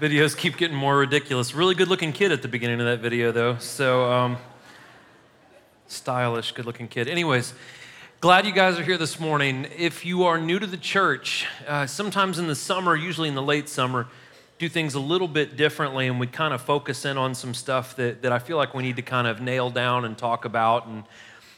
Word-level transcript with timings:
Videos 0.00 0.36
keep 0.36 0.56
getting 0.56 0.76
more 0.76 0.96
ridiculous. 0.96 1.54
Really 1.54 1.74
good 1.74 1.88
looking 1.88 2.12
kid 2.12 2.30
at 2.30 2.40
the 2.40 2.46
beginning 2.46 2.78
of 2.78 2.86
that 2.86 3.00
video, 3.00 3.32
though. 3.32 3.58
So, 3.58 4.08
um, 4.08 4.36
stylish, 5.88 6.52
good 6.52 6.66
looking 6.66 6.86
kid. 6.86 7.08
Anyways, 7.08 7.52
glad 8.20 8.46
you 8.46 8.52
guys 8.52 8.78
are 8.78 8.84
here 8.84 8.96
this 8.96 9.18
morning. 9.18 9.66
If 9.76 10.06
you 10.06 10.22
are 10.22 10.38
new 10.38 10.60
to 10.60 10.68
the 10.68 10.76
church, 10.76 11.46
uh, 11.66 11.88
sometimes 11.88 12.38
in 12.38 12.46
the 12.46 12.54
summer, 12.54 12.94
usually 12.94 13.28
in 13.28 13.34
the 13.34 13.42
late 13.42 13.68
summer, 13.68 14.06
do 14.60 14.68
things 14.68 14.94
a 14.94 15.00
little 15.00 15.26
bit 15.26 15.56
differently, 15.56 16.06
and 16.06 16.20
we 16.20 16.28
kind 16.28 16.54
of 16.54 16.62
focus 16.62 17.04
in 17.04 17.18
on 17.18 17.34
some 17.34 17.52
stuff 17.52 17.96
that, 17.96 18.22
that 18.22 18.30
I 18.30 18.38
feel 18.38 18.56
like 18.56 18.74
we 18.74 18.84
need 18.84 18.96
to 18.96 19.02
kind 19.02 19.26
of 19.26 19.40
nail 19.40 19.68
down 19.68 20.04
and 20.04 20.16
talk 20.16 20.44
about. 20.44 20.86
And 20.86 21.02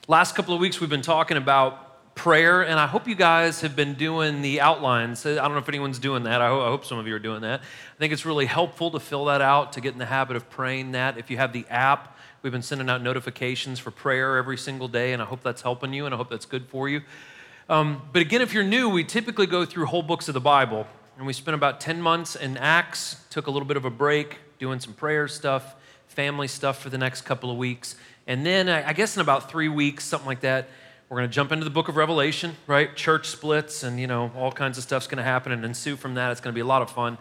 last 0.08 0.34
couple 0.34 0.54
of 0.54 0.60
weeks, 0.60 0.80
we've 0.80 0.88
been 0.88 1.02
talking 1.02 1.36
about 1.36 1.89
prayer, 2.20 2.60
and 2.60 2.78
I 2.78 2.86
hope 2.86 3.08
you 3.08 3.14
guys 3.14 3.62
have 3.62 3.74
been 3.74 3.94
doing 3.94 4.42
the 4.42 4.60
outlines. 4.60 5.24
I 5.24 5.36
don't 5.36 5.52
know 5.52 5.56
if 5.56 5.70
anyone's 5.70 5.98
doing 5.98 6.24
that. 6.24 6.42
I, 6.42 6.48
ho- 6.48 6.60
I 6.60 6.68
hope 6.68 6.84
some 6.84 6.98
of 6.98 7.06
you 7.06 7.14
are 7.14 7.18
doing 7.18 7.40
that. 7.40 7.60
I 7.60 7.98
think 7.98 8.12
it's 8.12 8.26
really 8.26 8.44
helpful 8.44 8.90
to 8.90 9.00
fill 9.00 9.24
that 9.24 9.40
out, 9.40 9.72
to 9.72 9.80
get 9.80 9.94
in 9.94 9.98
the 9.98 10.04
habit 10.04 10.36
of 10.36 10.50
praying 10.50 10.92
that. 10.92 11.16
If 11.16 11.30
you 11.30 11.38
have 11.38 11.54
the 11.54 11.64
app, 11.70 12.18
we've 12.42 12.52
been 12.52 12.60
sending 12.60 12.90
out 12.90 13.02
notifications 13.02 13.78
for 13.78 13.90
prayer 13.90 14.36
every 14.36 14.58
single 14.58 14.86
day, 14.86 15.14
and 15.14 15.22
I 15.22 15.24
hope 15.24 15.42
that's 15.42 15.62
helping 15.62 15.94
you, 15.94 16.04
and 16.04 16.14
I 16.14 16.18
hope 16.18 16.28
that's 16.28 16.44
good 16.44 16.66
for 16.68 16.90
you. 16.90 17.00
Um, 17.70 18.02
but 18.12 18.20
again, 18.20 18.42
if 18.42 18.52
you're 18.52 18.64
new, 18.64 18.90
we 18.90 19.02
typically 19.02 19.46
go 19.46 19.64
through 19.64 19.86
whole 19.86 20.02
books 20.02 20.28
of 20.28 20.34
the 20.34 20.42
Bible, 20.42 20.86
and 21.16 21.26
we 21.26 21.32
spent 21.32 21.54
about 21.54 21.80
10 21.80 22.02
months 22.02 22.36
in 22.36 22.58
Acts, 22.58 23.24
took 23.30 23.46
a 23.46 23.50
little 23.50 23.66
bit 23.66 23.78
of 23.78 23.86
a 23.86 23.90
break, 23.90 24.40
doing 24.58 24.78
some 24.78 24.92
prayer 24.92 25.26
stuff, 25.26 25.74
family 26.06 26.48
stuff 26.48 26.82
for 26.82 26.90
the 26.90 26.98
next 26.98 27.22
couple 27.22 27.50
of 27.50 27.56
weeks. 27.56 27.96
And 28.26 28.44
then 28.44 28.68
I 28.68 28.92
guess 28.92 29.16
in 29.16 29.22
about 29.22 29.50
three 29.50 29.70
weeks, 29.70 30.04
something 30.04 30.26
like 30.26 30.40
that, 30.40 30.68
we're 31.10 31.16
going 31.16 31.28
to 31.28 31.34
jump 31.34 31.50
into 31.50 31.64
the 31.64 31.70
book 31.70 31.88
of 31.88 31.96
Revelation, 31.96 32.54
right? 32.68 32.94
Church 32.94 33.26
splits 33.26 33.82
and, 33.82 33.98
you 33.98 34.06
know, 34.06 34.30
all 34.36 34.52
kinds 34.52 34.78
of 34.78 34.84
stuff's 34.84 35.08
going 35.08 35.18
to 35.18 35.24
happen 35.24 35.50
and 35.50 35.64
ensue 35.64 35.96
from 35.96 36.14
that. 36.14 36.30
It's 36.30 36.40
going 36.40 36.52
to 36.52 36.54
be 36.54 36.60
a 36.60 36.66
lot 36.66 36.82
of 36.82 36.90
fun. 36.90 37.18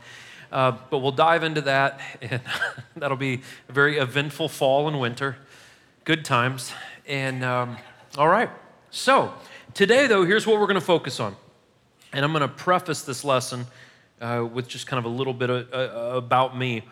Uh, 0.51 0.73
but 0.91 0.99
we'll 0.99 1.11
dive 1.11 1.43
into 1.43 1.61
that, 1.61 1.99
and 2.21 2.39
that'll 2.95 3.17
be 3.17 3.41
a 3.67 3.71
very 3.71 3.97
eventful 3.97 4.47
fall 4.47 4.87
and 4.87 4.99
winter. 4.99 5.37
Good 6.03 6.23
times. 6.23 6.71
And 7.07 7.43
um, 7.43 7.77
all 8.15 8.27
right. 8.27 8.51
So 8.91 9.33
today, 9.73 10.05
though, 10.05 10.23
here's 10.23 10.45
what 10.45 10.59
we're 10.59 10.67
going 10.67 10.75
to 10.75 10.81
focus 10.81 11.19
on. 11.19 11.35
And 12.13 12.23
I'm 12.23 12.31
going 12.31 12.41
to 12.41 12.47
preface 12.47 13.01
this 13.01 13.23
lesson 13.23 13.65
uh, 14.21 14.47
with 14.51 14.67
just 14.67 14.85
kind 14.85 15.03
of 15.03 15.11
a 15.11 15.15
little 15.15 15.33
bit 15.33 15.49
of, 15.49 15.73
uh, 15.73 16.15
about 16.15 16.55
me. 16.55 16.83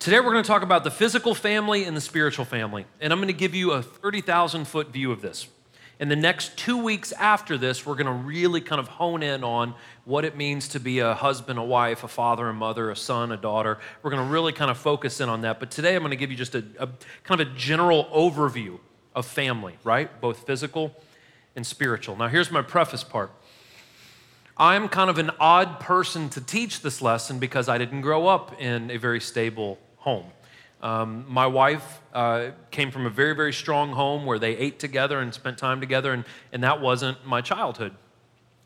Today, 0.00 0.18
we're 0.18 0.32
going 0.32 0.42
to 0.42 0.48
talk 0.48 0.62
about 0.62 0.82
the 0.82 0.90
physical 0.90 1.32
family 1.32 1.84
and 1.84 1.96
the 1.96 2.00
spiritual 2.00 2.44
family. 2.44 2.86
And 3.00 3.12
I'm 3.12 3.20
going 3.20 3.28
to 3.28 3.32
give 3.32 3.54
you 3.54 3.70
a 3.70 3.82
30,000 3.82 4.66
foot 4.66 4.88
view 4.88 5.12
of 5.12 5.22
this. 5.22 5.46
In 6.00 6.08
the 6.08 6.16
next 6.16 6.56
two 6.56 6.76
weeks 6.76 7.10
after 7.12 7.58
this, 7.58 7.84
we're 7.84 7.96
going 7.96 8.06
to 8.06 8.12
really 8.12 8.60
kind 8.60 8.78
of 8.78 8.86
hone 8.86 9.22
in 9.22 9.42
on 9.42 9.74
what 10.04 10.24
it 10.24 10.36
means 10.36 10.68
to 10.68 10.80
be 10.80 11.00
a 11.00 11.12
husband, 11.14 11.58
a 11.58 11.64
wife, 11.64 12.04
a 12.04 12.08
father, 12.08 12.48
a 12.48 12.54
mother, 12.54 12.90
a 12.90 12.96
son, 12.96 13.32
a 13.32 13.36
daughter. 13.36 13.78
We're 14.02 14.12
going 14.12 14.24
to 14.24 14.32
really 14.32 14.52
kind 14.52 14.70
of 14.70 14.78
focus 14.78 15.20
in 15.20 15.28
on 15.28 15.40
that. 15.40 15.58
But 15.58 15.72
today, 15.72 15.96
I'm 15.96 16.02
going 16.02 16.10
to 16.10 16.16
give 16.16 16.30
you 16.30 16.36
just 16.36 16.54
a, 16.54 16.64
a 16.78 16.88
kind 17.24 17.40
of 17.40 17.48
a 17.48 17.50
general 17.56 18.04
overview 18.14 18.78
of 19.16 19.26
family, 19.26 19.76
right? 19.82 20.20
Both 20.20 20.46
physical 20.46 20.94
and 21.56 21.66
spiritual. 21.66 22.14
Now, 22.14 22.28
here's 22.28 22.52
my 22.52 22.62
preface 22.62 23.02
part. 23.02 23.32
I'm 24.56 24.88
kind 24.88 25.10
of 25.10 25.18
an 25.18 25.32
odd 25.40 25.80
person 25.80 26.28
to 26.30 26.40
teach 26.40 26.82
this 26.82 27.02
lesson 27.02 27.40
because 27.40 27.68
I 27.68 27.76
didn't 27.76 28.02
grow 28.02 28.28
up 28.28 28.60
in 28.60 28.92
a 28.92 28.98
very 28.98 29.20
stable 29.20 29.78
home. 29.96 30.26
Um, 30.80 31.24
my 31.28 31.46
wife 31.46 32.00
uh, 32.14 32.50
came 32.70 32.90
from 32.90 33.06
a 33.06 33.10
very, 33.10 33.34
very 33.34 33.52
strong 33.52 33.92
home 33.92 34.26
where 34.26 34.38
they 34.38 34.56
ate 34.56 34.78
together 34.78 35.20
and 35.20 35.34
spent 35.34 35.58
time 35.58 35.80
together, 35.80 36.12
and, 36.12 36.24
and 36.52 36.62
that 36.62 36.80
wasn't 36.80 37.24
my 37.26 37.40
childhood. 37.40 37.94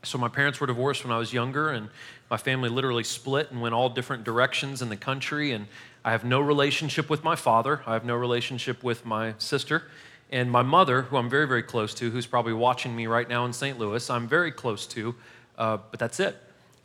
So, 0.03 0.17
my 0.17 0.27
parents 0.27 0.59
were 0.59 0.67
divorced 0.67 1.03
when 1.03 1.11
I 1.13 1.17
was 1.17 1.33
younger, 1.33 1.69
and 1.69 1.89
my 2.29 2.37
family 2.37 2.69
literally 2.69 3.03
split 3.03 3.51
and 3.51 3.61
went 3.61 3.73
all 3.73 3.89
different 3.89 4.23
directions 4.23 4.81
in 4.81 4.89
the 4.89 4.97
country. 4.97 5.53
And 5.53 5.67
I 6.03 6.11
have 6.11 6.23
no 6.23 6.39
relationship 6.41 7.09
with 7.09 7.23
my 7.23 7.35
father, 7.35 7.81
I 7.87 7.93
have 7.93 8.05
no 8.05 8.15
relationship 8.15 8.83
with 8.83 9.05
my 9.05 9.33
sister. 9.37 9.83
And 10.31 10.51
my 10.51 10.63
mother, 10.63 11.03
who 11.03 11.17
I'm 11.17 11.29
very, 11.29 11.47
very 11.47 11.61
close 11.61 11.93
to, 11.95 12.09
who's 12.09 12.25
probably 12.25 12.53
watching 12.53 12.95
me 12.95 13.05
right 13.05 13.29
now 13.29 13.45
in 13.45 13.53
St. 13.53 13.77
Louis, 13.77 14.09
I'm 14.09 14.27
very 14.27 14.51
close 14.51 14.87
to, 14.87 15.15
uh, 15.59 15.77
but 15.91 15.99
that's 15.99 16.19
it. 16.19 16.35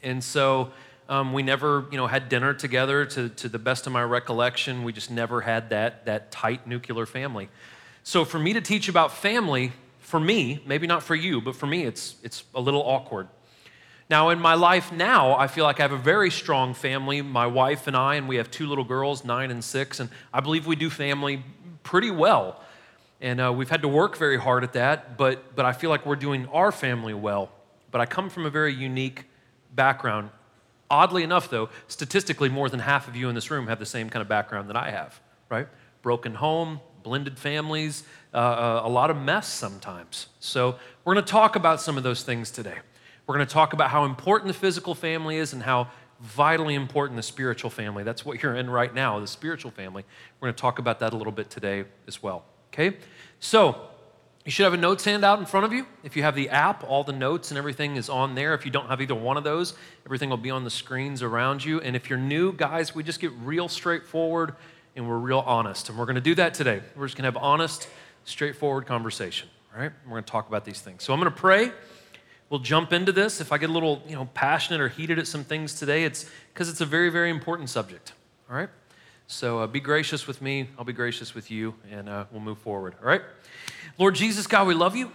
And 0.02 0.22
so, 0.22 0.70
um, 1.08 1.32
we 1.32 1.42
never, 1.42 1.86
you 1.90 1.96
know, 1.96 2.06
had 2.06 2.28
dinner 2.28 2.52
together. 2.54 3.06
To, 3.06 3.28
to 3.28 3.48
the 3.48 3.58
best 3.58 3.86
of 3.86 3.92
my 3.92 4.02
recollection, 4.02 4.84
we 4.84 4.92
just 4.92 5.10
never 5.10 5.40
had 5.40 5.70
that, 5.70 6.04
that 6.06 6.30
tight 6.30 6.66
nuclear 6.66 7.06
family. 7.06 7.48
So 8.02 8.24
for 8.24 8.38
me 8.38 8.52
to 8.52 8.60
teach 8.60 8.88
about 8.88 9.12
family, 9.12 9.72
for 9.98 10.20
me, 10.20 10.62
maybe 10.66 10.86
not 10.86 11.02
for 11.02 11.14
you, 11.14 11.40
but 11.40 11.56
for 11.56 11.66
me, 11.66 11.84
it's, 11.84 12.16
it's 12.22 12.44
a 12.54 12.60
little 12.60 12.82
awkward. 12.82 13.28
Now, 14.10 14.30
in 14.30 14.40
my 14.40 14.54
life 14.54 14.90
now, 14.90 15.36
I 15.36 15.48
feel 15.48 15.64
like 15.64 15.80
I 15.80 15.82
have 15.82 15.92
a 15.92 15.98
very 15.98 16.30
strong 16.30 16.72
family, 16.72 17.20
my 17.20 17.46
wife 17.46 17.86
and 17.86 17.94
I, 17.94 18.14
and 18.14 18.26
we 18.26 18.36
have 18.36 18.50
two 18.50 18.66
little 18.66 18.84
girls, 18.84 19.22
nine 19.22 19.50
and 19.50 19.62
six, 19.62 20.00
and 20.00 20.08
I 20.32 20.40
believe 20.40 20.66
we 20.66 20.76
do 20.76 20.88
family 20.88 21.44
pretty 21.82 22.10
well. 22.10 22.62
And 23.20 23.38
uh, 23.38 23.52
we've 23.52 23.68
had 23.68 23.82
to 23.82 23.88
work 23.88 24.16
very 24.16 24.38
hard 24.38 24.64
at 24.64 24.72
that, 24.72 25.18
but, 25.18 25.54
but 25.54 25.66
I 25.66 25.72
feel 25.72 25.90
like 25.90 26.06
we're 26.06 26.16
doing 26.16 26.46
our 26.48 26.72
family 26.72 27.12
well. 27.12 27.50
But 27.90 28.00
I 28.00 28.06
come 28.06 28.30
from 28.30 28.46
a 28.46 28.50
very 28.50 28.72
unique 28.72 29.24
background. 29.74 30.30
Oddly 30.90 31.22
enough, 31.22 31.50
though, 31.50 31.68
statistically, 31.86 32.48
more 32.48 32.68
than 32.68 32.80
half 32.80 33.08
of 33.08 33.16
you 33.16 33.28
in 33.28 33.34
this 33.34 33.50
room 33.50 33.66
have 33.66 33.78
the 33.78 33.86
same 33.86 34.08
kind 34.08 34.22
of 34.22 34.28
background 34.28 34.68
that 34.70 34.76
I 34.76 34.90
have, 34.90 35.20
right? 35.50 35.68
Broken 36.02 36.34
home, 36.34 36.80
blended 37.02 37.38
families, 37.38 38.04
uh, 38.32 38.36
uh 38.36 38.82
a 38.84 38.88
lot 38.88 39.10
of 39.10 39.16
mess 39.16 39.48
sometimes. 39.48 40.28
So, 40.40 40.76
we're 41.04 41.14
going 41.14 41.24
to 41.24 41.30
talk 41.30 41.56
about 41.56 41.80
some 41.80 41.96
of 41.96 42.02
those 42.02 42.22
things 42.22 42.50
today. 42.50 42.76
We're 43.26 43.34
going 43.34 43.46
to 43.46 43.52
talk 43.52 43.74
about 43.74 43.90
how 43.90 44.04
important 44.04 44.48
the 44.48 44.58
physical 44.58 44.94
family 44.94 45.36
is 45.36 45.52
and 45.52 45.62
how 45.62 45.88
vitally 46.20 46.74
important 46.74 47.16
the 47.16 47.22
spiritual 47.22 47.70
family. 47.70 48.02
That's 48.02 48.24
what 48.24 48.42
you're 48.42 48.54
in 48.54 48.70
right 48.70 48.92
now, 48.92 49.20
the 49.20 49.26
spiritual 49.26 49.70
family. 49.70 50.04
We're 50.40 50.46
going 50.46 50.54
to 50.54 50.60
talk 50.60 50.78
about 50.78 50.98
that 51.00 51.12
a 51.12 51.16
little 51.16 51.32
bit 51.32 51.50
today 51.50 51.84
as 52.06 52.22
well. 52.22 52.44
Okay? 52.72 52.96
So, 53.40 53.88
you 54.44 54.50
should 54.50 54.64
have 54.64 54.74
a 54.74 54.78
notes 54.78 55.04
handout 55.04 55.38
in 55.38 55.46
front 55.46 55.66
of 55.66 55.72
you. 55.72 55.86
If 56.02 56.16
you 56.16 56.22
have 56.22 56.34
the 56.34 56.48
app, 56.48 56.82
all 56.84 57.04
the 57.04 57.12
notes 57.12 57.50
and 57.50 57.58
everything 57.58 57.96
is 57.96 58.08
on 58.08 58.34
there. 58.34 58.54
If 58.54 58.64
you 58.64 58.70
don't 58.70 58.86
have 58.88 59.00
either 59.00 59.14
one 59.14 59.36
of 59.36 59.44
those, 59.44 59.74
everything 60.06 60.30
will 60.30 60.36
be 60.38 60.50
on 60.50 60.64
the 60.64 60.70
screens 60.70 61.22
around 61.22 61.64
you. 61.64 61.80
And 61.80 61.94
if 61.94 62.08
you're 62.08 62.18
new, 62.18 62.52
guys, 62.52 62.94
we 62.94 63.02
just 63.02 63.20
get 63.20 63.32
real 63.42 63.68
straightforward 63.68 64.54
and 64.96 65.06
we're 65.08 65.18
real 65.18 65.40
honest. 65.40 65.90
And 65.90 65.98
we're 65.98 66.06
going 66.06 66.14
to 66.14 66.20
do 66.22 66.34
that 66.36 66.54
today. 66.54 66.80
We're 66.96 67.06
just 67.06 67.16
going 67.16 67.30
to 67.30 67.38
have 67.38 67.42
honest, 67.42 67.88
straightforward 68.24 68.86
conversation. 68.86 69.48
All 69.74 69.82
right? 69.82 69.92
We're 70.04 70.12
going 70.12 70.24
to 70.24 70.30
talk 70.30 70.48
about 70.48 70.64
these 70.64 70.80
things. 70.80 71.04
So 71.04 71.12
I'm 71.12 71.20
going 71.20 71.30
to 71.32 71.38
pray. 71.38 71.70
We'll 72.48 72.60
jump 72.60 72.94
into 72.94 73.12
this. 73.12 73.42
If 73.42 73.52
I 73.52 73.58
get 73.58 73.68
a 73.68 73.72
little, 73.72 74.02
you 74.08 74.16
know, 74.16 74.30
passionate 74.32 74.80
or 74.80 74.88
heated 74.88 75.18
at 75.18 75.26
some 75.26 75.44
things 75.44 75.74
today, 75.74 76.04
it's 76.04 76.24
because 76.54 76.70
it's 76.70 76.80
a 76.80 76.86
very, 76.86 77.10
very 77.10 77.28
important 77.28 77.68
subject. 77.68 78.12
All 78.48 78.56
right? 78.56 78.70
So 79.26 79.58
uh, 79.58 79.66
be 79.66 79.80
gracious 79.80 80.26
with 80.26 80.40
me. 80.40 80.68
I'll 80.78 80.86
be 80.86 80.94
gracious 80.94 81.34
with 81.34 81.50
you, 81.50 81.74
and 81.90 82.08
uh, 82.08 82.24
we'll 82.32 82.40
move 82.40 82.56
forward. 82.58 82.94
All 83.02 83.06
right? 83.06 83.20
Lord 83.98 84.14
Jesus, 84.14 84.46
God, 84.46 84.68
we 84.68 84.74
love 84.74 84.94
you. 84.94 85.10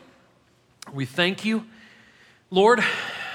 We 0.91 1.05
thank 1.05 1.45
you. 1.45 1.65
Lord, 2.51 2.83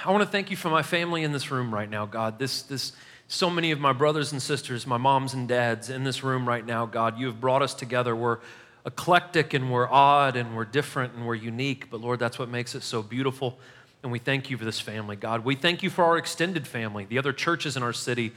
I 0.05 0.11
want 0.11 0.23
to 0.23 0.29
thank 0.29 0.51
you 0.51 0.59
for 0.59 0.69
my 0.69 0.83
family 0.83 1.25
in 1.25 1.33
this 1.33 1.51
room 1.51 1.73
right 1.73 1.89
now, 1.89 2.05
God. 2.05 2.39
This, 2.39 2.61
this, 2.61 2.93
so 3.29 3.49
many 3.49 3.71
of 3.71 3.81
my 3.81 3.95
brothers 3.95 4.31
and 4.31 4.43
sisters, 4.43 4.87
my 4.87 4.99
moms 4.99 5.33
and 5.33 5.49
dads 5.49 5.89
in 5.89 6.05
this 6.05 6.23
room 6.23 6.47
right 6.47 6.65
now, 6.65 6.85
God, 6.85 7.19
you 7.19 7.29
have 7.29 7.41
brought 7.41 7.63
us 7.63 7.73
together. 7.73 8.15
We're 8.15 8.41
eclectic 8.85 9.55
and 9.55 9.73
we're 9.73 9.89
odd 9.89 10.37
and 10.37 10.55
we're 10.55 10.67
different 10.67 11.15
and 11.15 11.27
we're 11.27 11.35
unique, 11.35 11.89
but 11.91 12.03
Lord, 12.03 12.19
that's 12.19 12.39
what 12.39 12.51
makes 12.51 12.75
it 12.75 12.83
so 12.83 13.03
beautiful. 13.03 13.59
And 14.03 14.13
we 14.13 14.19
thank 14.19 14.51
you 14.51 14.59
for 14.59 14.67
this 14.67 14.81
family, 14.81 15.17
God. 15.17 15.47
We 15.47 15.55
thank 15.55 15.83
you 15.83 15.89
for 15.89 16.05
our 16.05 16.19
extended 16.19 16.67
family, 16.67 17.07
the 17.07 17.19
other 17.19 17.33
churches 17.33 17.75
in 17.75 17.83
our 17.83 17.95
city, 17.95 18.33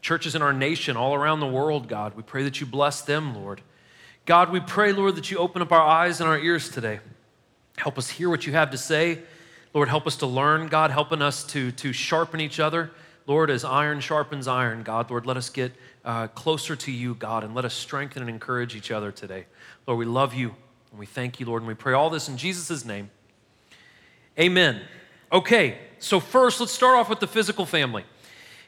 churches 0.00 0.34
in 0.34 0.40
our 0.40 0.54
nation, 0.54 0.96
all 0.96 1.14
around 1.14 1.40
the 1.40 1.46
world, 1.46 1.86
God. 1.86 2.16
We 2.16 2.22
pray 2.22 2.44
that 2.44 2.62
you 2.62 2.66
bless 2.66 3.02
them, 3.02 3.36
Lord. 3.36 3.60
God, 4.26 4.50
we 4.50 4.58
pray, 4.58 4.92
Lord, 4.92 5.14
that 5.14 5.30
you 5.30 5.38
open 5.38 5.62
up 5.62 5.70
our 5.70 5.80
eyes 5.80 6.20
and 6.20 6.28
our 6.28 6.38
ears 6.38 6.68
today. 6.68 6.98
Help 7.76 7.96
us 7.96 8.10
hear 8.10 8.28
what 8.28 8.44
you 8.44 8.52
have 8.54 8.72
to 8.72 8.78
say. 8.78 9.20
Lord, 9.72 9.88
help 9.88 10.04
us 10.04 10.16
to 10.16 10.26
learn, 10.26 10.66
God, 10.66 10.90
helping 10.90 11.22
us 11.22 11.44
to, 11.44 11.70
to 11.70 11.92
sharpen 11.92 12.40
each 12.40 12.58
other. 12.58 12.90
Lord, 13.28 13.50
as 13.50 13.64
iron 13.64 14.00
sharpens 14.00 14.48
iron, 14.48 14.82
God, 14.82 15.10
Lord, 15.10 15.26
let 15.26 15.36
us 15.36 15.48
get 15.48 15.72
uh, 16.04 16.26
closer 16.28 16.74
to 16.74 16.90
you, 16.90 17.14
God, 17.14 17.44
and 17.44 17.54
let 17.54 17.64
us 17.64 17.74
strengthen 17.74 18.20
and 18.20 18.28
encourage 18.28 18.74
each 18.74 18.90
other 18.90 19.12
today. 19.12 19.46
Lord, 19.86 20.00
we 20.00 20.04
love 20.04 20.34
you 20.34 20.56
and 20.90 20.98
we 20.98 21.06
thank 21.06 21.38
you, 21.38 21.46
Lord, 21.46 21.62
and 21.62 21.68
we 21.68 21.74
pray 21.74 21.92
all 21.92 22.10
this 22.10 22.28
in 22.28 22.36
Jesus' 22.36 22.84
name. 22.84 23.10
Amen. 24.40 24.80
Okay, 25.30 25.78
so 26.00 26.18
first, 26.18 26.58
let's 26.58 26.72
start 26.72 26.96
off 26.96 27.08
with 27.08 27.20
the 27.20 27.26
physical 27.28 27.64
family. 27.64 28.04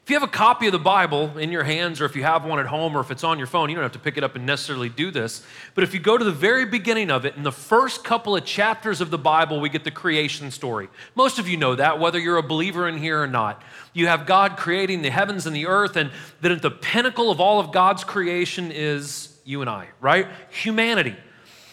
If 0.08 0.12
you 0.12 0.16
have 0.18 0.26
a 0.26 0.32
copy 0.32 0.64
of 0.64 0.72
the 0.72 0.78
Bible 0.78 1.36
in 1.36 1.52
your 1.52 1.64
hands, 1.64 2.00
or 2.00 2.06
if 2.06 2.16
you 2.16 2.22
have 2.22 2.42
one 2.42 2.58
at 2.58 2.64
home, 2.64 2.96
or 2.96 3.00
if 3.00 3.10
it's 3.10 3.24
on 3.24 3.36
your 3.36 3.46
phone, 3.46 3.68
you 3.68 3.74
don't 3.74 3.82
have 3.82 3.92
to 3.92 3.98
pick 3.98 4.16
it 4.16 4.24
up 4.24 4.36
and 4.36 4.46
necessarily 4.46 4.88
do 4.88 5.10
this. 5.10 5.44
But 5.74 5.84
if 5.84 5.92
you 5.92 6.00
go 6.00 6.16
to 6.16 6.24
the 6.24 6.32
very 6.32 6.64
beginning 6.64 7.10
of 7.10 7.26
it, 7.26 7.36
in 7.36 7.42
the 7.42 7.52
first 7.52 8.04
couple 8.04 8.34
of 8.34 8.46
chapters 8.46 9.02
of 9.02 9.10
the 9.10 9.18
Bible, 9.18 9.60
we 9.60 9.68
get 9.68 9.84
the 9.84 9.90
creation 9.90 10.50
story. 10.50 10.88
Most 11.14 11.38
of 11.38 11.46
you 11.46 11.58
know 11.58 11.74
that, 11.74 11.98
whether 12.00 12.18
you're 12.18 12.38
a 12.38 12.42
believer 12.42 12.88
in 12.88 12.96
here 12.96 13.22
or 13.22 13.26
not. 13.26 13.62
You 13.92 14.06
have 14.06 14.24
God 14.24 14.56
creating 14.56 15.02
the 15.02 15.10
heavens 15.10 15.46
and 15.46 15.54
the 15.54 15.66
earth, 15.66 15.94
and 15.94 16.10
then 16.40 16.52
at 16.52 16.62
the 16.62 16.70
pinnacle 16.70 17.30
of 17.30 17.38
all 17.38 17.60
of 17.60 17.70
God's 17.70 18.02
creation 18.02 18.72
is 18.72 19.38
you 19.44 19.60
and 19.60 19.68
I, 19.68 19.88
right? 20.00 20.26
Humanity. 20.48 21.16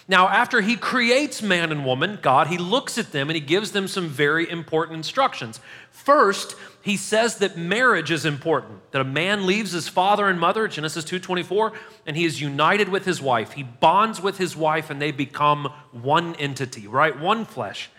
Now, 0.08 0.28
after 0.28 0.62
he 0.62 0.76
creates 0.76 1.42
man 1.42 1.72
and 1.72 1.86
woman, 1.86 2.20
God, 2.22 2.48
he 2.48 2.58
looks 2.58 2.98
at 2.98 3.12
them 3.12 3.30
and 3.30 3.36
he 3.36 3.42
gives 3.42 3.72
them 3.72 3.88
some 3.88 4.08
very 4.08 4.48
important 4.48 4.98
instructions. 4.98 5.60
First, 5.90 6.56
he 6.86 6.98
says 6.98 7.38
that 7.38 7.58
marriage 7.58 8.12
is 8.12 8.26
important, 8.26 8.92
that 8.92 9.02
a 9.02 9.06
man 9.06 9.48
leaves 9.48 9.72
his 9.72 9.88
father 9.88 10.28
and 10.28 10.40
mother, 10.40 10.68
Genesis 10.68 11.04
2:24, 11.04 11.74
and 12.06 12.16
he 12.16 12.26
is 12.26 12.40
united 12.40 12.90
with 12.90 13.06
his 13.06 13.20
wife. 13.20 13.54
He 13.54 13.64
bonds 13.64 14.22
with 14.22 14.38
his 14.38 14.56
wife 14.56 14.92
and 14.92 15.02
they 15.02 15.10
become 15.10 15.74
one 15.92 16.36
entity, 16.36 16.86
right? 16.86 17.20
One 17.20 17.44
flesh. 17.44 17.90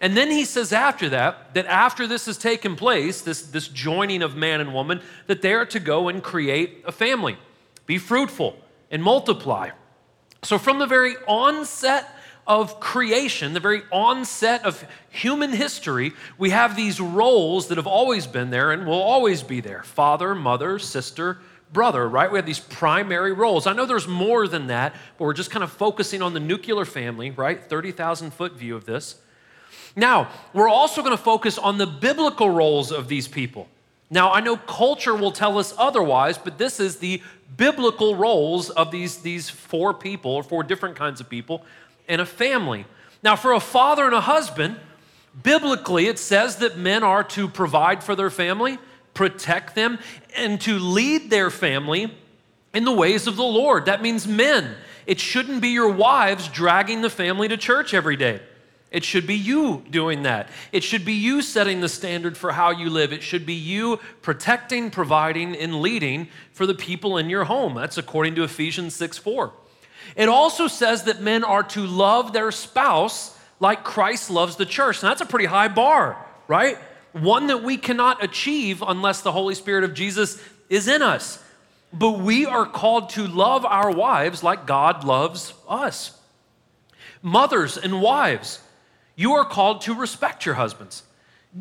And 0.00 0.16
then 0.16 0.30
he 0.30 0.44
says 0.44 0.72
after 0.72 1.08
that, 1.08 1.54
that 1.54 1.66
after 1.66 2.06
this 2.06 2.26
has 2.26 2.38
taken 2.38 2.76
place, 2.76 3.20
this, 3.20 3.42
this 3.42 3.66
joining 3.66 4.22
of 4.22 4.36
man 4.36 4.60
and 4.60 4.72
woman, 4.72 5.02
that 5.26 5.42
they 5.42 5.52
are 5.52 5.66
to 5.66 5.80
go 5.80 6.08
and 6.08 6.22
create 6.22 6.84
a 6.86 6.92
family, 6.92 7.36
be 7.84 7.98
fruitful 7.98 8.56
and 8.92 9.02
multiply. 9.02 9.70
So, 10.44 10.56
from 10.56 10.78
the 10.78 10.86
very 10.86 11.16
onset 11.26 12.08
of 12.46 12.80
creation, 12.80 13.52
the 13.52 13.60
very 13.60 13.82
onset 13.92 14.64
of 14.64 14.84
human 15.10 15.52
history, 15.52 16.12
we 16.38 16.50
have 16.50 16.76
these 16.76 17.00
roles 17.00 17.68
that 17.68 17.76
have 17.76 17.86
always 17.86 18.26
been 18.26 18.50
there 18.50 18.72
and 18.72 18.86
will 18.86 18.94
always 18.94 19.42
be 19.42 19.60
there 19.60 19.82
father, 19.82 20.34
mother, 20.34 20.78
sister, 20.78 21.38
brother, 21.72 22.08
right? 22.08 22.30
We 22.30 22.38
have 22.38 22.46
these 22.46 22.58
primary 22.58 23.32
roles. 23.32 23.66
I 23.66 23.72
know 23.72 23.86
there's 23.86 24.08
more 24.08 24.48
than 24.48 24.66
that, 24.68 24.94
but 25.18 25.24
we're 25.24 25.34
just 25.34 25.50
kind 25.50 25.62
of 25.62 25.70
focusing 25.70 26.22
on 26.22 26.34
the 26.34 26.40
nuclear 26.40 26.84
family, 26.84 27.30
right? 27.30 27.62
30,000 27.62 28.32
foot 28.32 28.54
view 28.54 28.74
of 28.74 28.84
this. 28.84 29.16
Now, 29.96 30.30
we're 30.52 30.68
also 30.68 31.02
going 31.02 31.16
to 31.16 31.22
focus 31.22 31.58
on 31.58 31.78
the 31.78 31.86
biblical 31.86 32.50
roles 32.50 32.92
of 32.92 33.08
these 33.08 33.28
people. 33.28 33.68
Now, 34.10 34.32
I 34.32 34.40
know 34.40 34.56
culture 34.56 35.14
will 35.14 35.32
tell 35.32 35.58
us 35.58 35.72
otherwise, 35.78 36.36
but 36.36 36.58
this 36.58 36.80
is 36.80 36.96
the 36.96 37.22
biblical 37.56 38.16
roles 38.16 38.70
of 38.70 38.90
these, 38.90 39.18
these 39.18 39.48
four 39.48 39.94
people, 39.94 40.32
or 40.32 40.42
four 40.42 40.62
different 40.62 40.96
kinds 40.96 41.20
of 41.20 41.28
people 41.28 41.64
in 42.10 42.20
a 42.20 42.26
family. 42.26 42.84
Now, 43.22 43.36
for 43.36 43.52
a 43.52 43.60
father 43.60 44.04
and 44.04 44.14
a 44.14 44.20
husband, 44.20 44.76
biblically 45.42 46.08
it 46.08 46.18
says 46.18 46.56
that 46.56 46.76
men 46.76 47.02
are 47.02 47.22
to 47.24 47.48
provide 47.48 48.02
for 48.02 48.16
their 48.16 48.30
family, 48.30 48.78
protect 49.14 49.74
them, 49.74 49.98
and 50.36 50.60
to 50.62 50.78
lead 50.78 51.30
their 51.30 51.50
family 51.50 52.12
in 52.74 52.84
the 52.84 52.92
ways 52.92 53.26
of 53.26 53.36
the 53.36 53.42
Lord. 53.42 53.86
That 53.86 54.02
means 54.02 54.26
men. 54.26 54.74
It 55.06 55.20
shouldn't 55.20 55.62
be 55.62 55.68
your 55.68 55.90
wives 55.90 56.48
dragging 56.48 57.00
the 57.00 57.10
family 57.10 57.48
to 57.48 57.56
church 57.56 57.94
every 57.94 58.16
day. 58.16 58.40
It 58.90 59.04
should 59.04 59.26
be 59.26 59.36
you 59.36 59.84
doing 59.88 60.24
that. 60.24 60.48
It 60.72 60.82
should 60.82 61.04
be 61.04 61.12
you 61.12 61.42
setting 61.42 61.80
the 61.80 61.88
standard 61.88 62.36
for 62.36 62.50
how 62.50 62.70
you 62.70 62.90
live. 62.90 63.12
It 63.12 63.22
should 63.22 63.46
be 63.46 63.54
you 63.54 64.00
protecting, 64.20 64.90
providing, 64.90 65.56
and 65.56 65.80
leading 65.80 66.28
for 66.52 66.66
the 66.66 66.74
people 66.74 67.16
in 67.16 67.30
your 67.30 67.44
home. 67.44 67.74
That's 67.74 67.98
according 67.98 68.34
to 68.34 68.42
Ephesians 68.42 68.96
6 68.96 69.16
4. 69.18 69.52
It 70.16 70.28
also 70.28 70.66
says 70.66 71.04
that 71.04 71.20
men 71.20 71.44
are 71.44 71.62
to 71.62 71.86
love 71.86 72.32
their 72.32 72.50
spouse 72.50 73.36
like 73.60 73.84
Christ 73.84 74.30
loves 74.30 74.56
the 74.56 74.66
church. 74.66 75.02
Now, 75.02 75.10
that's 75.10 75.20
a 75.20 75.26
pretty 75.26 75.44
high 75.44 75.68
bar, 75.68 76.16
right? 76.48 76.78
One 77.12 77.48
that 77.48 77.62
we 77.62 77.76
cannot 77.76 78.24
achieve 78.24 78.82
unless 78.86 79.22
the 79.22 79.32
Holy 79.32 79.54
Spirit 79.54 79.84
of 79.84 79.94
Jesus 79.94 80.42
is 80.68 80.88
in 80.88 81.02
us. 81.02 81.42
But 81.92 82.20
we 82.20 82.46
are 82.46 82.66
called 82.66 83.10
to 83.10 83.26
love 83.26 83.64
our 83.64 83.90
wives 83.90 84.42
like 84.42 84.66
God 84.66 85.04
loves 85.04 85.52
us. 85.68 86.16
Mothers 87.22 87.76
and 87.76 88.00
wives, 88.00 88.60
you 89.16 89.34
are 89.34 89.44
called 89.44 89.82
to 89.82 89.94
respect 89.94 90.46
your 90.46 90.54
husbands. 90.54 91.02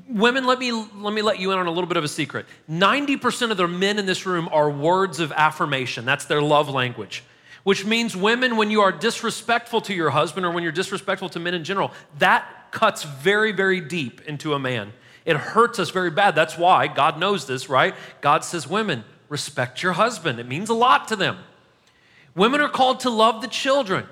Women, 0.08 0.46
let 0.46 0.60
me, 0.60 0.72
let 0.72 1.14
me 1.14 1.24
let 1.24 1.40
you 1.40 1.52
in 1.52 1.58
on 1.58 1.66
a 1.66 1.72
little 1.72 1.88
bit 1.88 1.98
of 1.98 2.04
a 2.04 2.08
secret. 2.08 2.46
90% 2.70 3.50
of 3.50 3.58
the 3.58 3.68
men 3.68 3.98
in 3.98 4.06
this 4.06 4.26
room 4.26 4.48
are 4.52 4.70
words 4.70 5.20
of 5.20 5.32
affirmation. 5.32 6.06
That's 6.06 6.26
their 6.26 6.44
love 6.44 6.70
language. 6.70 7.24
Which 7.64 7.86
means, 7.86 8.16
women, 8.16 8.56
when 8.58 8.72
you 8.72 8.82
are 8.82 8.92
disrespectful 8.92 9.82
to 9.82 9.94
your 9.94 10.10
husband 10.10 10.46
or 10.46 10.52
when 10.52 10.64
you're 10.64 10.72
disrespectful 10.72 11.30
to 11.30 11.40
men 11.40 11.54
in 11.54 11.64
general, 11.64 11.92
that 12.18 12.72
cuts 12.72 13.04
very, 13.04 13.52
very 13.52 13.82
deep 13.82 14.22
into 14.22 14.54
a 14.54 14.60
man. 14.60 14.94
It 15.26 15.36
hurts 15.36 15.80
us 15.80 15.90
very 15.90 16.12
bad. 16.12 16.36
That's 16.36 16.58
why 16.58 16.88
God 16.88 17.20
knows 17.20 17.46
this, 17.46 17.70
right? 17.70 17.94
God 18.22 18.44
says, 18.44 18.68
Women, 18.68 19.04
respect 19.28 19.84
your 19.84 19.94
husband. 19.94 20.40
It 20.40 20.48
means 20.48 20.70
a 20.70 20.74
lot 20.74 21.08
to 21.10 21.16
them. 21.16 21.38
Women 22.36 22.62
are 22.62 22.70
called 22.70 23.02
to 23.02 23.10
love 23.10 23.42
the 23.42 23.48
children. 23.48 24.06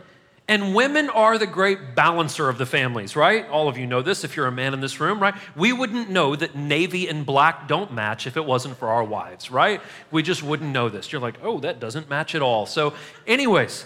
And 0.50 0.74
women 0.74 1.10
are 1.10 1.38
the 1.38 1.46
great 1.46 1.94
balancer 1.94 2.48
of 2.48 2.58
the 2.58 2.66
families, 2.66 3.18
right? 3.18 3.48
All 3.50 3.68
of 3.68 3.78
you 3.78 3.86
know 3.86 4.02
this 4.02 4.24
if 4.24 4.38
you're 4.38 4.48
a 4.48 4.52
man 4.52 4.74
in 4.74 4.80
this 4.80 5.02
room, 5.02 5.20
right? 5.22 5.36
We 5.58 5.74
wouldn't 5.74 6.10
know 6.10 6.38
that 6.38 6.56
navy 6.56 7.10
and 7.10 7.26
black 7.26 7.68
don't 7.68 7.92
match 7.92 8.28
if 8.28 8.38
it 8.38 8.46
wasn't 8.46 8.78
for 8.78 8.88
our 8.88 9.04
wives, 9.04 9.52
right? 9.52 9.82
We 10.10 10.24
just 10.24 10.44
wouldn't 10.44 10.72
know 10.72 10.88
this. 10.88 11.12
You're 11.12 11.20
like, 11.20 11.36
oh, 11.44 11.60
that 11.60 11.82
doesn't 11.82 12.10
match 12.10 12.34
at 12.34 12.42
all. 12.42 12.66
So, 12.66 12.94
anyways, 13.26 13.86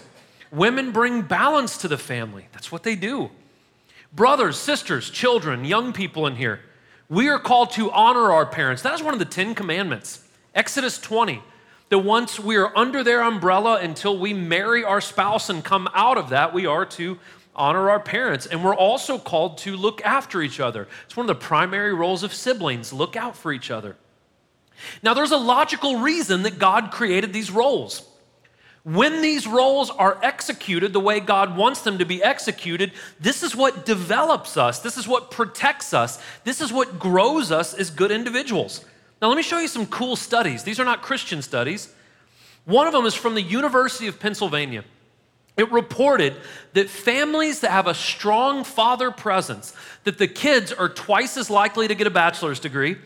women 0.52 0.92
bring 0.92 1.22
balance 1.22 1.78
to 1.78 1.88
the 1.88 1.98
family. 1.98 2.46
That's 2.52 2.70
what 2.70 2.84
they 2.84 2.94
do. 2.94 3.30
Brothers, 4.12 4.56
sisters, 4.56 5.10
children, 5.10 5.64
young 5.64 5.92
people 5.92 6.28
in 6.28 6.36
here, 6.36 6.60
we 7.08 7.28
are 7.28 7.40
called 7.40 7.72
to 7.72 7.90
honor 7.90 8.30
our 8.30 8.46
parents. 8.46 8.82
That 8.82 8.94
is 8.94 9.02
one 9.02 9.14
of 9.14 9.18
the 9.18 9.24
Ten 9.24 9.56
Commandments. 9.56 10.28
Exodus 10.54 11.00
20 11.00 11.42
that 11.92 11.98
once 11.98 12.40
we 12.40 12.56
are 12.56 12.74
under 12.74 13.04
their 13.04 13.22
umbrella 13.22 13.78
until 13.78 14.18
we 14.18 14.32
marry 14.32 14.82
our 14.82 15.02
spouse 15.02 15.50
and 15.50 15.62
come 15.62 15.86
out 15.92 16.16
of 16.16 16.30
that, 16.30 16.54
we 16.54 16.64
are 16.64 16.86
to 16.86 17.18
honor 17.54 17.90
our 17.90 18.00
parents. 18.00 18.46
And 18.46 18.64
we're 18.64 18.74
also 18.74 19.18
called 19.18 19.58
to 19.58 19.76
look 19.76 20.00
after 20.02 20.40
each 20.40 20.58
other. 20.58 20.88
It's 21.04 21.18
one 21.18 21.28
of 21.28 21.38
the 21.38 21.44
primary 21.44 21.92
roles 21.92 22.22
of 22.22 22.32
siblings 22.32 22.94
look 22.94 23.14
out 23.14 23.36
for 23.36 23.52
each 23.52 23.70
other. 23.70 23.98
Now, 25.02 25.12
there's 25.12 25.32
a 25.32 25.36
logical 25.36 25.98
reason 25.98 26.44
that 26.44 26.58
God 26.58 26.92
created 26.92 27.34
these 27.34 27.50
roles. 27.50 28.08
When 28.84 29.20
these 29.20 29.46
roles 29.46 29.90
are 29.90 30.18
executed 30.22 30.94
the 30.94 30.98
way 30.98 31.20
God 31.20 31.58
wants 31.58 31.82
them 31.82 31.98
to 31.98 32.06
be 32.06 32.22
executed, 32.22 32.92
this 33.20 33.42
is 33.42 33.54
what 33.54 33.84
develops 33.84 34.56
us. 34.56 34.78
This 34.78 34.96
is 34.96 35.06
what 35.06 35.30
protects 35.30 35.92
us. 35.92 36.18
This 36.44 36.62
is 36.62 36.72
what 36.72 36.98
grows 36.98 37.52
us 37.52 37.74
as 37.74 37.90
good 37.90 38.10
individuals. 38.10 38.82
Now, 39.22 39.28
let 39.28 39.36
me 39.36 39.44
show 39.44 39.60
you 39.60 39.68
some 39.68 39.86
cool 39.86 40.16
studies. 40.16 40.64
These 40.64 40.80
are 40.80 40.84
not 40.84 41.00
Christian 41.00 41.42
studies. 41.42 41.94
One 42.64 42.88
of 42.88 42.92
them 42.92 43.06
is 43.06 43.14
from 43.14 43.36
the 43.36 43.42
University 43.42 44.08
of 44.08 44.18
Pennsylvania. 44.18 44.84
It 45.56 45.70
reported 45.70 46.34
that 46.72 46.90
families 46.90 47.60
that 47.60 47.70
have 47.70 47.86
a 47.86 47.94
strong 47.94 48.64
father 48.64 49.12
presence, 49.12 49.74
that 50.02 50.18
the 50.18 50.26
kids 50.26 50.72
are 50.72 50.88
twice 50.88 51.36
as 51.36 51.48
likely 51.48 51.86
to 51.86 51.94
get 51.94 52.08
a 52.08 52.10
bachelor's 52.10 52.58
degree, 52.58 52.96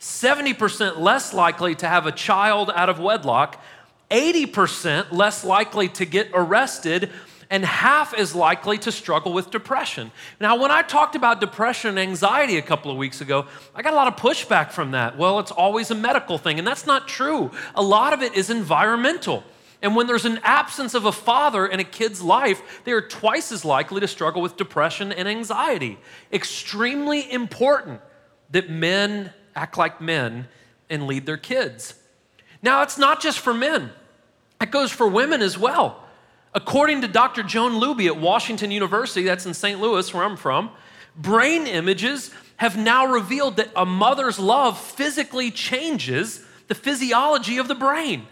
70% 0.00 0.98
less 0.98 1.34
likely 1.34 1.74
to 1.74 1.86
have 1.86 2.06
a 2.06 2.12
child 2.12 2.70
out 2.74 2.88
of 2.88 2.98
wedlock, 2.98 3.62
80% 4.10 5.12
less 5.12 5.44
likely 5.44 5.88
to 5.90 6.06
get 6.06 6.30
arrested 6.32 7.10
and 7.50 7.64
half 7.64 8.12
as 8.14 8.34
likely 8.34 8.78
to 8.78 8.92
struggle 8.92 9.32
with 9.32 9.50
depression. 9.50 10.10
Now, 10.40 10.56
when 10.56 10.70
I 10.70 10.82
talked 10.82 11.14
about 11.14 11.40
depression 11.40 11.90
and 11.90 11.98
anxiety 11.98 12.56
a 12.58 12.62
couple 12.62 12.90
of 12.90 12.96
weeks 12.96 13.20
ago, 13.20 13.46
I 13.74 13.82
got 13.82 13.92
a 13.92 13.96
lot 13.96 14.08
of 14.08 14.16
pushback 14.16 14.70
from 14.72 14.92
that. 14.92 15.16
Well, 15.16 15.38
it's 15.38 15.52
always 15.52 15.90
a 15.90 15.94
medical 15.94 16.38
thing, 16.38 16.58
and 16.58 16.66
that's 16.66 16.86
not 16.86 17.06
true. 17.06 17.50
A 17.74 17.82
lot 17.82 18.12
of 18.12 18.22
it 18.22 18.34
is 18.34 18.50
environmental. 18.50 19.44
And 19.82 19.94
when 19.94 20.06
there's 20.06 20.24
an 20.24 20.40
absence 20.42 20.94
of 20.94 21.04
a 21.04 21.12
father 21.12 21.66
in 21.66 21.78
a 21.78 21.84
kid's 21.84 22.22
life, 22.22 22.82
they 22.84 22.92
are 22.92 23.02
twice 23.02 23.52
as 23.52 23.64
likely 23.64 24.00
to 24.00 24.08
struggle 24.08 24.42
with 24.42 24.56
depression 24.56 25.12
and 25.12 25.28
anxiety. 25.28 25.98
Extremely 26.32 27.30
important 27.30 28.00
that 28.50 28.70
men 28.70 29.32
act 29.54 29.76
like 29.76 30.00
men 30.00 30.48
and 30.88 31.06
lead 31.06 31.26
their 31.26 31.36
kids. 31.36 31.94
Now, 32.62 32.82
it's 32.82 32.98
not 32.98 33.20
just 33.20 33.38
for 33.38 33.54
men, 33.54 33.90
it 34.60 34.70
goes 34.70 34.90
for 34.90 35.06
women 35.06 35.42
as 35.42 35.58
well. 35.58 36.02
According 36.56 37.02
to 37.02 37.08
Dr. 37.08 37.42
Joan 37.42 37.72
Luby 37.72 38.06
at 38.06 38.18
Washington 38.18 38.70
University, 38.70 39.24
that's 39.24 39.44
in 39.44 39.52
St. 39.52 39.78
Louis, 39.78 40.14
where 40.14 40.24
I'm 40.24 40.38
from, 40.38 40.70
brain 41.14 41.66
images 41.66 42.30
have 42.56 42.78
now 42.78 43.04
revealed 43.04 43.58
that 43.58 43.68
a 43.76 43.84
mother's 43.84 44.38
love 44.38 44.80
physically 44.80 45.50
changes 45.50 46.42
the 46.68 46.74
physiology 46.74 47.58
of 47.58 47.68
the 47.68 47.74
brain. 47.74 48.26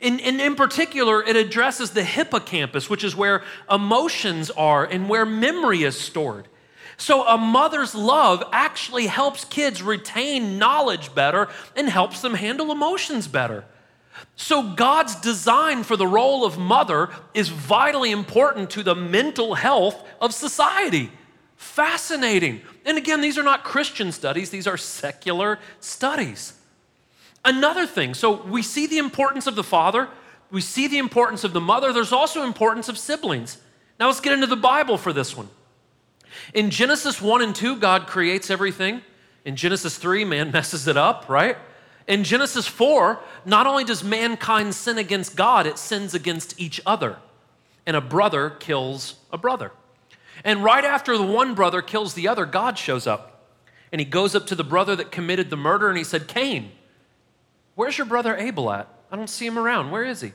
In, 0.00 0.18
in, 0.20 0.40
in, 0.40 0.54
particular, 0.54 1.22
it 1.22 1.36
addresses 1.36 1.90
the 1.90 2.02
hippocampus, 2.02 2.88
which 2.88 3.04
is 3.04 3.14
where 3.14 3.44
emotions 3.70 4.50
are 4.50 4.86
and 4.86 5.06
where 5.06 5.26
memory 5.26 5.82
is 5.82 6.00
stored. 6.00 6.48
So, 6.96 7.28
a 7.28 7.36
mother's 7.36 7.94
love 7.94 8.42
actually 8.52 9.06
helps 9.06 9.44
kids 9.44 9.82
retain 9.82 10.58
knowledge 10.58 11.14
better 11.14 11.50
and 11.76 11.90
helps 11.90 12.22
them 12.22 12.32
handle 12.32 12.72
emotions 12.72 13.28
better. 13.28 13.66
So, 14.34 14.62
God's 14.74 15.14
design 15.16 15.82
for 15.82 15.96
the 15.96 16.06
role 16.06 16.44
of 16.44 16.58
mother 16.58 17.10
is 17.34 17.48
vitally 17.48 18.10
important 18.10 18.70
to 18.70 18.82
the 18.82 18.94
mental 18.94 19.54
health 19.54 20.06
of 20.20 20.34
society. 20.34 21.10
Fascinating. 21.56 22.60
And 22.84 22.98
again, 22.98 23.20
these 23.20 23.38
are 23.38 23.42
not 23.42 23.64
Christian 23.64 24.12
studies, 24.12 24.50
these 24.50 24.66
are 24.66 24.76
secular 24.76 25.58
studies. 25.80 26.54
Another 27.44 27.86
thing, 27.86 28.12
so 28.14 28.42
we 28.42 28.62
see 28.62 28.86
the 28.86 28.98
importance 28.98 29.46
of 29.46 29.54
the 29.54 29.64
father, 29.64 30.08
we 30.50 30.60
see 30.60 30.86
the 30.86 30.98
importance 30.98 31.44
of 31.44 31.52
the 31.52 31.60
mother, 31.60 31.92
there's 31.92 32.12
also 32.12 32.42
importance 32.42 32.88
of 32.88 32.98
siblings. 32.98 33.58
Now 33.98 34.06
let's 34.06 34.20
get 34.20 34.32
into 34.32 34.46
the 34.46 34.56
Bible 34.56 34.98
for 34.98 35.12
this 35.12 35.36
one. 35.36 35.48
In 36.54 36.70
Genesis 36.70 37.20
1 37.22 37.42
and 37.42 37.54
2, 37.54 37.76
God 37.76 38.06
creates 38.06 38.50
everything. 38.50 39.00
In 39.44 39.56
Genesis 39.56 39.96
3, 39.96 40.24
man 40.24 40.50
messes 40.50 40.86
it 40.88 40.96
up, 40.96 41.28
right? 41.28 41.56
In 42.06 42.22
Genesis 42.22 42.66
4, 42.66 43.20
not 43.44 43.66
only 43.66 43.84
does 43.84 44.04
mankind 44.04 44.74
sin 44.74 44.98
against 44.98 45.34
God, 45.36 45.66
it 45.66 45.78
sins 45.78 46.14
against 46.14 46.58
each 46.60 46.80
other. 46.86 47.18
and 47.86 47.96
a 47.96 48.00
brother 48.00 48.50
kills 48.50 49.14
a 49.32 49.38
brother. 49.38 49.70
And 50.42 50.64
right 50.64 50.84
after 50.84 51.16
the 51.16 51.24
one 51.24 51.54
brother 51.54 51.80
kills 51.82 52.14
the 52.14 52.26
other, 52.26 52.44
God 52.44 52.76
shows 52.78 53.06
up. 53.06 53.48
And 53.92 54.00
he 54.00 54.04
goes 54.04 54.34
up 54.34 54.46
to 54.48 54.56
the 54.56 54.64
brother 54.64 54.96
that 54.96 55.12
committed 55.12 55.50
the 55.50 55.56
murder 55.56 55.88
and 55.88 55.96
he 55.96 56.02
said, 56.02 56.26
Cain, 56.26 56.72
where's 57.76 57.96
your 57.96 58.06
brother 58.06 58.36
Abel 58.36 58.72
at? 58.72 58.88
I 59.10 59.16
don't 59.16 59.30
see 59.30 59.46
him 59.46 59.56
around. 59.56 59.92
Where 59.92 60.04
is 60.04 60.20
he? 60.20 60.32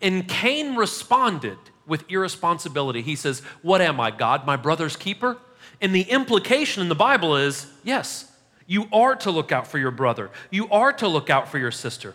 And 0.00 0.26
Cain 0.26 0.74
responded 0.74 1.58
with 1.86 2.04
irresponsibility. 2.10 3.02
He 3.02 3.14
says, 3.16 3.40
What 3.62 3.80
am 3.80 4.00
I, 4.00 4.10
God, 4.10 4.44
my 4.44 4.56
brother's 4.56 4.96
keeper? 4.96 5.38
And 5.80 5.94
the 5.94 6.02
implication 6.02 6.82
in 6.82 6.88
the 6.88 6.94
Bible 6.94 7.36
is 7.36 7.66
yes, 7.84 8.31
you 8.66 8.88
are 8.92 9.14
to 9.16 9.30
look 9.30 9.52
out 9.52 9.66
for 9.66 9.78
your 9.78 9.90
brother, 9.90 10.30
you 10.50 10.68
are 10.70 10.92
to 10.94 11.08
look 11.08 11.30
out 11.30 11.48
for 11.48 11.58
your 11.58 11.70
sister. 11.70 12.14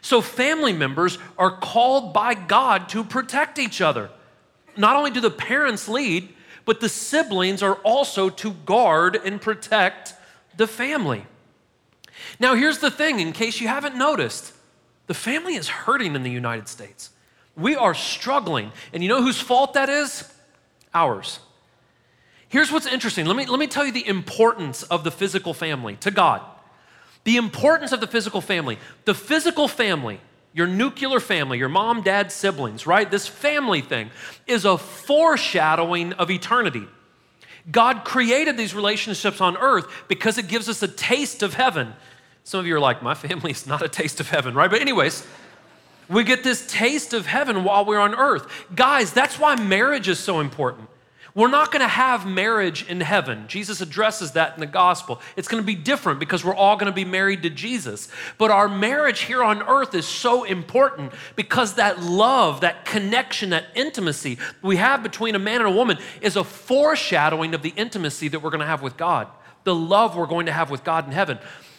So, 0.00 0.20
family 0.20 0.72
members 0.72 1.18
are 1.38 1.50
called 1.50 2.12
by 2.12 2.34
God 2.34 2.88
to 2.90 3.02
protect 3.02 3.58
each 3.58 3.80
other. 3.80 4.10
Not 4.76 4.96
only 4.96 5.10
do 5.10 5.20
the 5.20 5.30
parents 5.30 5.88
lead, 5.88 6.28
but 6.64 6.80
the 6.80 6.88
siblings 6.88 7.62
are 7.62 7.76
also 7.76 8.28
to 8.28 8.52
guard 8.52 9.16
and 9.16 9.40
protect 9.40 10.14
the 10.56 10.66
family. 10.66 11.24
Now, 12.38 12.54
here's 12.54 12.78
the 12.78 12.90
thing 12.90 13.20
in 13.20 13.32
case 13.32 13.60
you 13.60 13.68
haven't 13.68 13.96
noticed 13.96 14.52
the 15.06 15.14
family 15.14 15.54
is 15.54 15.68
hurting 15.68 16.14
in 16.14 16.22
the 16.22 16.30
United 16.30 16.68
States. 16.68 17.10
We 17.56 17.74
are 17.74 17.94
struggling. 17.94 18.72
And 18.92 19.02
you 19.02 19.08
know 19.08 19.22
whose 19.22 19.40
fault 19.40 19.74
that 19.74 19.88
is? 19.88 20.30
Ours. 20.94 21.40
Here's 22.48 22.72
what's 22.72 22.86
interesting. 22.86 23.26
Let 23.26 23.36
me, 23.36 23.46
let 23.46 23.60
me 23.60 23.66
tell 23.66 23.84
you 23.84 23.92
the 23.92 24.06
importance 24.06 24.82
of 24.84 25.04
the 25.04 25.10
physical 25.10 25.52
family 25.52 25.96
to 25.96 26.10
God. 26.10 26.42
The 27.24 27.36
importance 27.36 27.92
of 27.92 28.00
the 28.00 28.06
physical 28.06 28.40
family. 28.40 28.78
The 29.04 29.14
physical 29.14 29.68
family, 29.68 30.20
your 30.54 30.66
nuclear 30.66 31.20
family, 31.20 31.58
your 31.58 31.68
mom, 31.68 32.02
dad, 32.02 32.32
siblings, 32.32 32.86
right? 32.86 33.10
This 33.10 33.26
family 33.26 33.82
thing 33.82 34.10
is 34.46 34.64
a 34.64 34.78
foreshadowing 34.78 36.14
of 36.14 36.30
eternity. 36.30 36.86
God 37.70 38.04
created 38.04 38.56
these 38.56 38.74
relationships 38.74 39.42
on 39.42 39.58
earth 39.58 39.86
because 40.08 40.38
it 40.38 40.48
gives 40.48 40.70
us 40.70 40.82
a 40.82 40.88
taste 40.88 41.42
of 41.42 41.52
heaven. 41.52 41.92
Some 42.44 42.60
of 42.60 42.66
you 42.66 42.74
are 42.76 42.80
like, 42.80 43.02
my 43.02 43.12
family 43.12 43.50
is 43.50 43.66
not 43.66 43.82
a 43.82 43.88
taste 43.90 44.20
of 44.20 44.30
heaven, 44.30 44.54
right? 44.54 44.70
But, 44.70 44.80
anyways, 44.80 45.26
we 46.08 46.24
get 46.24 46.44
this 46.44 46.66
taste 46.66 47.12
of 47.12 47.26
heaven 47.26 47.62
while 47.62 47.84
we're 47.84 47.98
on 47.98 48.14
earth. 48.14 48.46
Guys, 48.74 49.12
that's 49.12 49.38
why 49.38 49.54
marriage 49.56 50.08
is 50.08 50.18
so 50.18 50.40
important. 50.40 50.88
We're 51.38 51.46
not 51.46 51.70
going 51.70 51.82
to 51.82 51.86
have 51.86 52.26
marriage 52.26 52.84
in 52.88 53.00
heaven. 53.00 53.44
Jesus 53.46 53.80
addresses 53.80 54.32
that 54.32 54.54
in 54.54 54.60
the 54.60 54.66
gospel. 54.66 55.20
It's 55.36 55.46
going 55.46 55.62
to 55.62 55.66
be 55.66 55.76
different 55.76 56.18
because 56.18 56.44
we're 56.44 56.52
all 56.52 56.74
going 56.74 56.90
to 56.90 56.92
be 56.92 57.04
married 57.04 57.44
to 57.44 57.50
Jesus. 57.50 58.08
But 58.38 58.50
our 58.50 58.68
marriage 58.68 59.20
here 59.20 59.44
on 59.44 59.62
earth 59.62 59.94
is 59.94 60.04
so 60.04 60.42
important 60.42 61.12
because 61.36 61.74
that 61.74 62.02
love, 62.02 62.62
that 62.62 62.84
connection, 62.84 63.50
that 63.50 63.66
intimacy 63.76 64.38
we 64.62 64.78
have 64.78 65.04
between 65.04 65.36
a 65.36 65.38
man 65.38 65.60
and 65.60 65.70
a 65.70 65.72
woman 65.72 65.98
is 66.20 66.34
a 66.34 66.42
foreshadowing 66.42 67.54
of 67.54 67.62
the 67.62 67.72
intimacy 67.76 68.26
that 68.26 68.40
we're 68.40 68.50
going 68.50 68.58
to 68.58 68.66
have 68.66 68.82
with 68.82 68.96
God, 68.96 69.28
the 69.62 69.76
love 69.76 70.16
we're 70.16 70.26
going 70.26 70.46
to 70.46 70.52
have 70.52 70.70
with 70.70 70.82
God 70.82 71.06
in 71.06 71.12
heaven. 71.12 71.38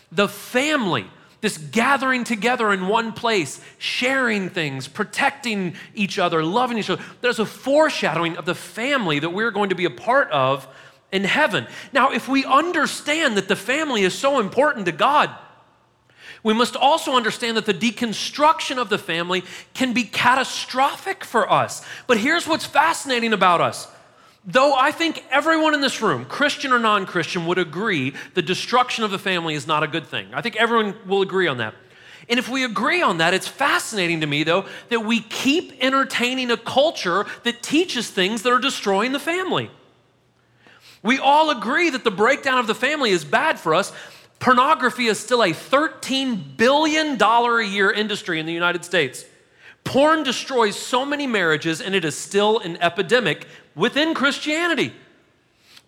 The 0.10 0.30
family 0.30 1.06
this 1.42 1.58
gathering 1.58 2.24
together 2.24 2.72
in 2.74 2.88
one 2.88 3.14
place, 3.14 3.62
sharing 3.78 4.50
things, 4.50 4.88
protecting 4.88 5.76
each 5.96 6.20
other, 6.20 6.44
loving 6.44 6.78
each 6.78 6.90
other. 6.90 7.02
There's 7.22 7.40
a 7.40 7.46
foreshadowing 7.46 8.38
of 8.38 8.46
the 8.46 8.56
family 8.56 9.20
that 9.20 9.30
we're 9.30 9.52
going 9.52 9.70
to 9.70 9.76
be 9.76 9.86
a 9.86 9.90
part 9.90 10.30
of 10.32 10.68
in 11.12 11.24
heaven. 11.24 11.68
Now, 11.94 12.12
if 12.12 12.28
we 12.28 12.46
understand 12.46 13.38
that 13.38 13.48
the 13.48 13.56
family 13.56 14.04
is 14.04 14.14
so 14.14 14.40
important 14.40 14.86
to 14.88 14.92
God, 14.92 15.32
we 16.44 16.54
must 16.54 16.76
also 16.76 17.14
understand 17.14 17.58
that 17.58 17.66
the 17.66 17.74
deconstruction 17.74 18.78
of 18.78 18.90
the 18.90 18.98
family 18.98 19.44
can 19.74 19.94
be 19.94 20.04
catastrophic 20.04 21.24
for 21.24 21.52
us. 21.52 21.86
But 22.08 22.18
here's 22.18 22.48
what's 22.48 22.66
fascinating 22.66 23.34
about 23.34 23.62
us 23.62 23.88
Though 24.52 24.74
I 24.74 24.92
think 24.92 25.24
everyone 25.30 25.76
in 25.76 25.82
this 25.82 26.02
room, 26.02 26.26
Christian 26.26 26.72
or 26.72 26.80
non 26.80 27.06
Christian, 27.06 27.46
would 27.46 27.60
agree 27.60 28.16
the 28.34 28.42
destruction 28.42 29.04
of 29.04 29.12
the 29.12 29.20
family 29.20 29.54
is 29.54 29.68
not 29.68 29.84
a 29.84 29.88
good 29.88 30.08
thing. 30.08 30.34
I 30.34 30.42
think 30.42 30.56
everyone 30.56 30.96
will 31.06 31.22
agree 31.22 31.46
on 31.46 31.58
that. 31.58 31.76
And 32.28 32.40
if 32.40 32.50
we 32.50 32.64
agree 32.64 33.04
on 33.04 33.20
that, 33.20 33.36
it's 33.36 33.48
fascinating 33.48 34.22
to 34.22 34.28
me, 34.28 34.44
though, 34.44 34.66
that 34.90 35.02
we 35.02 35.20
keep 35.20 35.74
entertaining 35.80 36.50
a 36.50 36.58
culture 36.58 37.28
that 37.44 37.62
teaches 37.62 38.10
things 38.10 38.42
that 38.42 38.52
are 38.52 38.58
destroying 38.60 39.12
the 39.12 39.20
family. 39.20 39.70
We 41.04 41.20
all 41.20 41.52
agree 41.52 41.92
that 41.92 42.04
the 42.04 42.12
breakdown 42.12 42.58
of 42.58 42.66
the 42.66 42.76
family 42.76 43.12
is 43.12 43.24
bad 43.24 43.60
for 43.60 43.76
us. 43.76 43.94
Pornography 44.40 45.06
is 45.06 45.20
still 45.20 45.44
a 45.44 45.52
$13 45.52 46.58
billion 46.58 47.22
a 47.22 47.62
year 47.62 47.92
industry 47.92 48.40
in 48.40 48.48
the 48.48 48.54
United 48.54 48.84
States. 48.84 49.26
Porn 49.84 50.24
destroys 50.24 50.76
so 50.76 51.06
many 51.06 51.26
marriages, 51.26 51.82
and 51.82 51.96
it 51.96 52.06
is 52.06 52.16
still 52.16 52.60
an 52.60 52.78
epidemic 52.78 53.48
within 53.76 54.14
Christianity. 54.14 54.94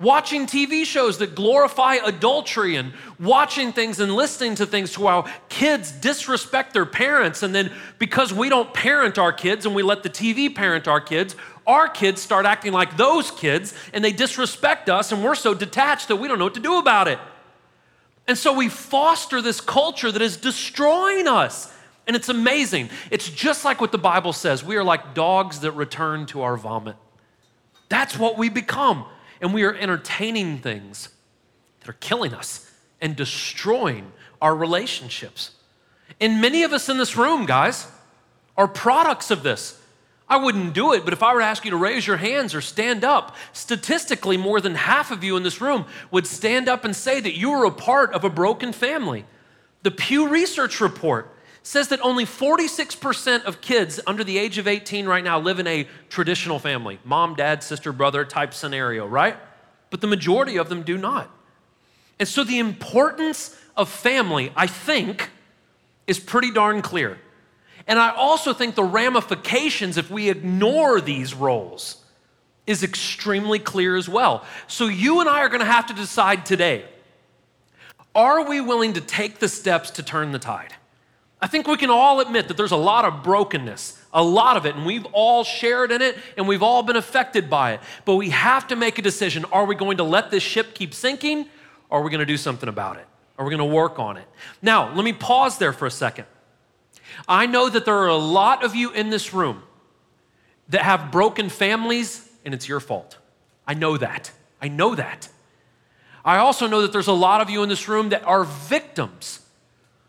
Watching 0.02 0.48
TV 0.48 0.84
shows 0.84 1.20
that 1.20 1.36
glorify 1.36 1.98
adultery 2.04 2.76
and 2.76 2.94
watching 3.20 3.72
things 3.72 4.00
and 4.00 4.16
listening 4.16 4.56
to 4.56 4.66
things 4.66 4.94
to 4.94 5.06
how 5.06 5.28
kids 5.48 5.92
disrespect 5.92 6.74
their 6.74 6.88
parents. 6.88 7.44
And 7.44 7.54
then 7.54 7.72
because 8.00 8.34
we 8.34 8.50
don't 8.50 8.74
parent 8.74 9.20
our 9.20 9.32
kids 9.32 9.68
and 9.68 9.76
we 9.76 9.84
let 9.84 10.02
the 10.02 10.10
TV 10.10 10.54
parent 10.54 10.88
our 10.88 11.00
kids, 11.00 11.36
our 11.68 11.88
kids 11.88 12.20
start 12.20 12.48
acting 12.48 12.74
like 12.74 12.98
those 12.98 13.30
kids 13.30 13.76
and 13.94 14.04
they 14.04 14.12
disrespect 14.12 14.90
us 14.90 15.12
and 15.12 15.24
we're 15.24 15.36
so 15.36 15.54
detached 15.54 16.08
that 16.08 16.16
we 16.16 16.28
don't 16.28 16.40
know 16.40 16.46
what 16.46 16.56
to 16.56 16.60
do 16.60 16.80
about 16.80 17.08
it. 17.08 17.20
And 18.28 18.36
so 18.36 18.54
we 18.54 18.70
foster 18.70 19.40
this 19.40 19.62
culture 19.62 20.12
that 20.12 20.22
is 20.22 20.36
destroying 20.36 21.28
us. 21.28 21.71
And 22.08 22.16
it's 22.16 22.30
amazing. 22.30 22.90
It's 23.10 23.30
just 23.30 23.64
like 23.64 23.80
what 23.80 23.92
the 23.92 23.98
Bible 23.98 24.34
says 24.34 24.64
we 24.64 24.76
are 24.76 24.84
like 24.84 25.14
dogs 25.14 25.60
that 25.62 25.72
return 25.72 26.26
to 26.28 26.42
our 26.42 26.58
vomit. 26.58 26.96
That's 27.90 28.18
what 28.18 28.38
we 28.38 28.50
become. 28.50 29.06
And 29.42 29.54
we 29.54 29.64
are 29.64 29.74
entertaining 29.74 30.60
things 30.60 31.10
that 31.80 31.90
are 31.90 31.94
killing 31.94 32.34
us 32.34 32.70
and 33.02 33.16
destroying 33.16 34.12
our 34.42 34.56
relationships. 34.56 35.52
And 36.20 36.42
many 36.42 36.64
of 36.64 36.74
us 36.74 36.90
in 36.90 36.98
this 36.98 37.18
room, 37.18 37.46
guys, 37.46 37.88
are 38.56 38.68
products 38.68 39.32
of 39.32 39.44
this. 39.44 39.80
I 40.30 40.38
wouldn't 40.38 40.74
do 40.74 40.94
it, 40.94 41.04
but 41.04 41.12
if 41.12 41.24
I 41.24 41.34
were 41.34 41.42
to 41.42 41.46
ask 41.46 41.66
you 41.66 41.72
to 41.72 41.78
raise 41.78 42.08
your 42.08 42.16
hands 42.16 42.56
or 42.56 42.62
stand 42.62 43.04
up, 43.04 43.36
statistically, 43.52 44.38
more 44.38 44.62
than 44.62 44.76
half 44.76 45.12
of 45.12 45.26
you 45.26 45.36
in 45.36 45.44
this 45.44 45.60
room 45.60 45.86
would 46.10 46.26
stand 46.26 46.70
up 46.70 46.86
and 46.86 46.96
say 46.96 47.20
that 47.20 47.38
you 47.38 47.52
were 47.52 47.66
a 47.66 47.72
part 47.72 48.14
of 48.14 48.24
a 48.24 48.30
broken 48.30 48.72
family. 48.72 49.26
The 49.84 49.92
Pew 49.92 50.30
Research 50.30 50.80
Report 50.80 51.30
says 51.64 51.90
that 51.90 52.02
only 52.02 52.26
46% 52.26 53.44
of 53.44 53.62
kids 53.62 54.00
under 54.08 54.24
the 54.24 54.38
age 54.38 54.58
of 54.58 54.68
18 54.68 55.06
right 55.06 55.24
now 55.24 55.40
live 55.40 55.60
in 55.60 55.68
a 55.68 55.88
traditional 56.10 56.60
family 56.60 57.00
mom, 57.06 57.36
dad, 57.36 57.64
sister, 57.64 57.92
brother 57.92 58.26
type 58.26 58.54
scenario, 58.54 59.06
right? 59.06 59.38
But 59.90 60.02
the 60.02 60.08
majority 60.08 60.58
of 60.58 60.70
them 60.70 60.84
do 60.84 60.98
not. 60.98 61.30
And 62.20 62.28
so 62.28 62.44
the 62.44 62.60
importance 62.60 63.58
of 63.76 63.90
family, 63.90 64.52
I 64.56 64.68
think, 64.68 65.30
is 66.08 66.20
pretty 66.20 66.52
darn 66.52 66.82
clear. 66.82 67.20
And 67.88 68.00
I 68.00 68.12
also 68.12 68.54
think 68.54 68.76
the 68.76 68.84
ramifications, 68.84 69.98
if 69.98 70.10
we 70.10 70.30
ignore 70.30 71.02
these 71.02 71.34
roles, 71.34 72.04
is 72.68 72.84
extremely 72.84 73.60
clear 73.60 73.96
as 73.96 74.08
well. 74.08 74.46
So 74.68 74.88
you 74.88 75.20
and 75.20 75.28
I 75.28 75.40
are 75.40 75.50
going 75.50 75.62
to 75.62 75.66
have 75.66 75.88
to 75.88 75.94
decide 75.94 76.46
today 76.46 76.86
are 78.14 78.44
we 78.44 78.60
willing 78.60 78.94
to 78.94 79.02
take 79.02 79.40
the 79.40 79.48
steps 79.48 79.90
to 79.92 80.04
turn 80.04 80.34
the 80.34 80.40
tide? 80.40 80.74
I 81.42 81.48
think 81.48 81.68
we 81.68 81.76
can 81.76 81.90
all 81.90 82.20
admit 82.20 82.48
that 82.50 82.58
there's 82.58 82.72
a 82.72 82.78
lot 82.78 83.04
of 83.04 83.24
brokenness, 83.24 84.00
a 84.14 84.24
lot 84.24 84.58
of 84.58 84.66
it, 84.68 84.76
and 84.76 84.86
we've 84.86 85.08
all 85.12 85.44
shared 85.44 85.92
in 85.92 86.02
it 86.02 86.16
and 86.38 86.48
we've 86.48 86.62
all 86.62 86.84
been 86.84 86.96
affected 86.96 87.50
by 87.50 87.74
it. 87.74 87.80
But 88.06 88.16
we 88.16 88.30
have 88.30 88.68
to 88.68 88.76
make 88.76 89.00
a 89.00 89.02
decision 89.02 89.46
are 89.46 89.66
we 89.66 89.74
going 89.74 89.98
to 89.98 90.04
let 90.04 90.30
this 90.30 90.44
ship 90.44 90.76
keep 90.76 90.94
sinking 90.94 91.48
or 91.90 92.00
are 92.00 92.04
we 92.04 92.12
going 92.12 92.20
to 92.20 92.26
do 92.26 92.38
something 92.38 92.70
about 92.70 92.98
it? 92.98 93.08
Are 93.40 93.46
we 93.46 93.50
going 93.50 93.70
to 93.70 93.76
work 93.76 93.98
on 93.98 94.18
it? 94.18 94.28
Now, 94.62 94.94
let 94.94 95.04
me 95.04 95.14
pause 95.14 95.58
there 95.58 95.74
for 95.74 95.88
a 95.88 95.92
second. 95.92 96.26
I 97.28 97.48
know 97.48 97.70
that 97.70 97.86
there 97.86 97.98
are 97.98 98.08
a 98.08 98.16
lot 98.16 98.64
of 98.64 98.76
you 98.76 98.92
in 98.92 99.10
this 99.10 99.34
room 99.34 99.64
that 100.70 100.84
have 100.84 101.12
broken 101.12 101.50
families 101.50 102.30
and 102.46 102.54
it's 102.54 102.68
your 102.68 102.80
fault. 102.80 103.18
I 103.68 103.74
know 103.74 103.98
that. 103.98 104.32
I 104.62 104.68
know 104.68 104.94
that. 104.94 105.28
I 106.24 106.38
also 106.38 106.68
know 106.68 106.84
that 106.84 106.92
there's 106.92 107.08
a 107.08 107.14
lot 107.14 107.42
of 107.42 107.50
you 107.50 107.64
in 107.64 107.70
this 107.70 107.88
room 107.88 108.10
that 108.10 108.24
are 108.26 108.44
victims 108.44 109.40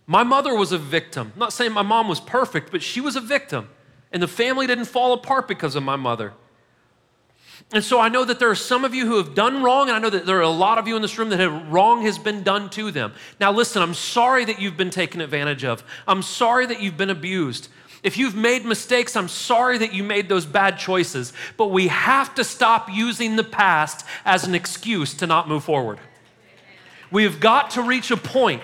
my 0.06 0.22
mother 0.22 0.54
was 0.54 0.72
a 0.72 0.78
victim. 0.78 1.32
I'm 1.34 1.38
not 1.38 1.52
saying 1.52 1.72
my 1.72 1.82
mom 1.82 2.08
was 2.08 2.20
perfect, 2.20 2.70
but 2.70 2.82
she 2.82 3.00
was 3.00 3.16
a 3.16 3.20
victim. 3.20 3.68
And 4.12 4.22
the 4.22 4.28
family 4.28 4.66
didn't 4.66 4.86
fall 4.86 5.12
apart 5.12 5.48
because 5.48 5.74
of 5.74 5.82
my 5.82 5.96
mother. 5.96 6.34
And 7.72 7.82
so 7.82 8.00
I 8.00 8.08
know 8.08 8.24
that 8.24 8.38
there 8.38 8.50
are 8.50 8.54
some 8.54 8.84
of 8.84 8.94
you 8.94 9.06
who 9.06 9.16
have 9.16 9.34
done 9.34 9.62
wrong, 9.62 9.88
and 9.88 9.96
I 9.96 9.98
know 9.98 10.10
that 10.10 10.26
there 10.26 10.36
are 10.36 10.42
a 10.42 10.48
lot 10.48 10.78
of 10.78 10.86
you 10.86 10.96
in 10.96 11.02
this 11.02 11.18
room 11.18 11.30
that 11.30 11.40
have, 11.40 11.72
wrong 11.72 12.02
has 12.02 12.18
been 12.18 12.42
done 12.42 12.68
to 12.70 12.90
them. 12.90 13.14
Now, 13.40 13.52
listen, 13.52 13.80
I'm 13.80 13.94
sorry 13.94 14.44
that 14.44 14.60
you've 14.60 14.76
been 14.76 14.90
taken 14.90 15.20
advantage 15.20 15.64
of. 15.64 15.82
I'm 16.06 16.22
sorry 16.22 16.66
that 16.66 16.80
you've 16.80 16.98
been 16.98 17.08
abused. 17.08 17.68
If 18.02 18.18
you've 18.18 18.34
made 18.34 18.64
mistakes, 18.66 19.14
I'm 19.16 19.28
sorry 19.28 19.78
that 19.78 19.94
you 19.94 20.02
made 20.02 20.28
those 20.28 20.44
bad 20.44 20.76
choices. 20.76 21.32
But 21.56 21.68
we 21.68 21.88
have 21.88 22.34
to 22.34 22.44
stop 22.44 22.88
using 22.92 23.36
the 23.36 23.44
past 23.44 24.04
as 24.24 24.44
an 24.44 24.54
excuse 24.54 25.14
to 25.14 25.26
not 25.26 25.48
move 25.48 25.64
forward. 25.64 25.98
We 27.10 27.22
have 27.22 27.40
got 27.40 27.70
to 27.72 27.82
reach 27.82 28.10
a 28.10 28.16
point 28.16 28.62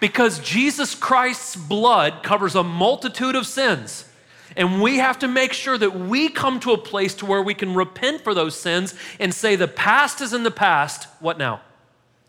because 0.00 0.38
Jesus 0.40 0.94
Christ's 0.94 1.56
blood 1.56 2.22
covers 2.22 2.54
a 2.54 2.62
multitude 2.62 3.34
of 3.34 3.46
sins. 3.46 4.04
And 4.56 4.82
we 4.82 4.98
have 4.98 5.18
to 5.20 5.28
make 5.28 5.52
sure 5.52 5.78
that 5.78 5.94
we 5.94 6.28
come 6.28 6.58
to 6.60 6.72
a 6.72 6.78
place 6.78 7.14
to 7.16 7.26
where 7.26 7.42
we 7.42 7.54
can 7.54 7.74
repent 7.74 8.22
for 8.22 8.34
those 8.34 8.58
sins 8.58 8.94
and 9.20 9.32
say 9.32 9.56
the 9.56 9.68
past 9.68 10.20
is 10.20 10.32
in 10.32 10.42
the 10.42 10.50
past. 10.50 11.06
What 11.20 11.38
now? 11.38 11.60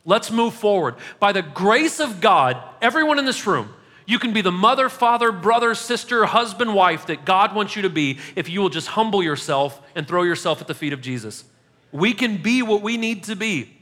Let's 0.05 0.31
move 0.31 0.53
forward. 0.53 0.95
By 1.19 1.31
the 1.31 1.41
grace 1.41 1.99
of 1.99 2.21
God, 2.21 2.57
everyone 2.81 3.19
in 3.19 3.25
this 3.25 3.47
room, 3.47 3.73
you 4.05 4.17
can 4.19 4.33
be 4.33 4.41
the 4.41 4.51
mother, 4.51 4.89
father, 4.89 5.31
brother, 5.31 5.75
sister, 5.75 6.25
husband, 6.25 6.73
wife 6.73 7.05
that 7.07 7.25
God 7.25 7.53
wants 7.53 7.75
you 7.75 7.83
to 7.83 7.89
be 7.89 8.17
if 8.35 8.49
you 8.49 8.59
will 8.59 8.69
just 8.69 8.87
humble 8.87 9.21
yourself 9.21 9.81
and 9.95 10.07
throw 10.07 10.23
yourself 10.23 10.61
at 10.61 10.67
the 10.67 10.73
feet 10.73 10.93
of 10.93 11.01
Jesus. 11.01 11.43
We 11.91 12.13
can 12.13 12.37
be 12.37 12.61
what 12.61 12.81
we 12.81 12.97
need 12.97 13.23
to 13.25 13.35
be. 13.35 13.75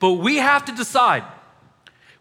But 0.00 0.12
we 0.12 0.36
have 0.36 0.64
to 0.66 0.72
decide 0.72 1.24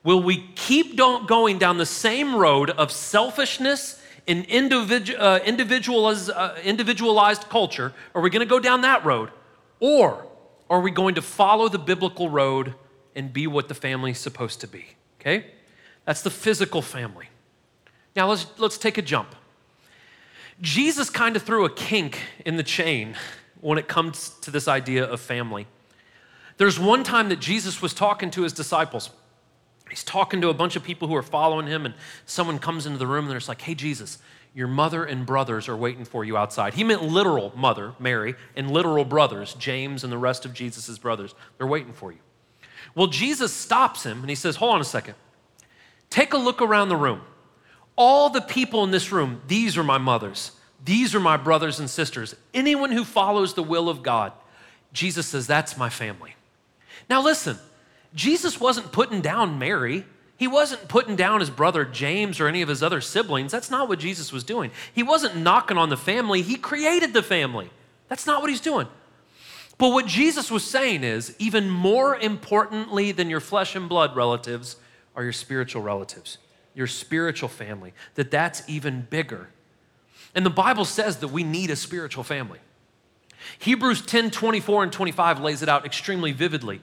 will 0.08 0.24
we 0.24 0.38
keep 0.56 0.96
going 0.96 1.58
down 1.58 1.78
the 1.78 1.86
same 1.86 2.34
road 2.34 2.70
of 2.70 2.94
selfishness 2.94 4.02
individu- 4.26 5.20
uh, 5.20 5.42
individualized, 5.44 6.30
uh, 6.30 6.56
individualized 6.64 7.50
culture? 7.50 7.92
Are 8.16 8.22
we 8.22 8.30
going 8.30 8.40
to 8.40 8.50
go 8.50 8.58
down 8.58 8.80
that 8.84 9.04
road? 9.04 9.32
Or 9.82 10.26
are 10.70 10.80
we 10.80 10.92
going 10.92 11.16
to 11.16 11.22
follow 11.22 11.68
the 11.68 11.78
biblical 11.78 12.30
road 12.30 12.74
and 13.18 13.34
be 13.34 13.48
what 13.48 13.68
the 13.68 13.74
family's 13.74 14.18
supposed 14.18 14.62
to 14.62 14.68
be? 14.68 14.86
Okay? 15.20 15.48
That's 16.06 16.22
the 16.22 16.30
physical 16.30 16.82
family. 16.82 17.28
Now 18.16 18.30
let's, 18.30 18.48
let's 18.58 18.78
take 18.78 18.98
a 18.98 19.02
jump. 19.02 19.36
Jesus 20.62 21.10
kind 21.10 21.36
of 21.36 21.44
threw 21.44 21.66
a 21.66 21.70
kink 21.70 22.18
in 22.46 22.56
the 22.56 22.64
chain 22.64 23.18
when 23.60 23.78
it 23.78 23.90
comes 23.90 24.30
to 24.40 24.52
this 24.52 24.70
idea 24.70 25.04
of 25.04 25.20
family. 25.20 25.68
There's 26.56 26.80
one 26.80 27.04
time 27.04 27.28
that 27.28 27.42
Jesus 27.42 27.82
was 27.82 27.94
talking 27.94 28.32
to 28.32 28.44
his 28.44 28.54
disciples. 28.54 29.10
He's 29.90 30.04
talking 30.04 30.42
to 30.42 30.50
a 30.50 30.54
bunch 30.54 30.76
of 30.76 30.84
people 30.84 31.08
who 31.08 31.16
are 31.16 31.24
following 31.24 31.68
him, 31.68 31.86
and 31.86 31.96
someone 32.26 32.60
comes 32.60 32.86
into 32.86 32.98
the 32.98 33.08
room 33.08 33.26
and 33.26 33.32
they're 33.32 33.48
like, 33.48 33.62
Hey, 33.62 33.76
Jesus, 33.76 34.20
your 34.54 34.68
mother 34.68 35.06
and 35.06 35.26
brothers 35.26 35.70
are 35.70 35.78
waiting 35.78 36.04
for 36.04 36.26
you 36.26 36.36
outside. 36.36 36.74
He 36.74 36.84
meant 36.84 37.04
literal 37.04 37.54
mother, 37.56 37.94
Mary, 38.00 38.36
and 38.56 38.72
literal 38.72 39.06
brothers, 39.06 39.54
James 39.56 40.04
and 40.04 40.12
the 40.12 40.18
rest 40.18 40.46
of 40.46 40.54
Jesus' 40.54 40.98
brothers. 40.98 41.36
They're 41.58 41.68
waiting 41.68 41.94
for 41.94 42.12
you. 42.12 42.18
Well, 42.96 43.08
Jesus 43.08 43.54
stops 43.54 44.04
him 44.04 44.22
and 44.22 44.30
he 44.30 44.36
says, 44.36 44.56
Hold 44.56 44.74
on 44.74 44.82
a 44.82 44.86
second. 44.86 45.16
Take 46.10 46.34
a 46.34 46.38
look 46.38 46.62
around 46.62 46.90
the 46.90 46.96
room. 46.96 47.22
All 47.96 48.30
the 48.30 48.42
people 48.42 48.84
in 48.84 48.92
this 48.92 49.12
room, 49.12 49.42
these 49.48 49.78
are 49.78 49.84
my 49.84 49.98
mothers. 49.98 50.52
These 50.84 51.16
are 51.16 51.20
my 51.20 51.38
brothers 51.38 51.80
and 51.80 51.90
sisters. 51.90 52.36
Anyone 52.54 52.92
who 52.92 53.04
follows 53.04 53.54
the 53.54 53.64
will 53.64 53.90
of 53.90 54.04
God, 54.04 54.32
Jesus 54.94 55.28
says, 55.28 55.48
That's 55.48 55.78
my 55.78 55.90
family. 55.90 56.36
Now, 57.10 57.22
listen, 57.22 57.60
Jesus 58.14 58.60
wasn't 58.60 58.92
putting 58.92 59.22
down 59.22 59.60
Mary. 59.60 60.06
He 60.38 60.48
wasn't 60.48 60.88
putting 60.88 61.16
down 61.16 61.40
his 61.40 61.50
brother 61.50 61.84
James 61.84 62.40
or 62.40 62.48
any 62.48 62.62
of 62.62 62.70
his 62.70 62.84
other 62.84 63.02
siblings. 63.02 63.52
That's 63.52 63.72
not 63.72 63.90
what 63.90 64.00
Jesus 64.00 64.32
was 64.32 64.44
doing. 64.44 64.72
He 64.94 65.04
wasn't 65.04 65.36
knocking 65.38 65.78
on 65.78 65.90
the 65.90 65.98
family, 65.98 66.42
he 66.42 66.56
created 66.56 67.14
the 67.14 67.24
family. 67.24 67.70
That's 68.08 68.26
not 68.26 68.42
what 68.42 68.50
he's 68.50 68.62
doing. 68.62 68.88
But 69.78 69.90
what 69.90 70.08
Jesus 70.08 70.50
was 70.50 70.64
saying 70.64 71.04
is 71.04 71.36
even 71.40 71.70
more 71.70 72.16
importantly 72.16 73.12
than 73.12 73.30
your 73.30 73.40
flesh 73.40 73.76
and 73.76 73.88
blood 73.88 74.16
relatives 74.16 74.78
are 75.16 75.24
your 75.24 75.34
spiritual 75.34 75.82
relatives, 75.82 76.38
your 76.74 76.88
spiritual 76.88 77.50
family, 77.50 77.94
that 78.16 78.32
that's 78.32 78.68
even 78.68 79.08
bigger. 79.10 79.50
And 80.34 80.46
the 80.46 80.52
Bible 80.52 80.86
says 80.86 81.18
that 81.18 81.30
we 81.30 81.44
need 81.44 81.70
a 81.70 81.76
spiritual 81.76 82.24
family. 82.24 82.60
Hebrews 83.60 84.02
10 84.02 84.32
24 84.32 84.84
and 84.84 84.92
25 84.92 85.40
lays 85.40 85.62
it 85.62 85.70
out 85.70 85.86
extremely 85.86 86.32
vividly. 86.32 86.82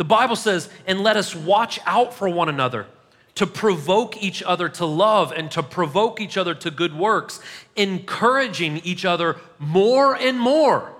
The 0.00 0.04
Bible 0.04 0.34
says, 0.34 0.70
and 0.86 1.02
let 1.02 1.18
us 1.18 1.34
watch 1.34 1.78
out 1.84 2.14
for 2.14 2.26
one 2.26 2.48
another 2.48 2.86
to 3.34 3.46
provoke 3.46 4.22
each 4.22 4.42
other 4.42 4.66
to 4.66 4.86
love 4.86 5.30
and 5.30 5.50
to 5.50 5.62
provoke 5.62 6.22
each 6.22 6.38
other 6.38 6.54
to 6.54 6.70
good 6.70 6.96
works, 6.96 7.38
encouraging 7.76 8.78
each 8.78 9.04
other 9.04 9.36
more 9.58 10.16
and 10.16 10.40
more 10.40 10.94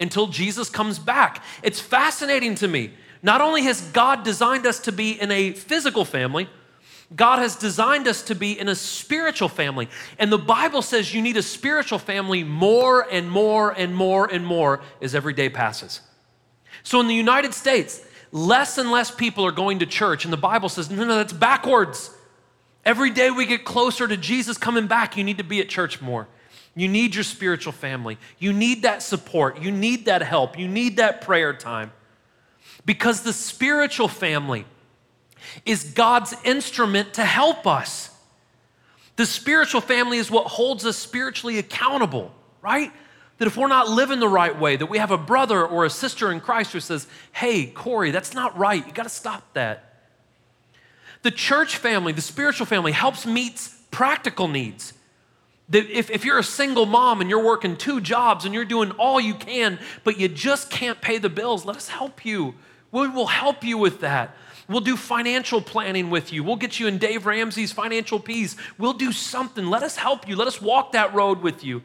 until 0.00 0.26
Jesus 0.26 0.68
comes 0.68 0.98
back. 0.98 1.44
It's 1.62 1.78
fascinating 1.78 2.56
to 2.56 2.66
me. 2.66 2.90
Not 3.22 3.40
only 3.40 3.62
has 3.62 3.82
God 3.82 4.24
designed 4.24 4.66
us 4.66 4.80
to 4.80 4.90
be 4.90 5.12
in 5.12 5.30
a 5.30 5.52
physical 5.52 6.04
family, 6.04 6.48
God 7.14 7.38
has 7.38 7.54
designed 7.54 8.08
us 8.08 8.20
to 8.22 8.34
be 8.34 8.58
in 8.58 8.68
a 8.68 8.74
spiritual 8.74 9.48
family. 9.48 9.88
And 10.18 10.32
the 10.32 10.38
Bible 10.38 10.82
says 10.82 11.14
you 11.14 11.22
need 11.22 11.36
a 11.36 11.42
spiritual 11.44 12.00
family 12.00 12.42
more 12.42 13.06
and 13.12 13.30
more 13.30 13.70
and 13.70 13.94
more 13.94 14.26
and 14.26 14.44
more 14.44 14.80
as 15.00 15.14
every 15.14 15.34
day 15.34 15.50
passes. 15.50 16.00
So 16.82 17.00
in 17.00 17.06
the 17.06 17.14
United 17.14 17.54
States, 17.54 18.06
less 18.32 18.78
and 18.78 18.90
less 18.90 19.10
people 19.10 19.44
are 19.44 19.52
going 19.52 19.80
to 19.80 19.86
church. 19.86 20.24
And 20.24 20.32
the 20.32 20.38
Bible 20.38 20.68
says, 20.68 20.90
no, 20.90 21.04
no, 21.04 21.16
that's 21.16 21.32
backwards. 21.32 22.10
Every 22.84 23.10
day 23.10 23.30
we 23.30 23.46
get 23.46 23.64
closer 23.64 24.08
to 24.08 24.16
Jesus 24.16 24.56
coming 24.56 24.86
back, 24.86 25.16
you 25.16 25.24
need 25.24 25.38
to 25.38 25.44
be 25.44 25.60
at 25.60 25.68
church 25.68 26.00
more. 26.00 26.28
You 26.74 26.88
need 26.88 27.14
your 27.14 27.24
spiritual 27.24 27.72
family. 27.72 28.16
You 28.38 28.52
need 28.52 28.82
that 28.82 29.02
support. 29.02 29.60
You 29.60 29.70
need 29.70 30.06
that 30.06 30.22
help. 30.22 30.58
You 30.58 30.68
need 30.68 30.96
that 30.98 31.20
prayer 31.20 31.52
time. 31.52 31.92
Because 32.86 33.22
the 33.22 33.32
spiritual 33.32 34.08
family 34.08 34.64
is 35.66 35.84
God's 35.84 36.34
instrument 36.44 37.14
to 37.14 37.24
help 37.24 37.66
us. 37.66 38.10
The 39.16 39.26
spiritual 39.26 39.80
family 39.80 40.18
is 40.18 40.30
what 40.30 40.46
holds 40.46 40.86
us 40.86 40.96
spiritually 40.96 41.58
accountable, 41.58 42.32
right? 42.62 42.92
That 43.40 43.46
if 43.46 43.56
we're 43.56 43.68
not 43.68 43.88
living 43.88 44.20
the 44.20 44.28
right 44.28 44.60
way, 44.60 44.76
that 44.76 44.84
we 44.84 44.98
have 44.98 45.10
a 45.10 45.16
brother 45.16 45.66
or 45.66 45.86
a 45.86 45.90
sister 45.90 46.30
in 46.30 46.40
Christ 46.40 46.74
who 46.74 46.80
says, 46.80 47.06
hey, 47.32 47.64
Corey, 47.64 48.10
that's 48.10 48.34
not 48.34 48.56
right. 48.58 48.86
You 48.86 48.92
got 48.92 49.04
to 49.04 49.08
stop 49.08 49.54
that. 49.54 50.02
The 51.22 51.30
church 51.30 51.78
family, 51.78 52.12
the 52.12 52.20
spiritual 52.20 52.66
family, 52.66 52.92
helps 52.92 53.24
meet 53.24 53.70
practical 53.90 54.46
needs. 54.46 54.92
That 55.70 55.88
if, 55.88 56.10
if 56.10 56.26
you're 56.26 56.38
a 56.38 56.42
single 56.42 56.84
mom 56.84 57.22
and 57.22 57.30
you're 57.30 57.42
working 57.42 57.78
two 57.78 58.02
jobs 58.02 58.44
and 58.44 58.52
you're 58.52 58.66
doing 58.66 58.90
all 58.92 59.18
you 59.18 59.32
can, 59.32 59.78
but 60.04 60.20
you 60.20 60.28
just 60.28 60.68
can't 60.68 61.00
pay 61.00 61.16
the 61.16 61.30
bills, 61.30 61.64
let 61.64 61.76
us 61.78 61.88
help 61.88 62.26
you. 62.26 62.54
We 62.92 63.08
will 63.08 63.28
help 63.28 63.64
you 63.64 63.78
with 63.78 64.00
that. 64.00 64.36
We'll 64.68 64.80
do 64.80 64.98
financial 64.98 65.62
planning 65.62 66.10
with 66.10 66.30
you. 66.30 66.44
We'll 66.44 66.56
get 66.56 66.78
you 66.78 66.88
in 66.88 66.98
Dave 66.98 67.24
Ramsey's 67.24 67.72
financial 67.72 68.20
peace. 68.20 68.54
We'll 68.76 68.92
do 68.92 69.12
something. 69.12 69.64
Let 69.64 69.82
us 69.82 69.96
help 69.96 70.28
you. 70.28 70.36
Let 70.36 70.46
us 70.46 70.60
walk 70.60 70.92
that 70.92 71.14
road 71.14 71.40
with 71.40 71.64
you. 71.64 71.82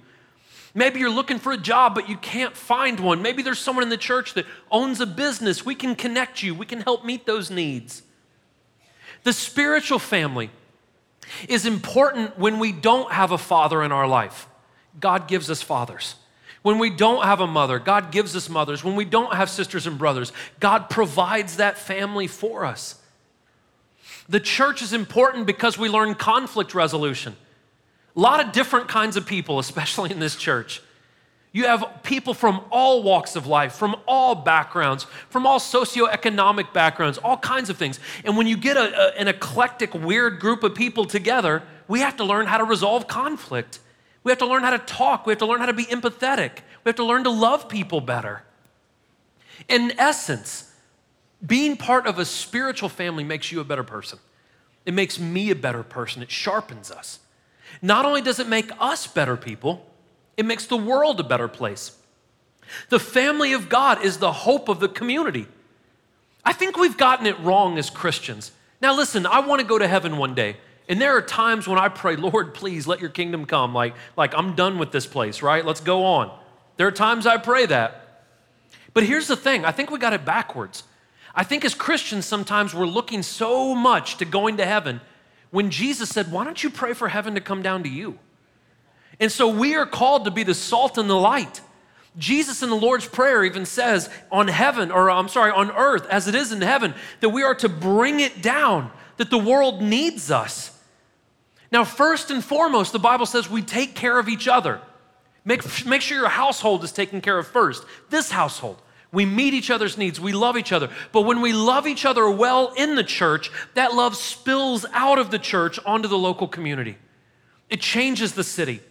Maybe 0.77 0.99
you're 0.99 1.09
looking 1.09 1.39
for 1.39 1.53
a 1.53 1.57
job, 1.57 1.95
but 1.95 2.09
you 2.09 2.17
can't 2.17 2.55
find 2.55 2.99
one. 2.99 3.21
Maybe 3.21 3.41
there's 3.41 3.59
someone 3.59 3.83
in 3.83 3.89
the 3.89 3.97
church 3.97 4.33
that 4.33 4.45
owns 4.69 4.99
a 4.99 5.05
business. 5.05 5.65
We 5.65 5.73
can 5.73 5.95
connect 5.95 6.43
you, 6.43 6.53
we 6.53 6.65
can 6.65 6.81
help 6.81 7.05
meet 7.05 7.25
those 7.25 7.49
needs. 7.49 8.03
The 9.23 9.33
spiritual 9.33 9.99
family 9.99 10.51
is 11.47 11.65
important 11.65 12.37
when 12.37 12.59
we 12.59 12.73
don't 12.73 13.11
have 13.11 13.31
a 13.31 13.37
father 13.37 13.81
in 13.81 13.91
our 13.91 14.07
life. 14.07 14.47
God 14.99 15.27
gives 15.27 15.49
us 15.49 15.61
fathers. 15.61 16.15
When 16.61 16.77
we 16.77 16.89
don't 16.89 17.23
have 17.23 17.39
a 17.39 17.47
mother, 17.47 17.79
God 17.79 18.11
gives 18.11 18.35
us 18.35 18.49
mothers. 18.49 18.83
When 18.83 18.95
we 18.95 19.05
don't 19.05 19.33
have 19.33 19.49
sisters 19.49 19.87
and 19.87 19.97
brothers, 19.97 20.33
God 20.59 20.89
provides 20.89 21.57
that 21.57 21.77
family 21.77 22.27
for 22.27 22.65
us. 22.65 22.99
The 24.27 24.39
church 24.39 24.81
is 24.81 24.91
important 24.91 25.45
because 25.45 25.77
we 25.77 25.89
learn 25.89 26.15
conflict 26.15 26.73
resolution. 26.73 27.35
A 28.15 28.19
lot 28.19 28.39
of 28.39 28.51
different 28.51 28.87
kinds 28.87 29.17
of 29.17 29.25
people, 29.25 29.59
especially 29.59 30.11
in 30.11 30.19
this 30.19 30.35
church. 30.35 30.81
You 31.51 31.67
have 31.67 32.01
people 32.03 32.33
from 32.33 32.61
all 32.69 33.01
walks 33.01 33.37
of 33.37 33.47
life, 33.47 33.75
from 33.75 33.95
all 34.05 34.35
backgrounds, 34.35 35.05
from 35.29 35.47
all 35.47 35.59
socioeconomic 35.59 36.73
backgrounds, 36.73 37.17
all 37.17 37.37
kinds 37.37 37.69
of 37.69 37.77
things. 37.77 37.99
And 38.25 38.35
when 38.35 38.45
you 38.45 38.57
get 38.57 38.75
a, 38.75 39.15
a, 39.15 39.19
an 39.19 39.29
eclectic, 39.29 39.93
weird 39.93 40.41
group 40.41 40.63
of 40.63 40.75
people 40.75 41.05
together, 41.05 41.63
we 41.87 42.01
have 42.01 42.17
to 42.17 42.25
learn 42.25 42.47
how 42.47 42.57
to 42.57 42.65
resolve 42.65 43.07
conflict. 43.07 43.79
We 44.23 44.31
have 44.31 44.39
to 44.39 44.45
learn 44.45 44.63
how 44.63 44.71
to 44.71 44.79
talk. 44.79 45.25
We 45.25 45.31
have 45.31 45.39
to 45.39 45.45
learn 45.45 45.61
how 45.61 45.67
to 45.67 45.73
be 45.73 45.85
empathetic. 45.85 46.57
We 46.83 46.89
have 46.89 46.95
to 46.95 47.05
learn 47.05 47.23
to 47.23 47.29
love 47.29 47.69
people 47.69 48.01
better. 48.01 48.43
In 49.69 49.93
essence, 49.97 50.73
being 51.45 51.77
part 51.77 52.05
of 52.05 52.19
a 52.19 52.25
spiritual 52.25 52.89
family 52.89 53.23
makes 53.23 53.51
you 53.51 53.61
a 53.61 53.63
better 53.63 53.83
person. 53.83 54.19
It 54.85 54.93
makes 54.93 55.19
me 55.19 55.51
a 55.51 55.55
better 55.55 55.83
person. 55.83 56.21
It 56.21 56.31
sharpens 56.31 56.91
us. 56.91 57.19
Not 57.81 58.05
only 58.05 58.21
does 58.21 58.39
it 58.39 58.47
make 58.47 58.71
us 58.79 59.07
better 59.07 59.37
people, 59.37 59.85
it 60.37 60.45
makes 60.45 60.65
the 60.65 60.77
world 60.77 61.19
a 61.19 61.23
better 61.23 61.47
place. 61.47 61.97
The 62.89 62.99
family 62.99 63.53
of 63.53 63.69
God 63.69 64.03
is 64.03 64.17
the 64.17 64.31
hope 64.31 64.69
of 64.69 64.79
the 64.79 64.89
community. 64.89 65.47
I 66.43 66.53
think 66.53 66.77
we've 66.77 66.97
gotten 66.97 67.25
it 67.25 67.39
wrong 67.39 67.77
as 67.77 67.89
Christians. 67.89 68.51
Now, 68.81 68.95
listen, 68.95 69.25
I 69.25 69.39
want 69.39 69.61
to 69.61 69.67
go 69.67 69.79
to 69.79 69.87
heaven 69.87 70.17
one 70.17 70.35
day. 70.35 70.57
And 70.87 71.01
there 71.01 71.15
are 71.17 71.21
times 71.21 71.67
when 71.67 71.79
I 71.79 71.89
pray, 71.89 72.15
Lord, 72.15 72.53
please 72.53 72.85
let 72.85 72.99
your 72.99 73.09
kingdom 73.09 73.45
come. 73.45 73.73
Like, 73.73 73.95
like 74.15 74.35
I'm 74.35 74.55
done 74.55 74.77
with 74.77 74.91
this 74.91 75.07
place, 75.07 75.41
right? 75.41 75.65
Let's 75.65 75.81
go 75.81 76.05
on. 76.05 76.37
There 76.77 76.87
are 76.87 76.91
times 76.91 77.25
I 77.25 77.37
pray 77.37 77.65
that. 77.65 78.23
But 78.93 79.03
here's 79.03 79.27
the 79.27 79.35
thing 79.35 79.65
I 79.65 79.71
think 79.71 79.89
we 79.89 79.97
got 79.97 80.13
it 80.13 80.25
backwards. 80.25 80.83
I 81.33 81.43
think 81.43 81.65
as 81.65 81.73
Christians, 81.73 82.25
sometimes 82.25 82.73
we're 82.73 82.85
looking 82.85 83.23
so 83.23 83.75
much 83.75 84.17
to 84.17 84.25
going 84.25 84.57
to 84.57 84.65
heaven 84.65 85.01
when 85.51 85.69
Jesus 85.69 86.09
said, 86.09 86.31
Why 86.31 86.43
don't 86.43 86.63
you 86.63 86.69
pray 86.69 86.93
for 86.93 87.07
heaven 87.07 87.35
to 87.35 87.41
come 87.41 87.61
down 87.61 87.83
to 87.83 87.89
you? 87.89 88.19
And 89.19 89.31
so 89.31 89.47
we 89.47 89.75
are 89.75 89.85
called 89.85 90.25
to 90.25 90.31
be 90.31 90.43
the 90.43 90.53
salt 90.53 90.97
and 90.97 91.09
the 91.09 91.15
light. 91.15 91.61
Jesus 92.17 92.63
in 92.63 92.69
the 92.69 92.75
Lord's 92.75 93.07
Prayer 93.07 93.43
even 93.43 93.65
says, 93.65 94.09
on 94.31 94.47
heaven, 94.47 94.91
or 94.91 95.09
I'm 95.09 95.27
sorry, 95.27 95.51
on 95.51 95.71
earth 95.71 96.07
as 96.07 96.27
it 96.27 96.35
is 96.35 96.51
in 96.51 96.61
heaven, 96.61 96.93
that 97.19 97.29
we 97.29 97.43
are 97.43 97.55
to 97.55 97.69
bring 97.69 98.19
it 98.19 98.41
down, 98.41 98.91
that 99.17 99.29
the 99.29 99.37
world 99.37 99.81
needs 99.81 100.31
us. 100.31 100.71
Now, 101.71 101.83
first 101.83 102.31
and 102.31 102.43
foremost, 102.43 102.93
the 102.93 102.99
Bible 102.99 103.25
says 103.25 103.49
we 103.49 103.61
take 103.61 103.95
care 103.95 104.17
of 104.17 104.29
each 104.29 104.47
other. 104.47 104.79
Make, 105.43 105.85
make 105.85 106.01
sure 106.01 106.17
your 106.17 106.29
household 106.29 106.83
is 106.83 106.91
taken 106.91 107.21
care 107.21 107.37
of 107.37 107.47
first. 107.47 107.83
This 108.09 108.31
household. 108.31 108.81
We 109.15 109.25
meet 109.25 109.53
each 109.53 109.71
other's 109.71 109.97
needs. 109.97 110.19
We 110.19 110.33
love 110.33 110.57
each 110.57 110.73
other. 110.73 110.89
But 111.13 111.21
when 111.21 111.39
we 111.39 111.53
love 111.53 111.87
each 111.87 112.05
other 112.05 112.29
well 112.29 112.73
in 112.75 112.95
the 112.95 113.03
church, 113.03 113.49
that 113.73 113.95
love 113.95 114.15
spills 114.17 114.85
out 114.91 115.17
of 115.17 115.31
the 115.31 115.39
church 115.39 115.79
onto 115.85 116.09
the 116.09 116.17
local 116.17 116.49
community. 116.49 116.97
It 117.69 117.79
changes 117.79 118.33
the 118.33 118.43
city. 118.43 118.81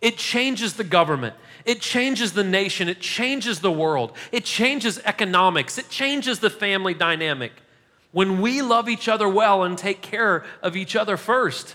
It 0.00 0.16
changes 0.16 0.74
the 0.74 0.84
government. 0.84 1.34
It 1.64 1.80
changes 1.80 2.34
the 2.34 2.44
nation. 2.44 2.88
It 2.88 3.00
changes 3.00 3.58
the 3.58 3.72
world. 3.72 4.12
It 4.30 4.44
changes 4.44 5.00
economics. 5.04 5.76
It 5.76 5.88
changes 5.90 6.38
the 6.38 6.50
family 6.50 6.94
dynamic 6.94 7.50
when 8.12 8.40
we 8.40 8.62
love 8.62 8.88
each 8.88 9.08
other 9.08 9.28
well 9.28 9.64
and 9.64 9.76
take 9.76 10.02
care 10.02 10.44
of 10.62 10.76
each 10.76 10.94
other 10.94 11.16
first. 11.16 11.74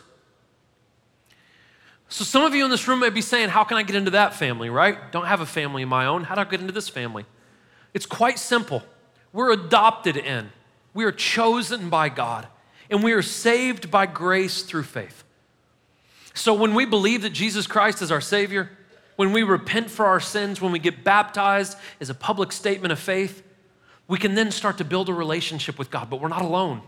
So, 2.07 2.23
some 2.23 2.43
of 2.43 2.55
you 2.55 2.63
in 2.63 2.71
this 2.71 2.87
room 2.87 3.01
may 3.01 3.09
be 3.09 3.21
saying, 3.21 3.49
How 3.49 3.65
can 3.65 3.75
I 3.75 3.83
get 3.83 3.97
into 3.97 4.11
that 4.11 4.33
family, 4.33 4.69
right? 4.69 5.11
Don't 5.11 5.25
have 5.25 5.41
a 5.41 5.45
family 5.45 5.83
of 5.83 5.89
my 5.89 6.05
own. 6.05 6.23
How 6.23 6.35
do 6.35 6.41
I 6.41 6.45
get 6.45 6.61
into 6.61 6.71
this 6.71 6.87
family? 6.87 7.25
It's 7.93 8.05
quite 8.05 8.39
simple. 8.39 8.83
We're 9.33 9.51
adopted 9.51 10.17
in, 10.17 10.51
we 10.93 11.05
are 11.05 11.11
chosen 11.11 11.89
by 11.89 12.09
God, 12.09 12.47
and 12.89 13.03
we 13.03 13.13
are 13.13 13.21
saved 13.21 13.91
by 13.91 14.05
grace 14.05 14.63
through 14.63 14.83
faith. 14.83 15.23
So, 16.33 16.53
when 16.53 16.73
we 16.73 16.85
believe 16.85 17.23
that 17.23 17.31
Jesus 17.33 17.67
Christ 17.67 18.01
is 18.01 18.11
our 18.11 18.21
Savior, 18.21 18.71
when 19.15 19.33
we 19.33 19.43
repent 19.43 19.91
for 19.91 20.05
our 20.05 20.19
sins, 20.19 20.61
when 20.61 20.71
we 20.71 20.79
get 20.79 21.03
baptized 21.03 21.77
as 21.99 22.09
a 22.09 22.15
public 22.15 22.51
statement 22.51 22.91
of 22.91 22.99
faith, 22.99 23.43
we 24.07 24.17
can 24.17 24.33
then 24.33 24.51
start 24.51 24.77
to 24.77 24.85
build 24.85 25.09
a 25.09 25.13
relationship 25.13 25.77
with 25.77 25.91
God, 25.91 26.09
but 26.09 26.21
we're 26.21 26.29
not 26.29 26.41
alone. 26.41 26.81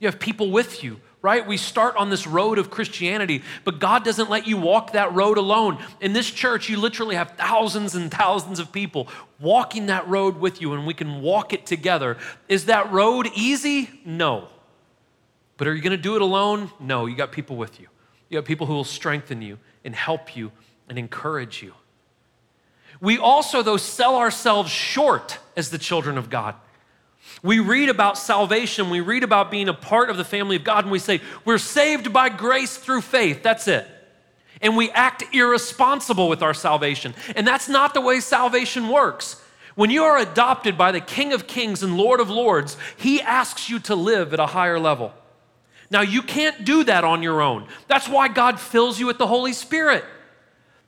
You 0.00 0.08
have 0.08 0.18
people 0.18 0.50
with 0.50 0.82
you 0.82 1.00
right? 1.20 1.46
We 1.46 1.56
start 1.56 1.96
on 1.96 2.10
this 2.10 2.26
road 2.26 2.58
of 2.58 2.70
Christianity, 2.70 3.42
but 3.64 3.80
God 3.80 4.04
doesn't 4.04 4.30
let 4.30 4.46
you 4.46 4.56
walk 4.56 4.92
that 4.92 5.12
road 5.14 5.36
alone. 5.36 5.82
In 6.00 6.12
this 6.12 6.30
church, 6.30 6.68
you 6.68 6.78
literally 6.78 7.16
have 7.16 7.32
thousands 7.32 7.94
and 7.94 8.10
thousands 8.10 8.60
of 8.60 8.70
people 8.70 9.08
walking 9.40 9.86
that 9.86 10.06
road 10.08 10.38
with 10.38 10.60
you, 10.60 10.74
and 10.74 10.86
we 10.86 10.94
can 10.94 11.20
walk 11.20 11.52
it 11.52 11.66
together. 11.66 12.16
Is 12.48 12.66
that 12.66 12.92
road 12.92 13.28
easy? 13.34 13.90
No. 14.04 14.48
But 15.56 15.66
are 15.66 15.74
you 15.74 15.82
going 15.82 15.90
to 15.90 15.96
do 15.96 16.14
it 16.14 16.22
alone? 16.22 16.70
No. 16.78 17.06
You 17.06 17.16
got 17.16 17.32
people 17.32 17.56
with 17.56 17.80
you. 17.80 17.88
You 18.28 18.36
have 18.36 18.44
people 18.44 18.66
who 18.66 18.74
will 18.74 18.84
strengthen 18.84 19.42
you 19.42 19.58
and 19.84 19.94
help 19.94 20.36
you 20.36 20.52
and 20.88 20.98
encourage 20.98 21.62
you. 21.62 21.74
We 23.00 23.18
also, 23.18 23.62
though, 23.62 23.76
sell 23.76 24.16
ourselves 24.16 24.70
short 24.70 25.38
as 25.56 25.70
the 25.70 25.78
children 25.78 26.18
of 26.18 26.30
God. 26.30 26.54
We 27.42 27.60
read 27.60 27.88
about 27.88 28.18
salvation, 28.18 28.90
we 28.90 29.00
read 29.00 29.22
about 29.22 29.50
being 29.50 29.68
a 29.68 29.74
part 29.74 30.10
of 30.10 30.16
the 30.16 30.24
family 30.24 30.56
of 30.56 30.64
God, 30.64 30.84
and 30.84 30.90
we 30.90 30.98
say, 30.98 31.20
We're 31.44 31.58
saved 31.58 32.12
by 32.12 32.28
grace 32.28 32.76
through 32.76 33.02
faith. 33.02 33.42
That's 33.42 33.68
it. 33.68 33.86
And 34.60 34.76
we 34.76 34.90
act 34.90 35.22
irresponsible 35.32 36.28
with 36.28 36.42
our 36.42 36.54
salvation. 36.54 37.14
And 37.36 37.46
that's 37.46 37.68
not 37.68 37.94
the 37.94 38.00
way 38.00 38.20
salvation 38.20 38.88
works. 38.88 39.40
When 39.76 39.90
you 39.90 40.02
are 40.02 40.18
adopted 40.18 40.76
by 40.76 40.90
the 40.90 41.00
King 41.00 41.32
of 41.32 41.46
Kings 41.46 41.84
and 41.84 41.96
Lord 41.96 42.18
of 42.18 42.28
Lords, 42.28 42.76
He 42.96 43.22
asks 43.22 43.70
you 43.70 43.78
to 43.80 43.94
live 43.94 44.32
at 44.34 44.40
a 44.40 44.46
higher 44.46 44.80
level. 44.80 45.12
Now, 45.90 46.00
you 46.00 46.22
can't 46.22 46.64
do 46.64 46.84
that 46.84 47.04
on 47.04 47.22
your 47.22 47.40
own. 47.40 47.66
That's 47.86 48.08
why 48.08 48.28
God 48.28 48.60
fills 48.60 48.98
you 48.98 49.06
with 49.06 49.18
the 49.18 49.26
Holy 49.26 49.52
Spirit. 49.52 50.04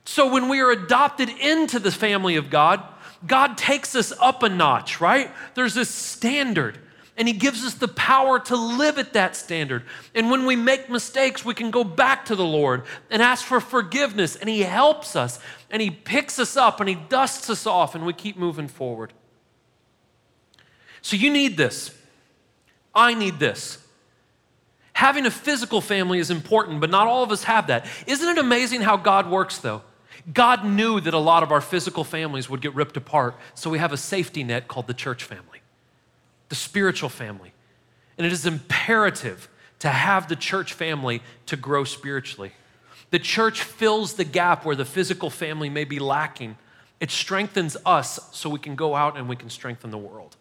So, 0.03 0.31
when 0.31 0.49
we 0.49 0.59
are 0.59 0.71
adopted 0.71 1.29
into 1.29 1.79
the 1.79 1.91
family 1.91 2.35
of 2.35 2.49
God, 2.49 2.83
God 3.25 3.57
takes 3.57 3.95
us 3.95 4.11
up 4.19 4.43
a 4.43 4.49
notch, 4.49 4.99
right? 4.99 5.31
There's 5.53 5.73
this 5.73 5.89
standard, 5.89 6.79
and 7.17 7.27
He 7.27 7.33
gives 7.33 7.65
us 7.65 7.75
the 7.75 7.87
power 7.87 8.39
to 8.39 8.55
live 8.55 8.97
at 8.97 9.13
that 9.13 9.35
standard. 9.35 9.83
And 10.15 10.31
when 10.31 10.45
we 10.45 10.55
make 10.55 10.89
mistakes, 10.89 11.45
we 11.45 11.53
can 11.53 11.71
go 11.71 11.83
back 11.83 12.25
to 12.25 12.35
the 12.35 12.45
Lord 12.45 12.83
and 13.09 13.21
ask 13.21 13.45
for 13.45 13.59
forgiveness, 13.59 14.35
and 14.35 14.49
He 14.49 14.61
helps 14.61 15.15
us, 15.15 15.39
and 15.69 15.81
He 15.81 15.91
picks 15.91 16.39
us 16.39 16.57
up, 16.57 16.79
and 16.79 16.89
He 16.89 16.95
dusts 16.95 17.49
us 17.49 17.67
off, 17.67 17.95
and 17.95 18.05
we 18.05 18.13
keep 18.13 18.37
moving 18.37 18.67
forward. 18.67 19.13
So 21.01 21.15
you 21.15 21.31
need 21.31 21.57
this. 21.57 21.95
I 22.93 23.13
need 23.13 23.39
this. 23.39 23.77
Having 24.93 25.25
a 25.25 25.31
physical 25.31 25.81
family 25.81 26.19
is 26.19 26.29
important, 26.29 26.81
but 26.81 26.89
not 26.89 27.07
all 27.07 27.23
of 27.23 27.31
us 27.31 27.43
have 27.45 27.67
that. 27.67 27.85
Isn't 28.05 28.29
it 28.29 28.37
amazing 28.37 28.81
how 28.81 28.97
God 28.97 29.29
works, 29.29 29.57
though? 29.57 29.81
God 30.33 30.65
knew 30.65 30.99
that 30.99 31.13
a 31.13 31.19
lot 31.19 31.43
of 31.43 31.51
our 31.51 31.61
physical 31.61 32.03
families 32.03 32.49
would 32.49 32.61
get 32.61 32.75
ripped 32.75 32.97
apart, 32.97 33.35
so 33.55 33.69
we 33.69 33.79
have 33.79 33.91
a 33.91 33.97
safety 33.97 34.43
net 34.43 34.67
called 34.67 34.87
the 34.87 34.93
church 34.93 35.23
family, 35.23 35.61
the 36.49 36.55
spiritual 36.55 37.09
family. 37.09 37.53
And 38.17 38.27
it 38.27 38.33
is 38.33 38.45
imperative 38.45 39.49
to 39.79 39.89
have 39.89 40.27
the 40.27 40.35
church 40.35 40.73
family 40.73 41.23
to 41.47 41.55
grow 41.55 41.83
spiritually. 41.83 42.51
The 43.09 43.19
church 43.19 43.63
fills 43.63 44.13
the 44.13 44.23
gap 44.23 44.63
where 44.63 44.75
the 44.75 44.85
physical 44.85 45.29
family 45.29 45.69
may 45.69 45.85
be 45.85 45.99
lacking. 45.99 46.57
It 46.99 47.09
strengthens 47.09 47.75
us 47.85 48.19
so 48.31 48.49
we 48.49 48.59
can 48.59 48.75
go 48.75 48.95
out 48.95 49.17
and 49.17 49.27
we 49.27 49.35
can 49.35 49.49
strengthen 49.49 49.89
the 49.91 49.97
world. 49.97 50.37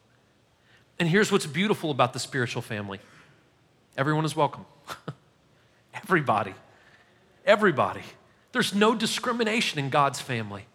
And 0.99 1.09
here's 1.09 1.33
what's 1.33 1.47
beautiful 1.47 1.91
about 1.91 2.13
the 2.13 2.19
spiritual 2.19 2.63
family 2.63 3.01
everyone 3.97 4.25
is 4.25 4.37
welcome. 4.37 4.67
Everybody. 5.95 6.55
Everybody. 7.45 8.03
There's 8.53 8.75
no 8.75 8.95
discrimination 8.95 9.79
in 9.79 9.91
God's 9.91 10.21
family. 10.21 10.67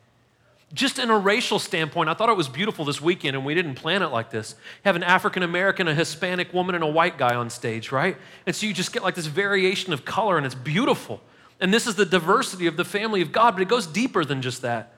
Just 0.73 0.97
in 0.97 1.09
a 1.09 1.17
racial 1.17 1.59
standpoint, 1.59 2.09
I 2.09 2.13
thought 2.13 2.29
it 2.29 2.35
was 2.35 2.49
beautiful 2.49 2.85
this 2.85 2.99
weekend, 2.99 3.35
and 3.35 3.45
we 3.45 3.53
didn't 3.53 3.75
plan 3.75 4.01
it 4.01 4.07
like 4.07 4.31
this. 4.31 4.55
You 4.83 4.89
have 4.89 4.95
an 4.95 5.03
African 5.03 5.43
American, 5.43 5.87
a 5.87 5.93
Hispanic 5.93 6.53
woman, 6.53 6.75
and 6.75 6.83
a 6.83 6.87
white 6.87 7.17
guy 7.17 7.35
on 7.35 7.49
stage, 7.49 7.91
right? 7.91 8.17
And 8.45 8.55
so 8.55 8.65
you 8.65 8.73
just 8.73 8.91
get 8.91 9.03
like 9.03 9.15
this 9.15 9.27
variation 9.27 9.93
of 9.93 10.05
color, 10.05 10.37
and 10.37 10.45
it's 10.45 10.55
beautiful. 10.55 11.21
And 11.59 11.73
this 11.73 11.87
is 11.87 11.95
the 11.95 12.05
diversity 12.05 12.67
of 12.67 12.77
the 12.77 12.83
family 12.83 13.21
of 13.21 13.31
God, 13.31 13.51
but 13.51 13.61
it 13.61 13.69
goes 13.69 13.87
deeper 13.87 14.25
than 14.25 14.41
just 14.41 14.61
that. 14.63 14.91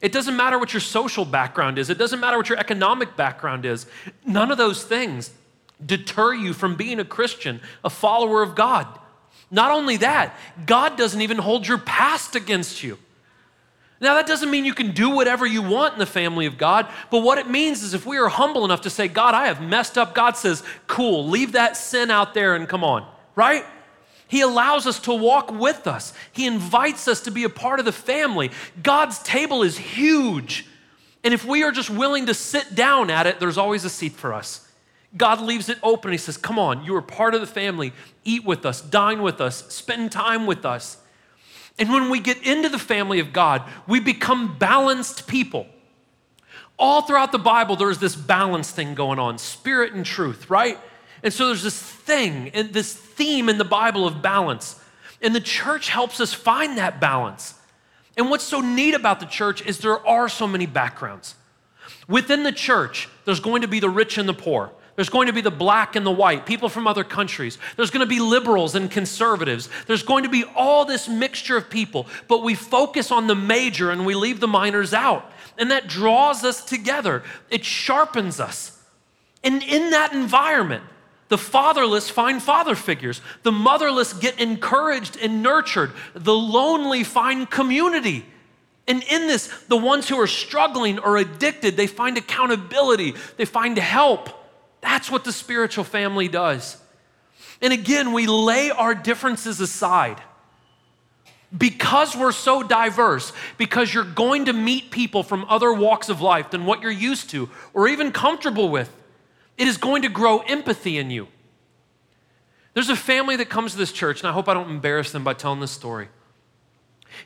It 0.00 0.10
doesn't 0.10 0.36
matter 0.36 0.58
what 0.58 0.72
your 0.72 0.80
social 0.80 1.24
background 1.24 1.78
is, 1.78 1.90
it 1.90 1.98
doesn't 1.98 2.20
matter 2.20 2.36
what 2.36 2.48
your 2.48 2.58
economic 2.58 3.16
background 3.16 3.64
is. 3.64 3.86
None 4.26 4.50
of 4.50 4.58
those 4.58 4.82
things 4.84 5.30
deter 5.84 6.34
you 6.34 6.52
from 6.52 6.76
being 6.76 6.98
a 6.98 7.04
Christian, 7.04 7.60
a 7.84 7.90
follower 7.90 8.42
of 8.42 8.54
God. 8.54 8.86
Not 9.50 9.70
only 9.70 9.98
that, 9.98 10.36
God 10.66 10.96
doesn't 10.96 11.20
even 11.20 11.38
hold 11.38 11.66
your 11.66 11.78
past 11.78 12.34
against 12.34 12.82
you. 12.82 12.98
Now, 14.00 14.14
that 14.14 14.26
doesn't 14.26 14.50
mean 14.50 14.64
you 14.64 14.74
can 14.74 14.90
do 14.90 15.10
whatever 15.10 15.46
you 15.46 15.62
want 15.62 15.94
in 15.94 15.98
the 15.98 16.06
family 16.06 16.46
of 16.46 16.58
God, 16.58 16.88
but 17.10 17.22
what 17.22 17.38
it 17.38 17.48
means 17.48 17.82
is 17.82 17.94
if 17.94 18.04
we 18.04 18.18
are 18.18 18.28
humble 18.28 18.64
enough 18.64 18.82
to 18.82 18.90
say, 18.90 19.08
God, 19.08 19.34
I 19.34 19.46
have 19.46 19.62
messed 19.62 19.96
up, 19.96 20.14
God 20.14 20.36
says, 20.36 20.62
cool, 20.86 21.28
leave 21.28 21.52
that 21.52 21.76
sin 21.76 22.10
out 22.10 22.34
there 22.34 22.54
and 22.54 22.68
come 22.68 22.84
on, 22.84 23.06
right? 23.34 23.64
He 24.26 24.40
allows 24.40 24.86
us 24.86 24.98
to 25.00 25.14
walk 25.14 25.52
with 25.52 25.86
us. 25.86 26.12
He 26.32 26.46
invites 26.46 27.06
us 27.06 27.20
to 27.22 27.30
be 27.30 27.44
a 27.44 27.48
part 27.48 27.78
of 27.78 27.84
the 27.84 27.92
family. 27.92 28.50
God's 28.82 29.20
table 29.20 29.62
is 29.62 29.78
huge. 29.78 30.66
And 31.22 31.32
if 31.32 31.44
we 31.44 31.62
are 31.62 31.72
just 31.72 31.88
willing 31.88 32.26
to 32.26 32.34
sit 32.34 32.74
down 32.74 33.10
at 33.10 33.26
it, 33.26 33.38
there's 33.40 33.58
always 33.58 33.84
a 33.84 33.90
seat 33.90 34.12
for 34.12 34.34
us. 34.34 34.63
God 35.16 35.40
leaves 35.40 35.68
it 35.68 35.78
open. 35.82 36.12
He 36.12 36.18
says, 36.18 36.36
Come 36.36 36.58
on, 36.58 36.84
you 36.84 36.94
are 36.96 37.02
part 37.02 37.34
of 37.34 37.40
the 37.40 37.46
family. 37.46 37.92
Eat 38.24 38.44
with 38.44 38.66
us, 38.66 38.80
dine 38.80 39.22
with 39.22 39.40
us, 39.40 39.72
spend 39.72 40.12
time 40.12 40.46
with 40.46 40.64
us. 40.64 40.98
And 41.78 41.92
when 41.92 42.10
we 42.10 42.20
get 42.20 42.42
into 42.46 42.68
the 42.68 42.78
family 42.78 43.18
of 43.20 43.32
God, 43.32 43.62
we 43.86 44.00
become 44.00 44.56
balanced 44.58 45.26
people. 45.26 45.66
All 46.78 47.02
throughout 47.02 47.32
the 47.32 47.38
Bible, 47.38 47.76
there's 47.76 47.98
this 47.98 48.16
balance 48.16 48.70
thing 48.70 48.94
going 48.94 49.18
on 49.18 49.38
spirit 49.38 49.92
and 49.92 50.04
truth, 50.04 50.50
right? 50.50 50.78
And 51.22 51.32
so 51.32 51.46
there's 51.46 51.62
this 51.62 51.80
thing 51.80 52.50
this 52.72 52.92
theme 52.94 53.48
in 53.48 53.58
the 53.58 53.64
Bible 53.64 54.06
of 54.06 54.22
balance. 54.22 54.80
And 55.22 55.34
the 55.34 55.40
church 55.40 55.88
helps 55.88 56.20
us 56.20 56.34
find 56.34 56.76
that 56.78 57.00
balance. 57.00 57.54
And 58.16 58.30
what's 58.30 58.44
so 58.44 58.60
neat 58.60 58.94
about 58.94 59.20
the 59.20 59.26
church 59.26 59.64
is 59.66 59.78
there 59.78 60.04
are 60.06 60.28
so 60.28 60.46
many 60.46 60.66
backgrounds. 60.66 61.34
Within 62.06 62.42
the 62.42 62.52
church, 62.52 63.08
there's 63.24 63.40
going 63.40 63.62
to 63.62 63.68
be 63.68 63.80
the 63.80 63.88
rich 63.88 64.18
and 64.18 64.28
the 64.28 64.34
poor. 64.34 64.70
There's 64.96 65.08
going 65.08 65.26
to 65.26 65.32
be 65.32 65.40
the 65.40 65.50
black 65.50 65.96
and 65.96 66.06
the 66.06 66.12
white, 66.12 66.46
people 66.46 66.68
from 66.68 66.86
other 66.86 67.02
countries. 67.02 67.58
There's 67.76 67.90
going 67.90 68.06
to 68.06 68.06
be 68.06 68.20
liberals 68.20 68.74
and 68.76 68.90
conservatives. 68.90 69.68
There's 69.86 70.04
going 70.04 70.22
to 70.22 70.28
be 70.28 70.44
all 70.54 70.84
this 70.84 71.08
mixture 71.08 71.56
of 71.56 71.68
people, 71.68 72.06
but 72.28 72.42
we 72.42 72.54
focus 72.54 73.10
on 73.10 73.26
the 73.26 73.34
major 73.34 73.90
and 73.90 74.06
we 74.06 74.14
leave 74.14 74.38
the 74.38 74.48
minors 74.48 74.94
out. 74.94 75.32
And 75.58 75.70
that 75.70 75.88
draws 75.88 76.44
us 76.44 76.64
together, 76.64 77.22
it 77.50 77.64
sharpens 77.64 78.38
us. 78.40 78.80
And 79.42 79.62
in 79.62 79.90
that 79.90 80.12
environment, 80.12 80.84
the 81.28 81.38
fatherless 81.38 82.08
find 82.08 82.42
father 82.42 82.74
figures. 82.74 83.20
The 83.42 83.52
motherless 83.52 84.12
get 84.12 84.38
encouraged 84.38 85.16
and 85.16 85.42
nurtured. 85.42 85.92
The 86.14 86.34
lonely 86.34 87.02
find 87.02 87.50
community. 87.50 88.24
And 88.86 89.02
in 89.02 89.26
this, 89.26 89.48
the 89.68 89.76
ones 89.76 90.08
who 90.08 90.20
are 90.20 90.26
struggling 90.26 90.98
or 90.98 91.16
addicted, 91.16 91.76
they 91.76 91.86
find 91.86 92.18
accountability, 92.18 93.14
they 93.36 93.46
find 93.46 93.76
help. 93.78 94.43
That's 94.84 95.10
what 95.10 95.24
the 95.24 95.32
spiritual 95.32 95.82
family 95.82 96.28
does. 96.28 96.76
And 97.62 97.72
again, 97.72 98.12
we 98.12 98.26
lay 98.26 98.70
our 98.70 98.94
differences 98.94 99.58
aside. 99.58 100.20
Because 101.56 102.14
we're 102.14 102.32
so 102.32 102.62
diverse, 102.62 103.32
because 103.56 103.94
you're 103.94 104.04
going 104.04 104.44
to 104.44 104.52
meet 104.52 104.90
people 104.90 105.22
from 105.22 105.46
other 105.48 105.72
walks 105.72 106.10
of 106.10 106.20
life 106.20 106.50
than 106.50 106.66
what 106.66 106.82
you're 106.82 106.90
used 106.90 107.30
to 107.30 107.48
or 107.72 107.88
even 107.88 108.12
comfortable 108.12 108.68
with, 108.68 108.94
it 109.56 109.66
is 109.66 109.78
going 109.78 110.02
to 110.02 110.10
grow 110.10 110.40
empathy 110.40 110.98
in 110.98 111.10
you. 111.10 111.28
There's 112.74 112.90
a 112.90 112.96
family 112.96 113.36
that 113.36 113.48
comes 113.48 113.72
to 113.72 113.78
this 113.78 113.92
church, 113.92 114.20
and 114.20 114.28
I 114.28 114.32
hope 114.32 114.48
I 114.48 114.54
don't 114.54 114.68
embarrass 114.68 115.12
them 115.12 115.24
by 115.24 115.32
telling 115.32 115.60
this 115.60 115.70
story. 115.70 116.08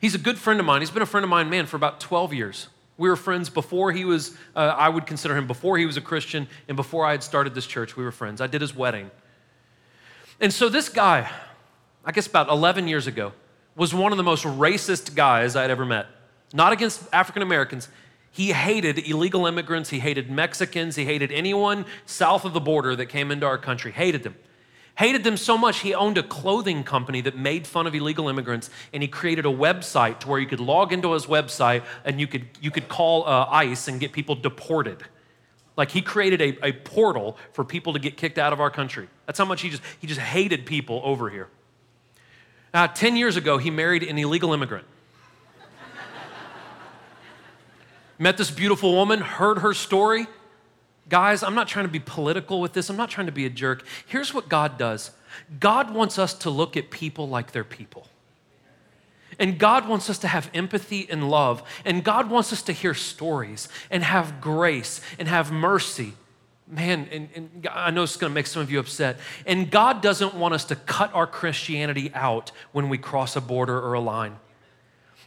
He's 0.00 0.14
a 0.14 0.18
good 0.18 0.38
friend 0.38 0.60
of 0.60 0.66
mine. 0.66 0.82
He's 0.82 0.90
been 0.90 1.02
a 1.02 1.06
friend 1.06 1.24
of 1.24 1.30
mine, 1.30 1.50
man, 1.50 1.66
for 1.66 1.76
about 1.76 1.98
12 1.98 2.34
years. 2.34 2.68
We 2.98 3.08
were 3.08 3.16
friends 3.16 3.48
before 3.48 3.92
he 3.92 4.04
was, 4.04 4.36
uh, 4.54 4.74
I 4.76 4.88
would 4.88 5.06
consider 5.06 5.36
him 5.36 5.46
before 5.46 5.78
he 5.78 5.86
was 5.86 5.96
a 5.96 6.00
Christian 6.00 6.48
and 6.66 6.76
before 6.76 7.06
I 7.06 7.12
had 7.12 7.22
started 7.22 7.54
this 7.54 7.66
church. 7.66 7.96
We 7.96 8.04
were 8.04 8.10
friends. 8.10 8.40
I 8.40 8.48
did 8.48 8.60
his 8.60 8.74
wedding. 8.74 9.10
And 10.40 10.52
so 10.52 10.68
this 10.68 10.88
guy, 10.88 11.30
I 12.04 12.12
guess 12.12 12.26
about 12.26 12.48
11 12.48 12.88
years 12.88 13.06
ago, 13.06 13.32
was 13.76 13.94
one 13.94 14.12
of 14.12 14.18
the 14.18 14.24
most 14.24 14.44
racist 14.44 15.14
guys 15.14 15.54
I'd 15.54 15.70
ever 15.70 15.86
met. 15.86 16.06
Not 16.52 16.72
against 16.72 17.02
African 17.12 17.42
Americans. 17.42 17.88
He 18.32 18.50
hated 18.52 18.98
illegal 19.08 19.46
immigrants. 19.46 19.90
He 19.90 20.00
hated 20.00 20.28
Mexicans. 20.28 20.96
He 20.96 21.04
hated 21.04 21.30
anyone 21.30 21.86
south 22.04 22.44
of 22.44 22.52
the 22.52 22.60
border 22.60 22.96
that 22.96 23.06
came 23.06 23.30
into 23.30 23.46
our 23.46 23.58
country. 23.58 23.92
Hated 23.92 24.24
them. 24.24 24.34
Hated 24.98 25.22
them 25.22 25.36
so 25.36 25.56
much, 25.56 25.78
he 25.78 25.94
owned 25.94 26.18
a 26.18 26.24
clothing 26.24 26.82
company 26.82 27.20
that 27.20 27.38
made 27.38 27.68
fun 27.68 27.86
of 27.86 27.94
illegal 27.94 28.28
immigrants, 28.28 28.68
and 28.92 29.00
he 29.00 29.08
created 29.08 29.46
a 29.46 29.48
website 29.48 30.18
to 30.18 30.28
where 30.28 30.40
you 30.40 30.46
could 30.48 30.58
log 30.58 30.92
into 30.92 31.12
his 31.12 31.26
website 31.26 31.84
and 32.04 32.18
you 32.18 32.26
could, 32.26 32.46
you 32.60 32.72
could 32.72 32.88
call 32.88 33.24
uh, 33.24 33.46
ICE 33.48 33.86
and 33.86 34.00
get 34.00 34.10
people 34.10 34.34
deported. 34.34 35.04
Like 35.76 35.92
he 35.92 36.02
created 36.02 36.42
a, 36.42 36.66
a 36.66 36.72
portal 36.72 37.36
for 37.52 37.64
people 37.64 37.92
to 37.92 38.00
get 38.00 38.16
kicked 38.16 38.38
out 38.38 38.52
of 38.52 38.60
our 38.60 38.70
country. 38.70 39.06
That's 39.26 39.38
how 39.38 39.44
much 39.44 39.60
he 39.60 39.70
just, 39.70 39.84
he 40.00 40.08
just 40.08 40.18
hated 40.18 40.66
people 40.66 41.00
over 41.04 41.30
here. 41.30 41.46
Uh, 42.74 42.88
10 42.88 43.14
years 43.14 43.36
ago, 43.36 43.56
he 43.56 43.70
married 43.70 44.02
an 44.02 44.18
illegal 44.18 44.52
immigrant. 44.52 44.84
Met 48.18 48.36
this 48.36 48.50
beautiful 48.50 48.94
woman, 48.94 49.20
heard 49.20 49.58
her 49.58 49.74
story, 49.74 50.26
Guys, 51.08 51.42
I'm 51.42 51.54
not 51.54 51.68
trying 51.68 51.86
to 51.86 51.90
be 51.90 52.00
political 52.00 52.60
with 52.60 52.72
this. 52.72 52.90
I'm 52.90 52.96
not 52.96 53.10
trying 53.10 53.26
to 53.26 53.32
be 53.32 53.46
a 53.46 53.50
jerk. 53.50 53.84
Here's 54.06 54.34
what 54.34 54.48
God 54.48 54.78
does 54.78 55.10
God 55.60 55.92
wants 55.94 56.18
us 56.18 56.34
to 56.34 56.50
look 56.50 56.76
at 56.76 56.90
people 56.90 57.28
like 57.28 57.52
they're 57.52 57.64
people. 57.64 58.06
And 59.38 59.58
God 59.58 59.88
wants 59.88 60.10
us 60.10 60.18
to 60.18 60.28
have 60.28 60.50
empathy 60.52 61.06
and 61.08 61.30
love. 61.30 61.62
And 61.84 62.02
God 62.02 62.28
wants 62.28 62.52
us 62.52 62.62
to 62.62 62.72
hear 62.72 62.92
stories 62.92 63.68
and 63.90 64.02
have 64.02 64.40
grace 64.40 65.00
and 65.18 65.28
have 65.28 65.52
mercy. 65.52 66.14
Man, 66.66 67.08
and, 67.12 67.28
and 67.34 67.68
I 67.72 67.90
know 67.90 68.02
it's 68.02 68.16
going 68.16 68.30
to 68.30 68.34
make 68.34 68.46
some 68.46 68.62
of 68.62 68.70
you 68.70 68.80
upset. 68.80 69.18
And 69.46 69.70
God 69.70 70.02
doesn't 70.02 70.34
want 70.34 70.54
us 70.54 70.64
to 70.66 70.76
cut 70.76 71.14
our 71.14 71.26
Christianity 71.26 72.10
out 72.14 72.50
when 72.72 72.88
we 72.88 72.98
cross 72.98 73.36
a 73.36 73.40
border 73.40 73.78
or 73.80 73.94
a 73.94 74.00
line. 74.00 74.36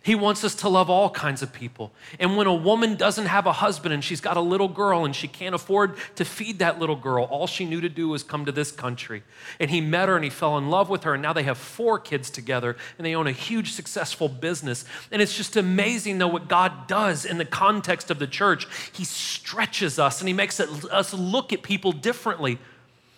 He 0.03 0.15
wants 0.15 0.43
us 0.43 0.55
to 0.55 0.69
love 0.69 0.89
all 0.89 1.11
kinds 1.11 1.43
of 1.43 1.53
people. 1.53 1.91
And 2.19 2.35
when 2.35 2.47
a 2.47 2.53
woman 2.53 2.95
doesn't 2.95 3.27
have 3.27 3.45
a 3.45 3.51
husband 3.51 3.93
and 3.93 4.03
she's 4.03 4.19
got 4.19 4.35
a 4.35 4.41
little 4.41 4.67
girl 4.67 5.05
and 5.05 5.15
she 5.15 5.27
can't 5.27 5.53
afford 5.53 5.95
to 6.15 6.25
feed 6.25 6.57
that 6.57 6.79
little 6.79 6.95
girl, 6.95 7.25
all 7.25 7.45
she 7.45 7.65
knew 7.65 7.79
to 7.81 7.89
do 7.89 8.09
was 8.09 8.23
come 8.23 8.45
to 8.45 8.51
this 8.51 8.71
country. 8.71 9.21
And 9.59 9.69
he 9.69 9.79
met 9.79 10.09
her 10.09 10.15
and 10.15 10.23
he 10.23 10.31
fell 10.31 10.57
in 10.57 10.71
love 10.71 10.89
with 10.89 11.03
her. 11.03 11.13
And 11.13 11.21
now 11.21 11.33
they 11.33 11.43
have 11.43 11.59
four 11.59 11.99
kids 11.99 12.31
together 12.31 12.77
and 12.97 13.05
they 13.05 13.13
own 13.13 13.27
a 13.27 13.31
huge, 13.31 13.73
successful 13.73 14.27
business. 14.27 14.85
And 15.11 15.21
it's 15.21 15.37
just 15.37 15.55
amazing, 15.55 16.17
though, 16.17 16.27
what 16.27 16.47
God 16.47 16.87
does 16.87 17.23
in 17.23 17.37
the 17.37 17.45
context 17.45 18.09
of 18.09 18.17
the 18.17 18.27
church. 18.27 18.67
He 18.91 19.03
stretches 19.03 19.99
us 19.99 20.19
and 20.19 20.27
he 20.27 20.33
makes 20.33 20.59
us 20.59 21.13
look 21.13 21.53
at 21.53 21.61
people 21.61 21.91
differently. 21.91 22.57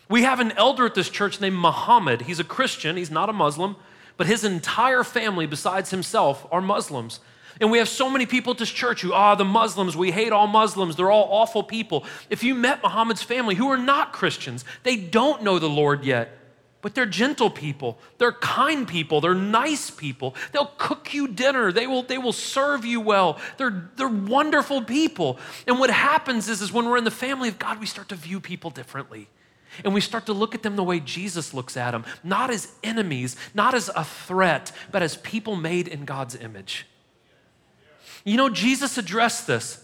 We 0.10 0.24
have 0.24 0.42
an 0.42 0.52
elder 0.58 0.86
at 0.86 0.96
this 0.96 1.10
church 1.10 1.40
named 1.40 1.56
Muhammad. 1.56 2.24
He's 2.24 2.42
a 2.42 2.44
Christian, 2.44 2.98
he's 2.98 3.10
not 3.10 3.30
a 3.30 3.34
Muslim 3.34 3.78
but 4.18 4.28
his 4.28 4.44
entire 4.44 5.04
family, 5.04 5.46
besides 5.46 5.90
himself, 5.90 6.46
are 6.52 6.62
Muslims. 6.62 7.20
And 7.62 7.72
we 7.72 7.78
have 7.78 7.90
so 7.90 8.10
many 8.10 8.26
people 8.26 8.52
at 8.54 8.60
this 8.60 8.72
church 8.72 9.02
who, 9.02 9.14
ah, 9.14 9.36
the 9.36 9.46
Muslims, 9.46 9.96
we 9.96 10.12
hate 10.12 10.32
all 10.32 10.48
Muslims, 10.48 10.96
they're 10.96 11.12
all 11.12 11.28
awful 11.32 11.64
people. 11.64 12.06
If 12.30 12.44
you 12.44 12.56
met 12.56 12.82
Muhammad's 12.82 13.22
family 13.22 13.56
who 13.56 13.70
are 13.70 13.78
not 13.78 14.14
Christians, 14.14 14.66
they 14.84 14.96
don't 14.96 15.44
know 15.44 15.60
the 15.60 15.70
Lord 15.70 16.04
yet, 16.04 16.38
but 16.82 16.96
they're 16.96 17.06
gentle 17.06 17.50
people, 17.50 18.00
they're 18.18 18.32
kind 18.32 18.88
people, 18.88 19.22
they're 19.22 19.36
nice 19.36 19.90
people. 19.90 20.36
They'll 20.52 20.72
cook 20.78 21.14
you 21.14 21.28
dinner, 21.28 21.72
they 21.72 21.88
will, 21.88 22.04
they 22.04 22.18
will 22.18 22.34
serve 22.34 22.86
you 22.86 23.00
well. 23.00 23.40
They're, 23.58 23.90
they're 23.96 24.08
wonderful 24.08 24.82
people. 24.82 25.38
And 25.68 25.80
what 25.80 25.92
happens 25.92 26.50
is, 26.50 26.62
is 26.62 26.74
when 26.74 26.86
we're 26.86 26.98
in 26.98 27.04
the 27.04 27.12
family 27.12 27.50
of 27.50 27.60
God, 27.60 27.80
we 27.80 27.86
start 27.86 28.10
to 28.10 28.16
view 28.16 28.40
people 28.40 28.72
differently. 28.72 29.30
And 29.84 29.94
we 29.94 30.02
start 30.02 30.26
to 30.28 30.34
look 30.34 30.54
at 30.54 30.64
them 30.64 30.76
the 30.76 30.84
way 30.84 31.00
Jesus 31.00 31.54
looks 31.54 31.76
at 31.78 31.92
them, 31.92 32.06
not 32.24 32.50
as 32.50 32.72
enemies, 32.84 33.36
not 33.54 33.74
as 33.74 33.90
a 33.96 34.04
threat, 34.04 34.72
but 34.92 35.02
as 35.02 35.18
people 35.18 35.56
made 35.56 35.88
in 35.88 36.06
God's 36.06 36.36
image. 36.36 36.86
You 38.24 38.38
know, 38.38 38.50
Jesus 38.50 38.98
addressed 38.98 39.48
this. 39.48 39.84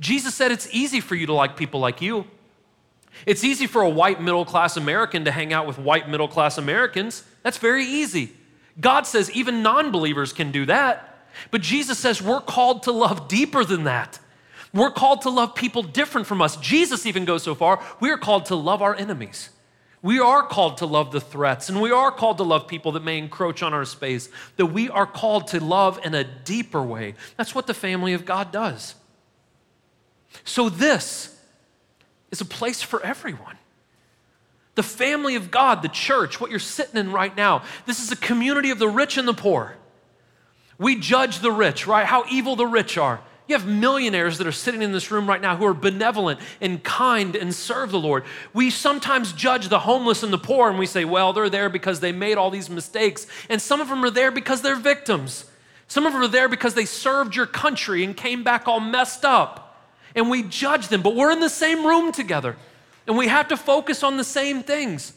Jesus 0.00 0.34
said 0.34 0.50
it's 0.50 0.68
easy 0.72 1.00
for 1.00 1.14
you 1.14 1.26
to 1.26 1.32
like 1.32 1.56
people 1.56 1.80
like 1.80 2.00
you. 2.00 2.26
It's 3.26 3.44
easy 3.44 3.66
for 3.66 3.82
a 3.82 3.88
white 3.88 4.20
middle 4.20 4.44
class 4.44 4.76
American 4.76 5.24
to 5.26 5.30
hang 5.30 5.52
out 5.52 5.66
with 5.66 5.78
white 5.78 6.08
middle 6.08 6.28
class 6.28 6.58
Americans. 6.58 7.24
That's 7.42 7.58
very 7.58 7.84
easy. 7.84 8.32
God 8.80 9.06
says 9.06 9.30
even 9.32 9.62
non 9.62 9.90
believers 9.90 10.32
can 10.32 10.50
do 10.50 10.66
that. 10.66 11.08
But 11.50 11.60
Jesus 11.60 11.98
says 11.98 12.22
we're 12.22 12.40
called 12.40 12.84
to 12.84 12.92
love 12.92 13.28
deeper 13.28 13.64
than 13.64 13.84
that. 13.84 14.18
We're 14.72 14.90
called 14.90 15.22
to 15.22 15.30
love 15.30 15.54
people 15.54 15.82
different 15.82 16.26
from 16.26 16.40
us. 16.40 16.56
Jesus 16.56 17.04
even 17.06 17.24
goes 17.24 17.42
so 17.42 17.54
far, 17.54 17.82
we 18.00 18.10
are 18.10 18.18
called 18.18 18.46
to 18.46 18.56
love 18.56 18.82
our 18.82 18.94
enemies. 18.94 19.50
We 20.02 20.18
are 20.18 20.42
called 20.42 20.78
to 20.78 20.86
love 20.86 21.12
the 21.12 21.20
threats, 21.20 21.68
and 21.68 21.80
we 21.80 21.92
are 21.92 22.10
called 22.10 22.38
to 22.38 22.42
love 22.42 22.66
people 22.66 22.92
that 22.92 23.04
may 23.04 23.18
encroach 23.18 23.62
on 23.62 23.72
our 23.72 23.84
space, 23.84 24.28
that 24.56 24.66
we 24.66 24.88
are 24.88 25.06
called 25.06 25.46
to 25.48 25.60
love 25.62 26.00
in 26.04 26.12
a 26.12 26.24
deeper 26.24 26.82
way. 26.82 27.14
That's 27.36 27.54
what 27.54 27.68
the 27.68 27.74
family 27.74 28.12
of 28.12 28.24
God 28.24 28.50
does. 28.50 28.96
So, 30.44 30.68
this 30.68 31.38
is 32.32 32.40
a 32.40 32.44
place 32.44 32.82
for 32.82 33.00
everyone. 33.04 33.58
The 34.74 34.82
family 34.82 35.36
of 35.36 35.52
God, 35.52 35.82
the 35.82 35.88
church, 35.88 36.40
what 36.40 36.50
you're 36.50 36.58
sitting 36.58 36.96
in 36.96 37.12
right 37.12 37.36
now, 37.36 37.62
this 37.86 38.00
is 38.00 38.10
a 38.10 38.16
community 38.16 38.70
of 38.70 38.80
the 38.80 38.88
rich 38.88 39.18
and 39.18 39.28
the 39.28 39.34
poor. 39.34 39.76
We 40.78 40.98
judge 40.98 41.40
the 41.40 41.52
rich, 41.52 41.86
right? 41.86 42.06
How 42.06 42.24
evil 42.28 42.56
the 42.56 42.66
rich 42.66 42.98
are. 42.98 43.20
You 43.52 43.58
have 43.58 43.68
millionaires 43.68 44.38
that 44.38 44.46
are 44.46 44.50
sitting 44.50 44.80
in 44.80 44.92
this 44.92 45.10
room 45.10 45.28
right 45.28 45.40
now 45.40 45.56
who 45.56 45.66
are 45.66 45.74
benevolent 45.74 46.40
and 46.62 46.82
kind 46.82 47.36
and 47.36 47.54
serve 47.54 47.90
the 47.90 47.98
Lord. 47.98 48.24
We 48.54 48.70
sometimes 48.70 49.34
judge 49.34 49.68
the 49.68 49.80
homeless 49.80 50.22
and 50.22 50.32
the 50.32 50.38
poor 50.38 50.70
and 50.70 50.78
we 50.78 50.86
say, 50.86 51.04
well, 51.04 51.34
they're 51.34 51.50
there 51.50 51.68
because 51.68 52.00
they 52.00 52.12
made 52.12 52.38
all 52.38 52.48
these 52.48 52.70
mistakes. 52.70 53.26
And 53.50 53.60
some 53.60 53.82
of 53.82 53.90
them 53.90 54.02
are 54.06 54.10
there 54.10 54.30
because 54.30 54.62
they're 54.62 54.74
victims. 54.74 55.50
Some 55.86 56.06
of 56.06 56.14
them 56.14 56.22
are 56.22 56.28
there 56.28 56.48
because 56.48 56.72
they 56.72 56.86
served 56.86 57.36
your 57.36 57.44
country 57.44 58.02
and 58.04 58.16
came 58.16 58.42
back 58.42 58.66
all 58.66 58.80
messed 58.80 59.22
up. 59.22 59.84
And 60.14 60.30
we 60.30 60.44
judge 60.44 60.88
them, 60.88 61.02
but 61.02 61.14
we're 61.14 61.30
in 61.30 61.40
the 61.40 61.50
same 61.50 61.86
room 61.86 62.10
together 62.10 62.56
and 63.06 63.18
we 63.18 63.28
have 63.28 63.48
to 63.48 63.58
focus 63.58 64.02
on 64.02 64.16
the 64.16 64.24
same 64.24 64.62
things. 64.62 65.12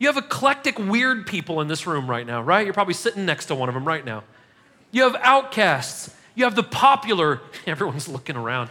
You 0.00 0.08
have 0.08 0.16
eclectic, 0.16 0.80
weird 0.80 1.28
people 1.28 1.60
in 1.60 1.68
this 1.68 1.86
room 1.86 2.10
right 2.10 2.26
now, 2.26 2.42
right? 2.42 2.66
You're 2.66 2.74
probably 2.74 2.94
sitting 2.94 3.24
next 3.24 3.46
to 3.46 3.54
one 3.54 3.68
of 3.68 3.76
them 3.76 3.84
right 3.84 4.04
now. 4.04 4.24
You 4.90 5.04
have 5.04 5.14
outcasts 5.22 6.12
you 6.34 6.44
have 6.44 6.54
the 6.54 6.62
popular, 6.62 7.40
everyone's 7.66 8.08
looking 8.08 8.36
around, 8.36 8.70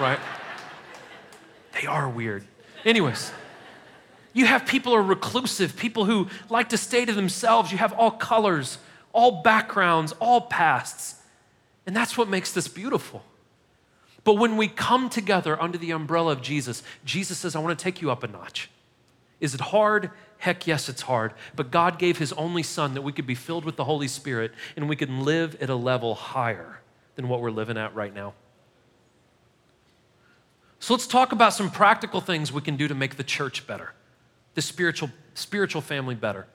right? 0.00 0.18
They 1.80 1.86
are 1.86 2.08
weird. 2.08 2.44
Anyways, 2.84 3.32
you 4.32 4.46
have 4.46 4.66
people 4.66 4.92
who 4.92 4.98
are 4.98 5.02
reclusive, 5.02 5.76
people 5.76 6.04
who 6.04 6.28
like 6.48 6.70
to 6.70 6.78
stay 6.78 7.04
to 7.04 7.12
themselves. 7.12 7.72
You 7.72 7.78
have 7.78 7.92
all 7.92 8.10
colors, 8.10 8.78
all 9.12 9.42
backgrounds, 9.42 10.12
all 10.20 10.42
pasts. 10.42 11.16
And 11.86 11.96
that's 11.96 12.16
what 12.16 12.28
makes 12.28 12.52
this 12.52 12.68
beautiful. 12.68 13.24
But 14.24 14.34
when 14.34 14.56
we 14.56 14.68
come 14.68 15.08
together 15.08 15.60
under 15.60 15.78
the 15.78 15.92
umbrella 15.92 16.32
of 16.32 16.42
Jesus, 16.42 16.82
Jesus 17.04 17.38
says, 17.38 17.56
I 17.56 17.60
want 17.60 17.78
to 17.78 17.82
take 17.82 18.02
you 18.02 18.10
up 18.10 18.22
a 18.22 18.28
notch. 18.28 18.70
Is 19.40 19.54
it 19.54 19.60
hard? 19.60 20.10
Heck 20.38 20.66
yes, 20.66 20.88
it's 20.88 21.02
hard. 21.02 21.34
But 21.56 21.70
God 21.70 21.98
gave 21.98 22.18
His 22.18 22.32
only 22.34 22.62
Son 22.62 22.94
that 22.94 23.02
we 23.02 23.12
could 23.12 23.26
be 23.26 23.34
filled 23.34 23.64
with 23.64 23.76
the 23.76 23.84
Holy 23.84 24.08
Spirit 24.08 24.52
and 24.76 24.88
we 24.88 24.96
can 24.96 25.24
live 25.24 25.56
at 25.60 25.68
a 25.68 25.74
level 25.74 26.14
higher 26.14 26.80
than 27.16 27.28
what 27.28 27.40
we're 27.40 27.50
living 27.50 27.76
at 27.76 27.94
right 27.94 28.14
now. 28.14 28.34
So 30.80 30.94
let's 30.94 31.08
talk 31.08 31.32
about 31.32 31.52
some 31.52 31.70
practical 31.70 32.20
things 32.20 32.52
we 32.52 32.60
can 32.60 32.76
do 32.76 32.86
to 32.86 32.94
make 32.94 33.16
the 33.16 33.24
church 33.24 33.66
better, 33.66 33.92
the 34.54 34.62
spiritual, 34.62 35.10
spiritual 35.34 35.82
family 35.82 36.14
better. 36.14 36.46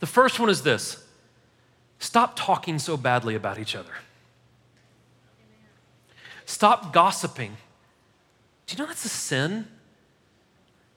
The 0.00 0.06
first 0.06 0.38
one 0.38 0.50
is 0.50 0.62
this 0.62 1.02
stop 1.98 2.34
talking 2.36 2.78
so 2.78 2.96
badly 2.96 3.34
about 3.34 3.58
each 3.58 3.74
other. 3.74 3.92
Stop 6.44 6.92
gossiping. 6.92 7.56
Do 8.66 8.76
you 8.76 8.82
know 8.82 8.86
that's 8.86 9.04
a 9.04 9.08
sin? 9.08 9.68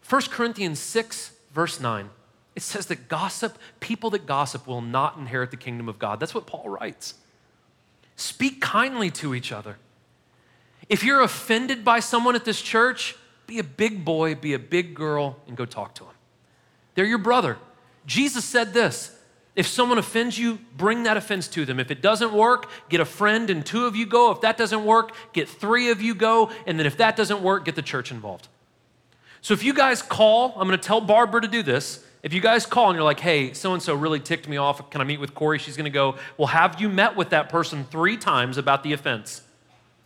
1 0.09 0.21
Corinthians 0.23 0.79
6 0.79 1.31
verse 1.53 1.79
9, 1.79 2.09
it 2.55 2.61
says 2.61 2.85
that 2.87 3.07
gossip, 3.07 3.57
people 3.79 4.09
that 4.11 4.25
gossip 4.25 4.67
will 4.67 4.81
not 4.81 5.17
inherit 5.17 5.51
the 5.51 5.57
kingdom 5.57 5.89
of 5.89 5.97
God. 5.97 6.19
That's 6.19 6.35
what 6.35 6.45
Paul 6.45 6.69
writes. 6.69 7.15
Speak 8.15 8.61
kindly 8.61 9.09
to 9.11 9.33
each 9.33 9.51
other. 9.51 9.77
If 10.89 11.03
you're 11.03 11.21
offended 11.21 11.83
by 11.83 11.99
someone 11.99 12.35
at 12.35 12.45
this 12.45 12.61
church, 12.61 13.15
be 13.47 13.59
a 13.59 13.63
big 13.63 14.05
boy, 14.05 14.35
be 14.35 14.53
a 14.53 14.59
big 14.59 14.93
girl, 14.93 15.37
and 15.47 15.57
go 15.57 15.65
talk 15.65 15.95
to 15.95 16.03
them. 16.03 16.13
They're 16.95 17.05
your 17.05 17.17
brother. 17.17 17.57
Jesus 18.05 18.45
said 18.45 18.73
this 18.73 19.17
if 19.55 19.67
someone 19.67 19.97
offends 19.97 20.37
you, 20.37 20.59
bring 20.75 21.03
that 21.03 21.15
offense 21.15 21.47
to 21.49 21.65
them. 21.65 21.79
If 21.79 21.91
it 21.91 22.01
doesn't 22.01 22.33
work, 22.33 22.69
get 22.89 22.99
a 22.99 23.05
friend 23.05 23.49
and 23.49 23.63
two 23.63 23.85
of 23.85 23.95
you 23.95 24.05
go. 24.05 24.31
If 24.31 24.41
that 24.41 24.57
doesn't 24.57 24.83
work, 24.83 25.11
get 25.31 25.47
three 25.47 25.91
of 25.91 26.01
you 26.01 26.15
go. 26.15 26.49
And 26.65 26.79
then 26.79 26.87
if 26.87 26.97
that 26.97 27.15
doesn't 27.15 27.41
work, 27.41 27.65
get 27.65 27.75
the 27.75 27.83
church 27.83 28.11
involved. 28.11 28.47
So 29.43 29.53
if 29.53 29.61
you 29.61 29.73
guys 29.73 30.01
call, 30.01 30.53
I'm 30.55 30.69
going 30.69 30.79
to 30.79 30.87
tell 30.87 31.01
Barbara 31.01 31.41
to 31.41 31.49
do 31.49 31.63
this. 31.63 32.01
If 32.23 32.31
you 32.31 32.39
guys 32.39 32.65
call 32.65 32.87
and 32.89 32.95
you're 32.95 33.03
like, 33.03 33.19
hey, 33.19 33.51
so 33.51 33.73
and 33.73 33.83
so 33.83 33.93
really 33.93 34.21
ticked 34.21 34.47
me 34.47 34.55
off, 34.55 34.89
can 34.89 35.01
I 35.01 35.03
meet 35.03 35.19
with 35.19 35.35
Corey? 35.35 35.59
She's 35.59 35.75
going 35.75 35.83
to 35.83 35.91
go, 35.91 36.15
well, 36.37 36.47
have 36.47 36.79
you 36.79 36.87
met 36.87 37.17
with 37.17 37.31
that 37.31 37.49
person 37.49 37.83
three 37.91 38.15
times 38.15 38.57
about 38.57 38.83
the 38.83 38.93
offense? 38.93 39.41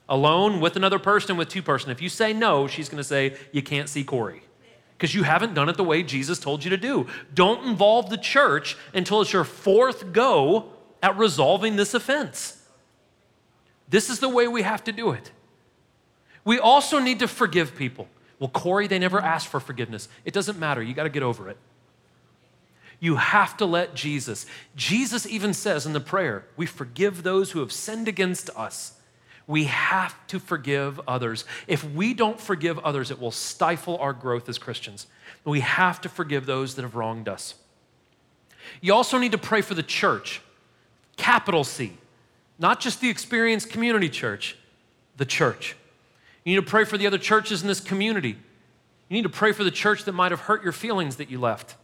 Alone, 0.09 0.59
with 0.59 0.75
another 0.75 0.97
person, 0.97 1.37
with 1.37 1.49
two 1.49 1.61
person. 1.61 1.91
If 1.91 2.01
you 2.01 2.09
say 2.09 2.33
no, 2.33 2.65
she's 2.65 2.89
going 2.89 2.97
to 2.97 3.03
say, 3.03 3.37
you 3.51 3.61
can't 3.61 3.87
see 3.87 4.03
Corey 4.03 4.41
because 4.97 5.13
you 5.13 5.21
haven't 5.21 5.53
done 5.53 5.69
it 5.69 5.77
the 5.77 5.83
way 5.83 6.01
Jesus 6.01 6.39
told 6.39 6.63
you 6.63 6.71
to 6.71 6.77
do. 6.77 7.05
Don't 7.35 7.63
involve 7.63 8.09
the 8.09 8.17
church 8.17 8.75
until 8.95 9.21
it's 9.21 9.31
your 9.31 9.43
fourth 9.43 10.13
go 10.13 10.71
at 11.03 11.15
resolving 11.15 11.75
this 11.75 11.93
offense. 11.93 12.59
This 13.87 14.09
is 14.09 14.19
the 14.19 14.29
way 14.29 14.47
we 14.47 14.63
have 14.63 14.83
to 14.85 14.91
do 14.91 15.11
it. 15.11 15.31
We 16.43 16.57
also 16.57 16.97
need 16.97 17.19
to 17.19 17.27
forgive 17.27 17.75
people. 17.75 18.07
Well, 18.39 18.49
Corey, 18.49 18.87
they 18.87 18.99
never 18.99 19.19
asked 19.19 19.47
for 19.47 19.59
forgiveness. 19.59 20.09
It 20.23 20.33
doesn't 20.33 20.59
matter. 20.59 20.81
You 20.81 20.93
got 20.93 21.03
to 21.03 21.09
get 21.09 21.23
over 21.23 21.49
it. 21.49 21.57
You 22.99 23.15
have 23.15 23.57
to 23.57 23.65
let 23.65 23.93
Jesus. 23.93 24.45
Jesus 24.75 25.25
even 25.27 25.53
says 25.53 25.85
in 25.85 25.93
the 25.93 25.99
prayer, 25.99 26.45
we 26.55 26.65
forgive 26.65 27.23
those 27.23 27.51
who 27.51 27.59
have 27.59 27.71
sinned 27.71 28.07
against 28.07 28.49
us 28.55 28.97
we 29.47 29.63
have 29.63 30.15
to 30.27 30.39
forgive 30.39 30.99
others. 31.07 31.45
If 31.67 31.83
we 31.93 32.13
don't 32.13 32.39
forgive 32.39 32.77
others, 32.79 33.09
it 33.11 33.19
will 33.19 33.31
stifle 33.31 33.97
our 33.97 34.11
growth 34.11 34.49
as 34.49 34.57
Christians. 34.57 35.07
We 35.45 35.61
have 35.61 36.01
to 36.01 36.09
forgive 36.09 36.45
those 36.45 36.75
that 36.75 36.81
have 36.81 36.95
wronged 36.95 37.29
us. 37.29 37.55
You 38.81 38.93
also 38.93 39.17
need 39.17 39.31
to 39.31 39.37
pray 39.37 39.61
for 39.61 39.73
the 39.73 39.83
church, 39.83 40.41
capital 41.15 41.63
C, 41.63 41.97
not 42.59 42.81
just 42.81 42.99
the 42.99 43.09
Experience 43.09 43.65
Community 43.65 44.09
Church, 44.09 44.57
the 45.15 45.25
church. 45.25 45.77
You 46.47 46.55
need 46.55 46.65
to 46.65 46.71
pray 46.71 46.85
for 46.85 46.97
the 46.97 47.05
other 47.05 47.17
churches 47.17 47.61
in 47.61 47.67
this 47.67 47.81
community. 47.81 48.29
You 48.29 49.15
need 49.15 49.23
to 49.23 49.29
pray 49.29 49.51
for 49.51 49.65
the 49.65 49.71
church 49.71 50.05
that 50.05 50.13
might 50.13 50.31
have 50.31 50.39
hurt 50.39 50.63
your 50.63 50.71
feelings 50.71 51.17
that 51.17 51.29
you 51.29 51.41
left. 51.41 51.75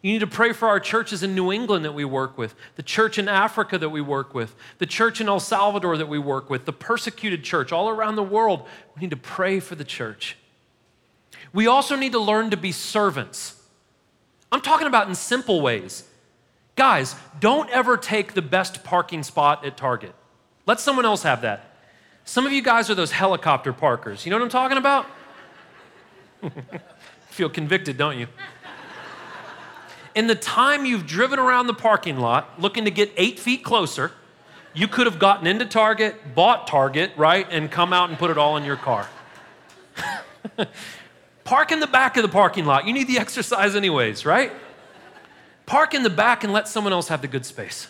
You 0.00 0.10
need 0.10 0.20
to 0.20 0.26
pray 0.26 0.54
for 0.54 0.68
our 0.68 0.80
churches 0.80 1.22
in 1.22 1.34
New 1.34 1.52
England 1.52 1.84
that 1.84 1.92
we 1.92 2.06
work 2.06 2.38
with, 2.38 2.54
the 2.76 2.82
church 2.82 3.18
in 3.18 3.28
Africa 3.28 3.76
that 3.76 3.90
we 3.90 4.00
work 4.00 4.32
with, 4.32 4.54
the 4.78 4.86
church 4.86 5.20
in 5.20 5.28
El 5.28 5.38
Salvador 5.38 5.98
that 5.98 6.08
we 6.08 6.18
work 6.18 6.48
with, 6.48 6.64
the 6.64 6.72
persecuted 6.72 7.44
church 7.44 7.72
all 7.72 7.90
around 7.90 8.16
the 8.16 8.22
world. 8.22 8.66
We 8.94 9.02
need 9.02 9.10
to 9.10 9.18
pray 9.18 9.60
for 9.60 9.74
the 9.74 9.84
church. 9.84 10.38
We 11.52 11.66
also 11.66 11.94
need 11.94 12.12
to 12.12 12.18
learn 12.18 12.48
to 12.52 12.56
be 12.56 12.72
servants. 12.72 13.62
I'm 14.50 14.62
talking 14.62 14.86
about 14.86 15.08
in 15.08 15.14
simple 15.14 15.60
ways. 15.60 16.04
Guys, 16.74 17.16
don't 17.38 17.68
ever 17.68 17.98
take 17.98 18.32
the 18.32 18.40
best 18.40 18.82
parking 18.82 19.22
spot 19.22 19.66
at 19.66 19.76
Target. 19.76 20.14
Let 20.64 20.80
someone 20.80 21.04
else 21.04 21.22
have 21.22 21.42
that. 21.42 21.65
Some 22.26 22.44
of 22.44 22.52
you 22.52 22.60
guys 22.60 22.90
are 22.90 22.94
those 22.94 23.12
helicopter 23.12 23.72
parkers. 23.72 24.26
You 24.26 24.30
know 24.30 24.36
what 24.36 24.44
I'm 24.44 24.50
talking 24.50 24.76
about? 24.76 25.06
Feel 27.30 27.48
convicted, 27.48 27.96
don't 27.96 28.18
you? 28.18 28.26
in 30.16 30.26
the 30.26 30.34
time 30.34 30.86
you've 30.86 31.06
driven 31.06 31.38
around 31.38 31.66
the 31.66 31.74
parking 31.74 32.16
lot 32.16 32.58
looking 32.60 32.86
to 32.86 32.90
get 32.90 33.12
eight 33.18 33.38
feet 33.38 33.62
closer, 33.62 34.12
you 34.74 34.88
could 34.88 35.06
have 35.06 35.18
gotten 35.18 35.46
into 35.46 35.66
Target, 35.66 36.34
bought 36.34 36.66
Target, 36.66 37.12
right, 37.16 37.46
and 37.50 37.70
come 37.70 37.92
out 37.92 38.08
and 38.08 38.18
put 38.18 38.30
it 38.30 38.38
all 38.38 38.56
in 38.56 38.64
your 38.64 38.76
car. 38.76 39.08
Park 41.44 41.70
in 41.70 41.80
the 41.80 41.86
back 41.86 42.16
of 42.16 42.22
the 42.22 42.28
parking 42.28 42.64
lot. 42.64 42.86
You 42.86 42.92
need 42.92 43.06
the 43.08 43.18
exercise, 43.18 43.76
anyways, 43.76 44.24
right? 44.26 44.52
Park 45.66 45.94
in 45.94 46.02
the 46.02 46.10
back 46.10 46.44
and 46.44 46.52
let 46.52 46.66
someone 46.66 46.92
else 46.92 47.08
have 47.08 47.20
the 47.20 47.28
good 47.28 47.44
space. 47.46 47.88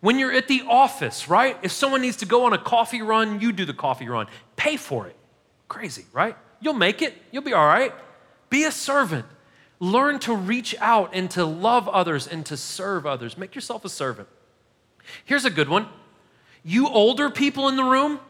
When 0.00 0.18
you're 0.18 0.32
at 0.32 0.46
the 0.46 0.62
office, 0.68 1.28
right? 1.28 1.56
If 1.62 1.72
someone 1.72 2.02
needs 2.02 2.18
to 2.18 2.26
go 2.26 2.44
on 2.44 2.52
a 2.52 2.58
coffee 2.58 3.02
run, 3.02 3.40
you 3.40 3.52
do 3.52 3.64
the 3.64 3.74
coffee 3.74 4.08
run. 4.08 4.26
Pay 4.56 4.76
for 4.76 5.06
it. 5.06 5.16
Crazy, 5.66 6.06
right? 6.12 6.36
You'll 6.60 6.74
make 6.74 7.02
it. 7.02 7.14
You'll 7.32 7.42
be 7.42 7.52
all 7.52 7.66
right. 7.66 7.92
Be 8.48 8.64
a 8.64 8.72
servant. 8.72 9.26
Learn 9.80 10.18
to 10.20 10.34
reach 10.34 10.74
out 10.80 11.10
and 11.12 11.30
to 11.32 11.44
love 11.44 11.88
others 11.88 12.26
and 12.26 12.46
to 12.46 12.56
serve 12.56 13.06
others. 13.06 13.36
Make 13.36 13.54
yourself 13.54 13.84
a 13.84 13.88
servant. 13.88 14.28
Here's 15.24 15.44
a 15.44 15.50
good 15.50 15.68
one. 15.68 15.88
You 16.64 16.88
older 16.88 17.30
people 17.30 17.68
in 17.68 17.76
the 17.76 17.84
room, 17.84 18.20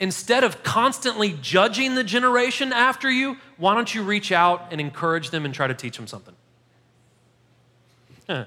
instead 0.00 0.44
of 0.44 0.62
constantly 0.62 1.36
judging 1.40 1.94
the 1.94 2.04
generation 2.04 2.72
after 2.72 3.10
you, 3.10 3.36
why 3.56 3.74
don't 3.74 3.94
you 3.94 4.02
reach 4.02 4.32
out 4.32 4.68
and 4.70 4.80
encourage 4.80 5.30
them 5.30 5.44
and 5.44 5.54
try 5.54 5.66
to 5.66 5.74
teach 5.74 5.96
them 5.96 6.06
something? 6.06 6.34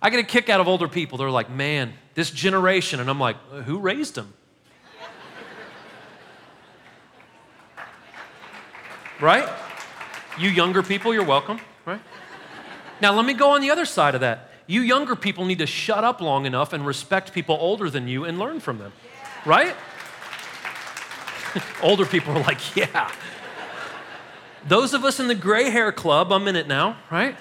I 0.00 0.10
get 0.10 0.20
a 0.20 0.24
kick 0.24 0.48
out 0.48 0.60
of 0.60 0.68
older 0.68 0.88
people. 0.88 1.18
They're 1.18 1.30
like, 1.30 1.50
man, 1.50 1.92
this 2.14 2.30
generation. 2.30 3.00
And 3.00 3.10
I'm 3.10 3.18
like, 3.18 3.36
uh, 3.52 3.62
who 3.62 3.78
raised 3.78 4.14
them? 4.14 4.32
right? 9.20 9.48
You 10.38 10.48
younger 10.48 10.82
people, 10.82 11.12
you're 11.12 11.24
welcome, 11.24 11.60
right? 11.84 12.00
Now, 13.00 13.12
let 13.14 13.24
me 13.24 13.34
go 13.34 13.50
on 13.50 13.60
the 13.60 13.70
other 13.70 13.84
side 13.84 14.14
of 14.14 14.20
that. 14.20 14.50
You 14.66 14.82
younger 14.82 15.16
people 15.16 15.44
need 15.44 15.58
to 15.58 15.66
shut 15.66 16.04
up 16.04 16.20
long 16.20 16.46
enough 16.46 16.72
and 16.72 16.86
respect 16.86 17.32
people 17.32 17.56
older 17.58 17.90
than 17.90 18.06
you 18.06 18.24
and 18.24 18.38
learn 18.38 18.60
from 18.60 18.78
them, 18.78 18.92
right? 19.44 19.74
older 21.82 22.04
people 22.04 22.36
are 22.36 22.42
like, 22.42 22.76
yeah. 22.76 23.10
Those 24.66 24.94
of 24.94 25.04
us 25.04 25.18
in 25.18 25.28
the 25.28 25.34
gray 25.34 25.70
hair 25.70 25.90
club, 25.90 26.32
I'm 26.32 26.46
in 26.46 26.56
it 26.56 26.68
now, 26.68 26.98
right? 27.10 27.36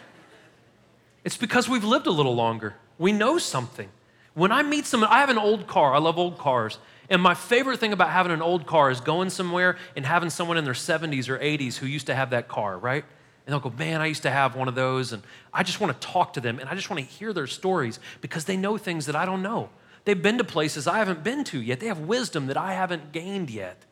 It's 1.27 1.35
because 1.35 1.67
we've 1.67 1.83
lived 1.83 2.07
a 2.07 2.11
little 2.11 2.35
longer. 2.35 2.75
We 2.97 3.11
know 3.11 3.37
something. 3.37 3.89
When 4.33 4.49
I 4.53 4.63
meet 4.63 4.85
someone, 4.85 5.09
I 5.09 5.19
have 5.19 5.27
an 5.27 5.37
old 5.37 5.67
car, 5.67 5.93
I 5.93 5.97
love 5.97 6.17
old 6.17 6.37
cars. 6.37 6.79
And 7.09 7.21
my 7.21 7.33
favorite 7.33 7.81
thing 7.81 7.91
about 7.91 8.11
having 8.11 8.31
an 8.31 8.41
old 8.41 8.65
car 8.65 8.89
is 8.89 9.01
going 9.01 9.29
somewhere 9.29 9.75
and 9.97 10.05
having 10.05 10.29
someone 10.29 10.55
in 10.55 10.63
their 10.63 10.73
70s 10.73 11.27
or 11.27 11.37
80s 11.37 11.75
who 11.75 11.85
used 11.85 12.05
to 12.05 12.15
have 12.15 12.29
that 12.29 12.47
car, 12.47 12.77
right? 12.77 13.03
And 13.45 13.51
they'll 13.51 13.59
go, 13.59 13.71
Man, 13.71 13.99
I 13.99 14.05
used 14.05 14.21
to 14.23 14.29
have 14.29 14.55
one 14.55 14.69
of 14.69 14.75
those. 14.75 15.11
And 15.11 15.21
I 15.53 15.63
just 15.63 15.81
want 15.81 15.99
to 15.99 16.07
talk 16.07 16.31
to 16.35 16.39
them 16.39 16.59
and 16.59 16.69
I 16.69 16.75
just 16.75 16.89
want 16.89 17.01
to 17.01 17.05
hear 17.05 17.33
their 17.33 17.45
stories 17.45 17.99
because 18.21 18.45
they 18.45 18.55
know 18.55 18.77
things 18.77 19.05
that 19.07 19.15
I 19.17 19.25
don't 19.25 19.41
know. 19.41 19.67
They've 20.05 20.23
been 20.23 20.37
to 20.37 20.45
places 20.45 20.87
I 20.87 20.99
haven't 20.99 21.25
been 21.25 21.43
to 21.43 21.61
yet. 21.61 21.81
They 21.81 21.87
have 21.87 21.99
wisdom 21.99 22.47
that 22.47 22.55
I 22.55 22.71
haven't 22.71 23.11
gained 23.11 23.49
yet. 23.49 23.83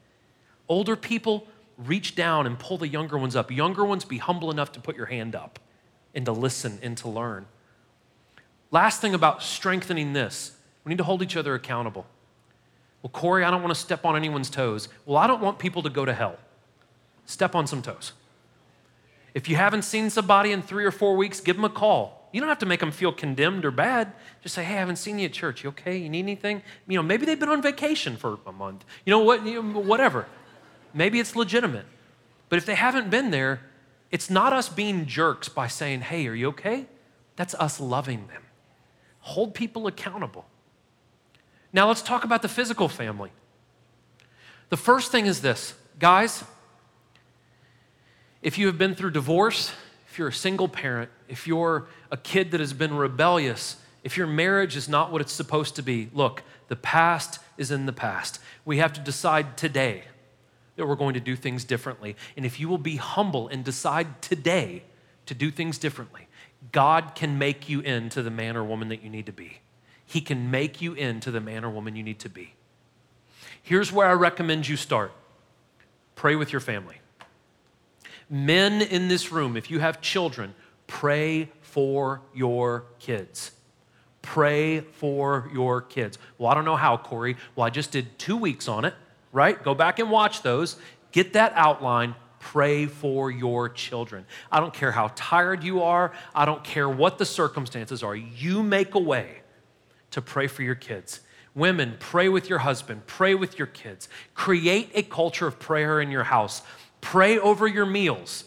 Older 0.69 0.95
people 0.95 1.48
reach 1.78 2.15
down 2.15 2.48
and 2.48 2.58
pull 2.58 2.78
the 2.78 2.88
younger 2.88 3.17
ones 3.17 3.36
up. 3.36 3.52
Younger 3.52 3.84
ones, 3.84 4.06
be 4.06 4.19
humble 4.19 4.52
enough 4.52 4.71
to 4.71 4.80
put 4.80 4.95
your 4.95 5.08
hand 5.08 5.36
up 5.36 5.60
and 6.15 6.25
to 6.25 6.32
listen 6.32 6.80
and 6.82 6.97
to 6.97 7.10
learn. 7.10 7.45
Last 8.71 9.01
thing 9.01 9.13
about 9.13 9.43
strengthening 9.43 10.13
this 10.13 10.54
we 10.84 10.91
need 10.91 10.99
to 10.99 11.04
hold 11.04 11.21
each 11.23 11.36
other 11.36 11.56
accountable. 11.56 12.06
Well, 13.01 13.10
Corey, 13.10 13.43
I 13.43 13.51
don't 13.51 13.62
want 13.62 13.73
to 13.73 13.80
step 13.80 14.06
on 14.06 14.15
anyone's 14.15 14.49
toes. 14.49 14.88
Well, 15.06 15.17
I 15.17 15.28
don't 15.28 15.41
want 15.41 15.60
people 15.60 15.82
to 15.84 15.89
go 15.89 16.06
to 16.06 16.13
hell. 16.13 16.38
Step 17.25 17.56
on 17.56 17.67
some 17.67 17.82
toes. 17.82 18.13
If 19.34 19.49
you 19.49 19.56
haven't 19.56 19.82
seen 19.82 20.10
somebody 20.10 20.51
in 20.51 20.62
three 20.62 20.86
or 20.86 20.91
four 20.91 21.15
weeks, 21.15 21.41
give 21.41 21.56
them 21.56 21.65
a 21.65 21.69
call. 21.69 22.30
You 22.32 22.39
don't 22.39 22.49
have 22.49 22.60
to 22.60 22.65
make 22.65 22.80
them 22.80 22.91
feel 22.91 23.12
condemned 23.12 23.65
or 23.65 23.71
bad. 23.71 24.13
Just 24.43 24.56
say, 24.56 24.63
hey, 24.63 24.75
I 24.75 24.78
haven't 24.78 24.95
seen 24.97 25.19
you 25.19 25.25
at 25.25 25.34
church. 25.34 25.63
You 25.63 25.69
okay? 25.69 25.97
You 25.97 26.10
need 26.10 26.21
anything? 26.21 26.62
You 26.88 26.97
know, 26.97 27.04
maybe 27.04 27.25
they've 27.25 27.39
been 27.39 27.49
on 27.49 27.62
vacation 27.62 28.17
for 28.17 28.39
a 28.45 28.51
month. 28.51 28.86
You 29.06 29.12
know 29.12 29.19
what? 29.19 29.45
You 29.45 29.62
know, 29.62 29.80
whatever. 29.80 30.28
Maybe 30.93 31.19
it's 31.19 31.36
legitimate. 31.36 31.86
But 32.49 32.58
if 32.58 32.65
they 32.65 32.75
haven't 32.75 33.10
been 33.10 33.32
there, 33.32 33.62
it's 34.15 34.30
not 34.30 34.54
us 34.54 34.69
being 34.69 35.08
jerks 35.08 35.49
by 35.49 35.67
saying, 35.67 35.99
hey, 35.99 36.25
are 36.28 36.34
you 36.34 36.47
okay? 36.47 36.86
That's 37.36 37.54
us 37.56 37.82
loving 37.82 38.28
them. 38.28 38.43
Hold 39.19 39.54
people 39.54 39.88
accountable. 39.88 40.45
Now 41.73 41.89
let's 41.89 42.01
talk 42.01 42.23
about 42.23 42.41
the 42.41 42.47
physical 42.47 42.88
family. 42.88 43.32
The 44.69 44.78
first 44.78 45.12
thing 45.12 45.25
is 45.25 45.41
this 45.41 45.73
guys, 45.99 46.45
if 48.41 48.58
you 48.58 48.67
have 48.67 48.78
been 48.78 48.95
through 48.95 49.12
divorce, 49.12 49.73
if 50.10 50.17
you're 50.17 50.30
a 50.30 50.34
single 50.34 50.69
parent, 50.69 51.12
if 51.28 51.45
you're 51.45 51.89
a 52.10 52.15
kid 52.15 52.51
that 52.51 52.62
has 52.62 52.71
been 52.71 52.95
rebellious, 52.95 53.75
if 54.01 54.15
your 54.15 54.28
marriage 54.28 54.78
is 54.78 54.88
not 54.88 55.12
what 55.12 55.19
it's 55.19 55.34
supposed 55.34 55.75
to 55.75 55.82
be, 55.82 56.10
look, 56.13 56.41
the 56.69 56.78
past 56.78 57.39
is 57.58 57.69
in 57.69 57.86
the 57.86 57.91
past. 57.91 58.39
We 58.63 58.78
have 58.78 58.93
to 58.93 59.01
decide 59.01 59.58
today 59.58 60.06
that 60.75 60.88
we're 60.88 60.95
going 60.95 61.13
to 61.13 61.19
do 61.19 61.35
things 61.35 61.63
differently. 61.63 62.15
And 62.35 62.45
if 62.45 62.59
you 62.59 62.67
will 62.67 62.77
be 62.77 62.97
humble 62.97 63.47
and 63.47 63.63
decide 63.63 64.21
today 64.21 64.83
to 65.25 65.33
do 65.33 65.51
things 65.51 65.77
differently, 65.77 66.27
God 66.71 67.15
can 67.15 67.38
make 67.38 67.69
you 67.69 67.79
into 67.81 68.21
the 68.21 68.31
man 68.31 68.57
or 68.57 68.63
woman 68.63 68.89
that 68.89 69.03
you 69.03 69.09
need 69.09 69.25
to 69.25 69.31
be. 69.31 69.59
He 70.05 70.21
can 70.21 70.51
make 70.51 70.81
you 70.81 70.93
into 70.93 71.31
the 71.31 71.41
man 71.41 71.65
or 71.65 71.69
woman 71.69 71.95
you 71.95 72.03
need 72.03 72.19
to 72.19 72.29
be. 72.29 72.53
Here's 73.61 73.91
where 73.91 74.07
I 74.07 74.13
recommend 74.13 74.67
you 74.67 74.77
start 74.77 75.11
pray 76.15 76.35
with 76.35 76.53
your 76.53 76.61
family. 76.61 76.95
Men 78.29 78.81
in 78.81 79.07
this 79.07 79.31
room, 79.31 79.58
if 79.58 79.69
you 79.69 79.79
have 79.79 80.02
children, 80.02 80.56
pray 80.87 81.50
for 81.62 82.21
your 82.33 82.85
kids. 83.00 83.52
Pray 84.21 84.79
for 84.79 85.50
your 85.54 85.81
kids. 85.81 86.17
Well, 86.37 86.50
I 86.50 86.56
don't 86.56 86.65
know 86.65 86.77
how, 86.77 86.97
Corey. 86.97 87.37
Well, 87.56 87.65
I 87.65 87.69
just 87.69 87.91
did 87.91 88.17
two 88.17 88.37
weeks 88.37 88.67
on 88.67 88.85
it, 88.85 88.95
right? 89.36 89.62
Go 89.62 89.75
back 89.75 90.00
and 90.00 90.10
watch 90.10 90.42
those. 90.42 90.77
Get 91.12 91.33
that 91.33 91.52
outline. 91.56 92.15
Pray 92.40 92.86
for 92.86 93.29
your 93.29 93.67
children. 93.67 94.25
I 94.50 94.62
don't 94.62 94.73
care 94.73 94.92
how 94.92 95.12
tired 95.13 95.62
you 95.62 95.81
are. 95.83 96.13
I 96.33 96.46
don't 96.46 96.63
care 96.63 96.88
what 96.88 97.17
the 97.17 97.25
circumstances 97.25 98.02
are. 98.02 98.15
You 98.15 98.63
make 98.63 98.96
a 98.96 99.00
way 99.00 99.42
to 100.12 100.21
pray 100.21 100.48
for 100.48 100.63
your 100.63 100.75
kids. 100.75 101.19
Women, 101.54 101.98
pray 102.00 102.29
with 102.29 102.50
your 102.50 102.60
husband, 102.60 103.08
pray 103.08 103.36
with 103.36 103.60
your 103.60 103.67
kids. 103.67 104.08
Create 104.36 104.92
a 104.96 105.04
culture 105.04 105.48
of 105.48 105.60
prayer 105.60 106.00
in 106.00 106.12
your 106.12 106.23
house. 106.23 106.62
Pray 107.02 107.38
over 107.38 107.67
your 107.67 107.86
meals. 107.86 108.46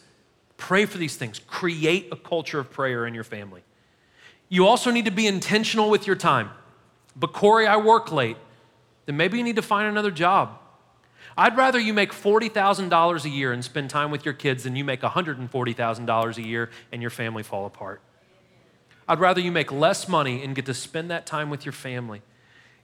Pray 0.57 0.87
for 0.87 0.97
these 0.97 1.17
things. 1.17 1.39
Create 1.39 2.09
a 2.11 2.17
culture 2.17 2.59
of 2.59 2.71
prayer 2.71 3.07
in 3.07 3.15
your 3.15 3.25
family. 3.25 3.63
You 4.49 4.67
also 4.67 4.91
need 4.91 5.05
to 5.05 5.11
be 5.11 5.27
intentional 5.27 5.91
with 5.91 6.07
your 6.07 6.17
time. 6.17 6.51
But 7.15 7.35
Corey, 7.35 7.67
I 7.67 7.77
work 7.77 8.11
late. 8.11 8.39
Then 9.05 9.19
maybe 9.19 9.37
you 9.37 9.45
need 9.45 9.57
to 9.57 9.63
find 9.63 9.87
another 9.87 10.11
job. 10.11 10.59
I'd 11.39 11.57
rather 11.57 11.79
you 11.79 11.95
make 11.95 12.13
$40,000 12.13 13.25
a 13.25 13.29
year 13.29 13.53
and 13.53 13.65
spend 13.65 13.91
time 13.91 14.11
with 14.11 14.25
your 14.25 14.35
kids 14.35 14.65
than 14.65 14.75
you 14.75 14.85
make 14.85 15.03
$140,000 15.03 16.37
a 16.37 16.43
year 16.43 16.71
and 16.91 17.01
your 17.01 17.13
family 17.13 17.45
fall 17.45 17.65
apart. 17.65 18.01
I'd 19.07 19.21
rather 19.21 19.41
you 19.41 19.53
make 19.53 19.71
less 19.71 20.09
money 20.09 20.43
and 20.43 20.57
get 20.57 20.67
to 20.67 20.75
spend 20.75 21.13
that 21.13 21.27
time 21.27 21.49
with 21.49 21.65
your 21.65 21.73
family. 21.73 22.23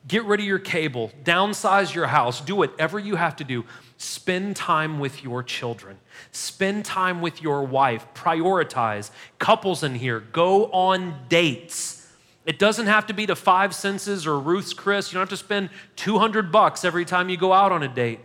Get 0.07 0.25
rid 0.25 0.39
of 0.39 0.47
your 0.47 0.61
cable, 0.61 1.11
downsize 1.25 1.95
your 1.95 2.07
house, 2.07 2.41
do 2.41 2.55
whatever 2.55 3.01
you 3.01 3.17
have 3.17 3.35
to 3.37 3.45
do. 3.45 3.65
Spend 3.97 4.55
time 4.55 5.01
with 5.01 5.25
your 5.25 5.43
children, 5.43 5.99
spend 6.31 6.85
time 6.85 7.23
with 7.23 7.43
your 7.43 7.65
wife, 7.65 8.07
prioritize. 8.15 9.11
Couples 9.41 9.83
in 9.83 9.97
here, 9.97 10.21
go 10.21 10.67
on 10.67 11.17
dates. 11.29 12.07
It 12.47 12.61
doesn't 12.61 12.87
have 12.87 13.07
to 13.09 13.15
be 13.15 13.27
to 13.27 13.35
Five 13.35 13.75
Senses 13.75 14.29
or 14.29 14.39
Ruth's 14.39 14.75
Chris. 14.75 15.11
You 15.11 15.17
don't 15.17 15.23
have 15.23 15.31
to 15.31 15.45
spend 15.45 15.71
200 15.97 16.53
bucks 16.53 16.85
every 16.85 17.05
time 17.05 17.31
you 17.31 17.37
go 17.37 17.53
out 17.53 17.73
on 17.73 17.83
a 17.83 17.89
date. 17.89 18.21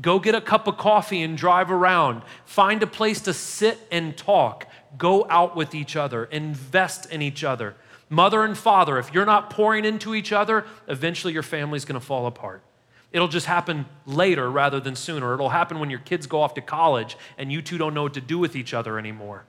Go 0.00 0.18
get 0.18 0.34
a 0.34 0.40
cup 0.40 0.66
of 0.66 0.76
coffee 0.76 1.22
and 1.22 1.36
drive 1.36 1.70
around. 1.70 2.22
Find 2.44 2.82
a 2.82 2.86
place 2.86 3.20
to 3.22 3.32
sit 3.32 3.78
and 3.92 4.16
talk. 4.16 4.66
Go 4.98 5.26
out 5.30 5.54
with 5.54 5.74
each 5.74 5.94
other. 5.96 6.24
Invest 6.24 7.10
in 7.12 7.22
each 7.22 7.44
other. 7.44 7.76
Mother 8.10 8.44
and 8.44 8.56
father, 8.56 8.98
if 8.98 9.12
you're 9.12 9.24
not 9.24 9.50
pouring 9.50 9.84
into 9.84 10.14
each 10.14 10.32
other, 10.32 10.66
eventually 10.88 11.32
your 11.32 11.42
family's 11.42 11.84
going 11.84 11.98
to 11.98 12.04
fall 12.04 12.26
apart. 12.26 12.62
It'll 13.12 13.28
just 13.28 13.46
happen 13.46 13.86
later 14.06 14.50
rather 14.50 14.80
than 14.80 14.96
sooner. 14.96 15.34
It'll 15.34 15.50
happen 15.50 15.78
when 15.78 15.88
your 15.88 16.00
kids 16.00 16.26
go 16.26 16.40
off 16.40 16.54
to 16.54 16.60
college 16.60 17.16
and 17.38 17.52
you 17.52 17.62
two 17.62 17.78
don't 17.78 17.94
know 17.94 18.02
what 18.02 18.14
to 18.14 18.20
do 18.20 18.38
with 18.38 18.56
each 18.56 18.74
other 18.74 18.98
anymore. 18.98 19.44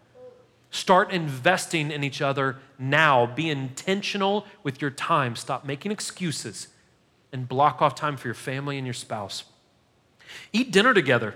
Start 0.69 1.11
investing 1.11 1.89
in 1.89 2.03
each 2.03 2.21
other 2.21 2.57
now. 2.77 3.25
Be 3.25 3.49
intentional 3.49 4.45
with 4.61 4.81
your 4.81 4.91
time. 4.91 5.35
Stop 5.35 5.65
making 5.65 5.91
excuses 5.91 6.67
and 7.31 7.47
block 7.47 7.81
off 7.81 7.95
time 7.95 8.17
for 8.17 8.27
your 8.27 8.35
family 8.35 8.77
and 8.77 8.85
your 8.85 8.93
spouse. 8.93 9.45
Eat 10.53 10.71
dinner 10.71 10.93
together. 10.93 11.35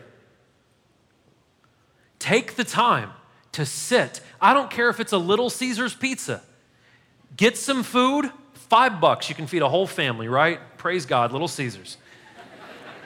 Take 2.20 2.56
the 2.56 2.64
time 2.64 3.12
to 3.54 3.66
sit. 3.66 4.22
I 4.42 4.54
don't 4.54 4.70
care 4.70 4.90
if 4.90 5.00
it's 5.00 5.14
a 5.14 5.18
Little 5.18 5.50
Caesars 5.50 5.96
pizza. 5.96 6.42
Get 7.38 7.58
some 7.58 7.84
food, 7.84 8.32
five 8.54 9.00
bucks, 9.00 9.30
you 9.30 9.36
can 9.36 9.48
feed 9.48 9.62
a 9.62 9.70
whole 9.70 9.88
family, 9.88 10.28
right? 10.28 10.60
Praise 10.78 11.06
God, 11.06 11.32
Little 11.32 11.48
Caesars. 11.48 11.98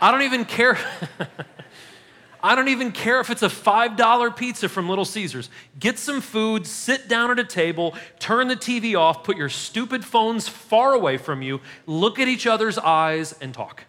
I 0.02 0.12
don't 0.12 0.24
even 0.24 0.46
care. 0.46 0.78
I 2.44 2.56
don't 2.56 2.68
even 2.68 2.92
care 2.92 3.22
if 3.22 3.30
it's 3.30 3.42
a 3.42 3.48
$5 3.48 4.36
pizza 4.36 4.68
from 4.68 4.90
Little 4.90 5.06
Caesars. 5.06 5.50
Get 5.80 5.98
some 5.98 6.20
food, 6.20 6.68
sit 6.68 7.08
down 7.08 7.32
at 7.32 7.40
a 7.40 7.46
table, 7.46 7.96
turn 8.20 8.50
the 8.50 8.58
TV 8.58 9.00
off, 9.00 9.24
put 9.24 9.38
your 9.38 9.48
stupid 9.48 10.04
phones 10.04 10.50
far 10.50 10.94
away 10.94 11.16
from 11.16 11.42
you, 11.42 11.62
look 11.86 12.20
at 12.20 12.28
each 12.28 12.46
other's 12.46 12.78
eyes, 12.78 13.34
and 13.40 13.54
talk. 13.54 13.86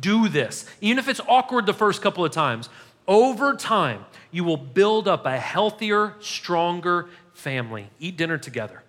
Do 0.00 0.28
this. 0.28 0.68
Even 0.80 0.98
if 0.98 1.08
it's 1.08 1.20
awkward 1.28 1.66
the 1.66 1.74
first 1.74 2.02
couple 2.02 2.24
of 2.24 2.32
times, 2.32 2.68
over 3.08 3.54
time, 3.54 4.04
you 4.30 4.44
will 4.44 4.56
build 4.56 5.08
up 5.08 5.26
a 5.26 5.38
healthier, 5.38 6.14
stronger 6.20 7.08
family. 7.32 7.88
Eat 7.98 8.16
dinner 8.16 8.38
together. 8.38 8.82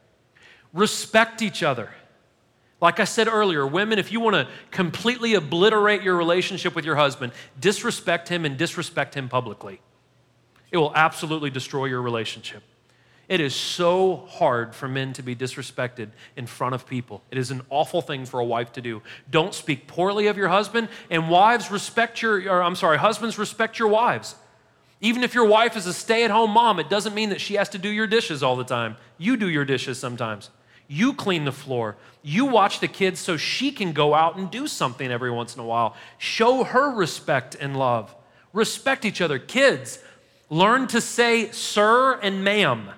Respect 0.74 1.42
each 1.42 1.64
other. 1.64 1.92
Like 2.80 3.00
I 3.00 3.06
said 3.06 3.28
earlier, 3.28 3.66
women, 3.66 3.98
if 3.98 4.12
you 4.12 4.20
want 4.20 4.36
to 4.36 4.48
completely 4.70 5.34
obliterate 5.34 6.04
your 6.04 6.16
relationship 6.16 6.76
with 6.76 6.86
your 6.86 6.96
husband, 6.96 7.34
disrespect 7.60 8.30
him 8.30 8.46
and 8.46 8.58
disrespect 8.58 9.16
him 9.16 9.30
publicly. 9.30 9.82
It 10.72 10.78
will 10.78 10.94
absolutely 10.94 11.50
destroy 11.50 11.86
your 11.86 12.02
relationship. 12.02 12.62
It 13.28 13.42
is 13.42 13.54
so 13.54 14.26
hard 14.30 14.74
for 14.74 14.88
men 14.88 15.12
to 15.14 15.22
be 15.22 15.36
disrespected 15.36 16.10
in 16.38 16.48
front 16.48 16.76
of 16.76 16.88
people. 16.88 17.22
It 17.30 17.38
is 17.38 17.52
an 17.52 17.62
awful 17.70 18.02
thing 18.02 18.26
for 18.26 18.40
a 18.40 18.46
wife 18.46 18.72
to 18.74 18.82
do. 18.82 19.02
Don't 19.30 19.54
speak 19.54 19.86
poorly 19.86 20.28
of 20.28 20.38
your 20.38 20.48
husband, 20.48 20.88
and 21.10 21.30
wives 21.30 21.70
respect 21.70 22.22
your, 22.22 22.50
or 22.50 22.64
I'm 22.64 22.76
sorry, 22.76 22.98
husbands 22.98 23.38
respect 23.38 23.80
your 23.80 23.90
wives. 23.90 24.36
Even 25.02 25.24
if 25.24 25.36
your 25.36 25.46
wife 25.46 25.76
is 25.76 25.86
a 25.86 25.94
stay 25.94 26.24
at 26.24 26.32
home 26.32 26.52
mom, 26.52 26.80
it 26.80 26.90
doesn't 26.90 27.14
mean 27.14 27.30
that 27.30 27.42
she 27.42 27.56
has 27.56 27.70
to 27.70 27.78
do 27.78 27.90
your 27.90 28.08
dishes 28.08 28.42
all 28.42 28.56
the 28.56 28.64
time. 28.64 28.96
You 29.18 29.36
do 29.36 29.50
your 29.50 29.66
dishes 29.66 30.00
sometimes. 30.00 30.50
You 30.88 31.14
clean 31.14 31.44
the 31.44 31.52
floor. 31.52 31.98
You 32.24 32.46
watch 32.46 32.80
the 32.80 32.88
kids 32.88 33.20
so 33.20 33.36
she 33.36 33.72
can 33.72 33.92
go 33.92 34.14
out 34.14 34.38
and 34.38 34.50
do 34.50 34.68
something 34.68 35.12
every 35.12 35.32
once 35.32 35.54
in 35.54 35.62
a 35.62 35.66
while. 35.66 35.96
Show 36.18 36.64
her 36.64 36.96
respect 36.96 37.56
and 37.60 37.78
love. 37.78 38.16
Respect 38.54 39.04
each 39.04 39.20
other. 39.20 39.38
Kids, 39.38 40.00
learn 40.50 40.88
to 40.88 41.02
say 41.02 41.52
sir 41.52 42.18
and 42.22 42.44
ma'am. 42.44 42.90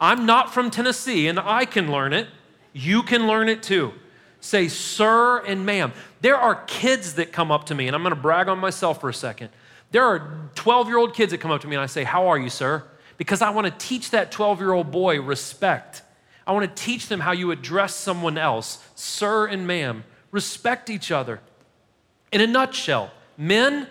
I'm 0.00 0.26
not 0.26 0.52
from 0.52 0.70
Tennessee 0.70 1.26
and 1.26 1.38
I 1.38 1.64
can 1.64 1.90
learn 1.90 2.12
it. 2.12 2.28
You 2.72 3.02
can 3.02 3.26
learn 3.26 3.48
it 3.48 3.62
too. 3.62 3.92
Say 4.40 4.68
sir 4.68 5.44
and 5.44 5.66
ma'am. 5.66 5.92
There 6.20 6.36
are 6.36 6.54
kids 6.66 7.14
that 7.14 7.32
come 7.32 7.50
up 7.50 7.64
to 7.66 7.74
me, 7.74 7.88
and 7.88 7.96
I'm 7.96 8.02
going 8.02 8.14
to 8.14 8.20
brag 8.20 8.48
on 8.48 8.58
myself 8.58 9.00
for 9.00 9.08
a 9.08 9.14
second. 9.14 9.50
There 9.90 10.04
are 10.04 10.50
12 10.54 10.88
year 10.88 10.98
old 10.98 11.14
kids 11.14 11.32
that 11.32 11.38
come 11.38 11.50
up 11.50 11.60
to 11.62 11.66
me 11.66 11.76
and 11.76 11.82
I 11.82 11.86
say, 11.86 12.04
How 12.04 12.28
are 12.28 12.38
you, 12.38 12.50
sir? 12.50 12.84
Because 13.16 13.42
I 13.42 13.50
want 13.50 13.66
to 13.66 13.86
teach 13.86 14.10
that 14.10 14.30
12 14.30 14.60
year 14.60 14.72
old 14.72 14.90
boy 14.90 15.20
respect. 15.20 16.02
I 16.46 16.52
want 16.52 16.74
to 16.74 16.82
teach 16.82 17.08
them 17.08 17.20
how 17.20 17.32
you 17.32 17.50
address 17.50 17.94
someone 17.94 18.38
else, 18.38 18.82
sir 18.94 19.46
and 19.46 19.66
ma'am. 19.66 20.04
Respect 20.30 20.88
each 20.88 21.10
other. 21.10 21.40
In 22.32 22.40
a 22.40 22.46
nutshell, 22.46 23.10
men, 23.36 23.88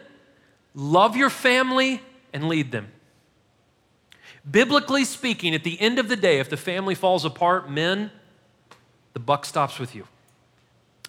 love 0.74 1.16
your 1.16 1.30
family 1.30 2.02
and 2.34 2.48
lead 2.48 2.72
them. 2.72 2.88
Biblically 4.50 5.04
speaking, 5.04 5.54
at 5.54 5.64
the 5.64 5.80
end 5.82 6.00
of 6.00 6.08
the 6.08 6.16
day, 6.16 6.40
if 6.40 6.50
the 6.50 6.58
family 6.58 6.96
falls 6.96 7.26
apart, 7.26 7.70
men, 7.70 8.12
the 9.14 9.20
buck 9.20 9.46
stops 9.46 9.80
with 9.80 9.94
you. 9.94 10.08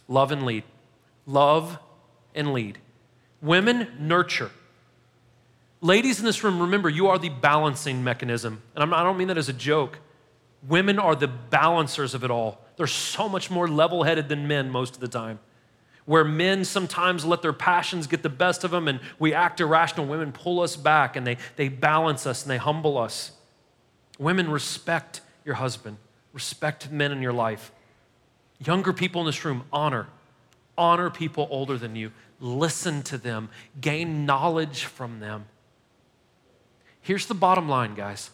Love 0.08 0.32
and 0.32 0.44
lead. 0.44 0.64
Love 1.26 1.78
and 2.34 2.52
lead. 2.52 2.78
Women, 3.40 3.88
nurture. 4.00 4.50
Ladies 5.80 6.18
in 6.18 6.24
this 6.24 6.42
room, 6.42 6.60
remember, 6.60 6.88
you 6.88 7.06
are 7.08 7.18
the 7.18 7.28
balancing 7.28 8.02
mechanism. 8.02 8.62
And 8.74 8.92
I 8.92 9.02
don't 9.04 9.16
mean 9.16 9.28
that 9.28 9.38
as 9.38 9.48
a 9.48 9.52
joke. 9.52 10.00
Women 10.66 10.98
are 10.98 11.14
the 11.14 11.28
balancers 11.28 12.14
of 12.14 12.24
it 12.24 12.30
all. 12.30 12.60
They're 12.76 12.88
so 12.88 13.28
much 13.28 13.50
more 13.50 13.68
level 13.68 14.02
headed 14.02 14.28
than 14.28 14.48
men 14.48 14.70
most 14.70 14.94
of 14.94 15.00
the 15.00 15.08
time. 15.08 15.38
Where 16.08 16.24
men 16.24 16.64
sometimes 16.64 17.24
let 17.26 17.42
their 17.42 17.52
passions 17.52 18.06
get 18.06 18.22
the 18.22 18.30
best 18.30 18.64
of 18.64 18.70
them 18.70 18.88
and 18.88 18.98
we 19.18 19.34
act 19.34 19.60
irrational, 19.60 20.06
women 20.06 20.32
pull 20.32 20.60
us 20.60 20.74
back 20.74 21.16
and 21.16 21.26
they, 21.26 21.36
they 21.56 21.68
balance 21.68 22.26
us 22.26 22.42
and 22.42 22.50
they 22.50 22.56
humble 22.56 22.96
us. 22.96 23.32
Women, 24.18 24.50
respect 24.50 25.20
your 25.44 25.56
husband, 25.56 25.98
respect 26.32 26.90
men 26.90 27.12
in 27.12 27.20
your 27.20 27.34
life. 27.34 27.70
Younger 28.58 28.92
people 28.92 29.20
in 29.20 29.26
this 29.26 29.44
room, 29.44 29.64
honor. 29.70 30.06
Honor 30.78 31.10
people 31.10 31.46
older 31.50 31.76
than 31.76 31.94
you. 31.94 32.10
Listen 32.40 33.02
to 33.02 33.18
them, 33.18 33.50
gain 33.78 34.24
knowledge 34.24 34.84
from 34.84 35.20
them. 35.20 35.44
Here's 37.02 37.26
the 37.26 37.34
bottom 37.34 37.68
line, 37.68 37.94
guys 37.94 38.30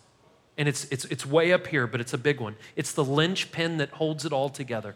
and 0.56 0.68
it's, 0.68 0.84
it's, 0.84 1.04
it's 1.06 1.26
way 1.26 1.52
up 1.52 1.66
here, 1.66 1.86
but 1.86 2.00
it's 2.00 2.12
a 2.12 2.18
big 2.18 2.40
one. 2.40 2.56
It's 2.76 2.92
the 2.92 3.04
linchpin 3.04 3.78
that 3.78 3.90
holds 3.90 4.24
it 4.24 4.32
all 4.32 4.48
together. 4.48 4.94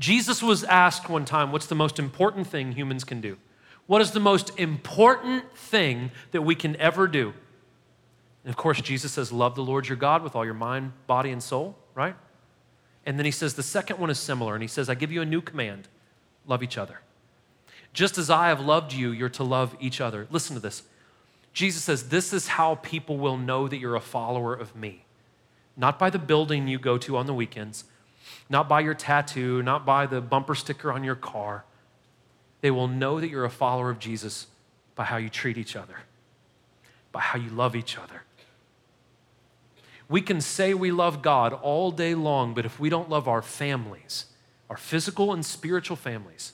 Jesus 0.00 0.42
was 0.42 0.64
asked 0.64 1.08
one 1.08 1.24
time, 1.24 1.52
What's 1.52 1.66
the 1.66 1.74
most 1.76 1.98
important 1.98 2.46
thing 2.46 2.72
humans 2.72 3.04
can 3.04 3.20
do? 3.20 3.36
What 3.86 4.00
is 4.00 4.10
the 4.12 4.20
most 4.20 4.58
important 4.58 5.56
thing 5.56 6.10
that 6.32 6.42
we 6.42 6.54
can 6.54 6.74
ever 6.76 7.06
do? 7.06 7.34
And 8.44 8.50
of 8.50 8.56
course, 8.56 8.80
Jesus 8.80 9.12
says, 9.12 9.30
Love 9.30 9.54
the 9.54 9.62
Lord 9.62 9.88
your 9.88 9.96
God 9.96 10.22
with 10.22 10.34
all 10.34 10.44
your 10.44 10.54
mind, 10.54 10.92
body, 11.06 11.30
and 11.30 11.42
soul, 11.42 11.76
right? 11.94 12.16
And 13.04 13.18
then 13.18 13.26
he 13.26 13.30
says, 13.30 13.54
The 13.54 13.62
second 13.62 13.98
one 13.98 14.08
is 14.08 14.18
similar. 14.18 14.54
And 14.54 14.62
he 14.62 14.68
says, 14.68 14.88
I 14.88 14.94
give 14.94 15.12
you 15.12 15.20
a 15.20 15.26
new 15.26 15.42
command 15.42 15.86
love 16.46 16.62
each 16.62 16.78
other. 16.78 17.00
Just 17.92 18.16
as 18.16 18.30
I 18.30 18.48
have 18.48 18.60
loved 18.60 18.92
you, 18.92 19.10
you're 19.10 19.28
to 19.30 19.44
love 19.44 19.76
each 19.80 20.00
other. 20.00 20.26
Listen 20.30 20.56
to 20.56 20.60
this. 20.60 20.82
Jesus 21.52 21.82
says, 21.82 22.08
This 22.08 22.32
is 22.32 22.48
how 22.48 22.76
people 22.76 23.18
will 23.18 23.36
know 23.36 23.68
that 23.68 23.78
you're 23.78 23.96
a 23.96 24.00
follower 24.00 24.54
of 24.54 24.74
me. 24.74 25.04
Not 25.76 25.98
by 25.98 26.08
the 26.08 26.18
building 26.18 26.68
you 26.68 26.78
go 26.78 26.96
to 26.98 27.18
on 27.18 27.26
the 27.26 27.34
weekends, 27.34 27.84
not 28.48 28.68
by 28.68 28.80
your 28.80 28.94
tattoo, 28.94 29.62
not 29.62 29.84
by 29.84 30.06
the 30.06 30.20
bumper 30.20 30.54
sticker 30.54 30.92
on 30.92 31.04
your 31.04 31.14
car. 31.14 31.64
They 32.60 32.70
will 32.70 32.88
know 32.88 33.20
that 33.20 33.28
you're 33.28 33.44
a 33.44 33.50
follower 33.50 33.90
of 33.90 33.98
Jesus 33.98 34.46
by 34.94 35.04
how 35.04 35.16
you 35.16 35.28
treat 35.28 35.56
each 35.56 35.76
other, 35.76 35.96
by 37.12 37.20
how 37.20 37.38
you 37.38 37.50
love 37.50 37.74
each 37.74 37.96
other. 37.96 38.22
We 40.08 40.20
can 40.20 40.40
say 40.40 40.74
we 40.74 40.90
love 40.90 41.22
God 41.22 41.52
all 41.52 41.90
day 41.90 42.14
long, 42.14 42.52
but 42.52 42.66
if 42.66 42.80
we 42.80 42.88
don't 42.88 43.08
love 43.08 43.28
our 43.28 43.42
families, 43.42 44.26
our 44.68 44.76
physical 44.76 45.32
and 45.32 45.46
spiritual 45.46 45.96
families, 45.96 46.52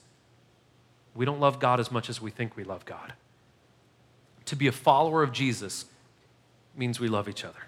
we 1.15 1.25
don't 1.25 1.41
love 1.41 1.59
God 1.59 1.81
as 1.81 1.91
much 1.91 2.11
as 2.11 2.21
we 2.21 2.31
think 2.31 2.57
we 2.57 2.65
love 2.65 2.85
God 2.85 3.15
to 4.47 4.57
be 4.57 4.67
a 4.67 4.73
follower 4.73 5.23
of 5.23 5.33
Jesus 5.33 5.85
means 6.75 6.99
we 6.99 7.09
love 7.09 7.29
each 7.29 7.45
other. 7.45 7.59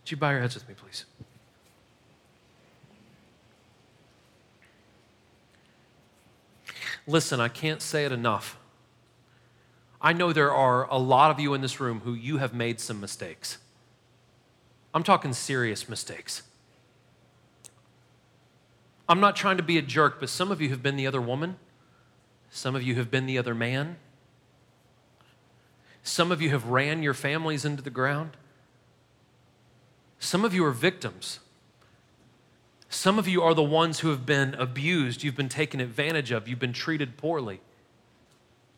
Would 0.00 0.10
you 0.10 0.16
bow 0.16 0.30
your 0.30 0.40
heads 0.40 0.54
with 0.54 0.68
me, 0.68 0.74
please? 0.74 1.04
Listen, 7.06 7.40
I 7.40 7.48
can't 7.48 7.82
say 7.82 8.04
it 8.04 8.12
enough. 8.12 8.58
I 10.00 10.12
know 10.12 10.32
there 10.32 10.52
are 10.52 10.88
a 10.90 10.98
lot 10.98 11.30
of 11.30 11.40
you 11.40 11.54
in 11.54 11.60
this 11.60 11.80
room 11.80 12.00
who 12.00 12.14
you 12.14 12.38
have 12.38 12.54
made 12.54 12.80
some 12.80 13.00
mistakes. 13.00 13.58
I'm 14.92 15.02
talking 15.02 15.32
serious 15.32 15.88
mistakes. 15.88 16.42
I'm 19.08 19.20
not 19.20 19.36
trying 19.36 19.56
to 19.56 19.62
be 19.62 19.76
a 19.76 19.82
jerk, 19.82 20.20
but 20.20 20.28
some 20.28 20.50
of 20.50 20.60
you 20.60 20.70
have 20.70 20.82
been 20.82 20.96
the 20.96 21.06
other 21.06 21.20
woman. 21.20 21.56
Some 22.50 22.76
of 22.76 22.82
you 22.82 22.94
have 22.94 23.10
been 23.10 23.26
the 23.26 23.36
other 23.36 23.54
man. 23.54 23.96
Some 26.02 26.30
of 26.30 26.40
you 26.40 26.50
have 26.50 26.66
ran 26.66 27.02
your 27.02 27.14
families 27.14 27.64
into 27.64 27.82
the 27.82 27.90
ground. 27.90 28.36
Some 30.18 30.44
of 30.44 30.54
you 30.54 30.64
are 30.64 30.70
victims. 30.70 31.40
Some 32.94 33.18
of 33.18 33.26
you 33.26 33.42
are 33.42 33.54
the 33.54 33.62
ones 33.62 34.00
who 34.00 34.10
have 34.10 34.24
been 34.24 34.54
abused, 34.54 35.24
you've 35.24 35.34
been 35.34 35.48
taken 35.48 35.80
advantage 35.80 36.30
of, 36.30 36.46
you've 36.46 36.60
been 36.60 36.72
treated 36.72 37.16
poorly. 37.16 37.60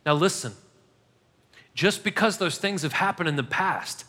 Now, 0.07 0.15
listen, 0.15 0.55
just 1.75 2.03
because 2.03 2.39
those 2.39 2.57
things 2.57 2.81
have 2.81 2.95
happened 2.95 3.29
in 3.29 3.37
the 3.37 3.45
past 3.45 4.07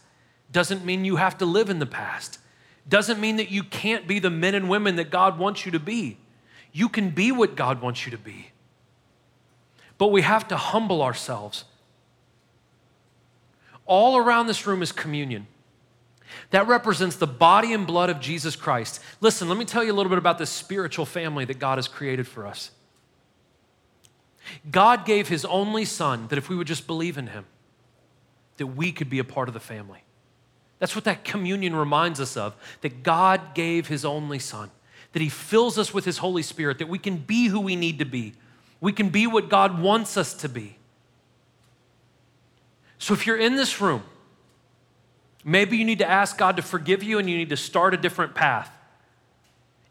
doesn't 0.50 0.86
mean 0.86 1.04
you 1.04 1.18
have 1.18 1.38
to 1.40 1.46
live 1.46 1.70
in 1.70 1.80
the 1.80 1.86
past. 1.86 2.40
Doesn't 2.88 3.20
mean 3.20 3.36
that 3.36 3.52
you 3.52 3.64
can't 3.64 4.08
be 4.08 4.20
the 4.20 4.30
men 4.30 4.56
and 4.56 4.70
women 4.70 4.96
that 4.96 5.10
God 5.10 5.38
wants 5.38 5.66
you 5.66 5.74
to 5.74 5.80
be. 5.80 6.18
You 6.72 6.88
can 6.88 7.10
be 7.10 7.34
what 7.34 7.58
God 7.58 7.82
wants 7.82 8.06
you 8.06 8.12
to 8.12 8.18
be. 8.18 8.52
But 9.98 10.08
we 10.08 10.22
have 10.22 10.48
to 10.48 10.56
humble 10.56 11.02
ourselves. 11.02 11.66
All 13.86 14.16
around 14.16 14.48
this 14.48 14.66
room 14.66 14.82
is 14.82 14.94
communion. 14.94 15.48
That 16.52 16.68
represents 16.68 17.16
the 17.16 17.28
body 17.28 17.74
and 17.74 17.88
blood 17.88 18.10
of 18.10 18.20
Jesus 18.20 18.56
Christ. 18.56 19.02
Listen, 19.22 19.50
let 19.50 19.58
me 19.58 19.66
tell 19.66 19.84
you 19.84 19.92
a 19.92 19.96
little 19.96 20.10
bit 20.10 20.18
about 20.18 20.38
this 20.38 20.50
spiritual 20.50 21.06
family 21.06 21.46
that 21.46 21.60
God 21.60 21.78
has 21.78 21.88
created 21.88 22.28
for 22.28 22.46
us. 22.46 22.72
God 24.70 25.06
gave 25.06 25.28
his 25.28 25.46
only 25.46 25.86
son 25.86 26.28
that 26.30 26.38
if 26.38 26.50
we 26.50 26.56
would 26.56 26.68
just 26.68 26.88
believe 26.88 27.18
in 27.18 27.28
him, 27.28 27.46
that 28.58 28.68
we 28.68 28.92
could 28.92 29.10
be 29.10 29.20
a 29.20 29.24
part 29.24 29.48
of 29.48 29.54
the 29.54 29.60
family. 29.60 30.04
That's 30.80 30.96
what 30.96 31.06
that 31.06 31.24
communion 31.24 31.76
reminds 31.76 32.20
us 32.20 32.38
of 32.38 32.56
that 32.82 33.04
God 33.04 33.56
gave 33.56 33.88
his 33.88 34.06
only 34.06 34.40
son, 34.40 34.70
that 35.14 35.22
he 35.22 35.30
fills 35.30 35.78
us 35.78 35.94
with 35.94 36.06
his 36.06 36.20
Holy 36.20 36.44
Spirit, 36.44 36.80
that 36.80 36.90
we 36.90 37.00
can 37.00 37.18
be 37.18 37.48
who 37.48 37.60
we 37.60 37.76
need 37.76 38.00
to 38.00 38.06
be. 38.06 38.34
We 38.80 38.94
can 38.94 39.10
be 39.10 39.26
what 39.26 39.50
God 39.50 39.82
wants 39.82 40.18
us 40.18 40.34
to 40.36 40.50
be. 40.50 40.78
So 43.00 43.14
if 43.14 43.26
you're 43.26 43.38
in 43.38 43.56
this 43.56 43.82
room, 43.82 44.04
maybe 45.44 45.78
you 45.78 45.86
need 45.86 46.00
to 46.00 46.10
ask 46.10 46.38
God 46.38 46.56
to 46.58 46.62
forgive 46.62 47.04
you 47.04 47.20
and 47.20 47.30
you 47.30 47.38
need 47.38 47.50
to 47.50 47.58
start 47.58 47.94
a 47.94 47.98
different 47.98 48.36
path. 48.36 48.72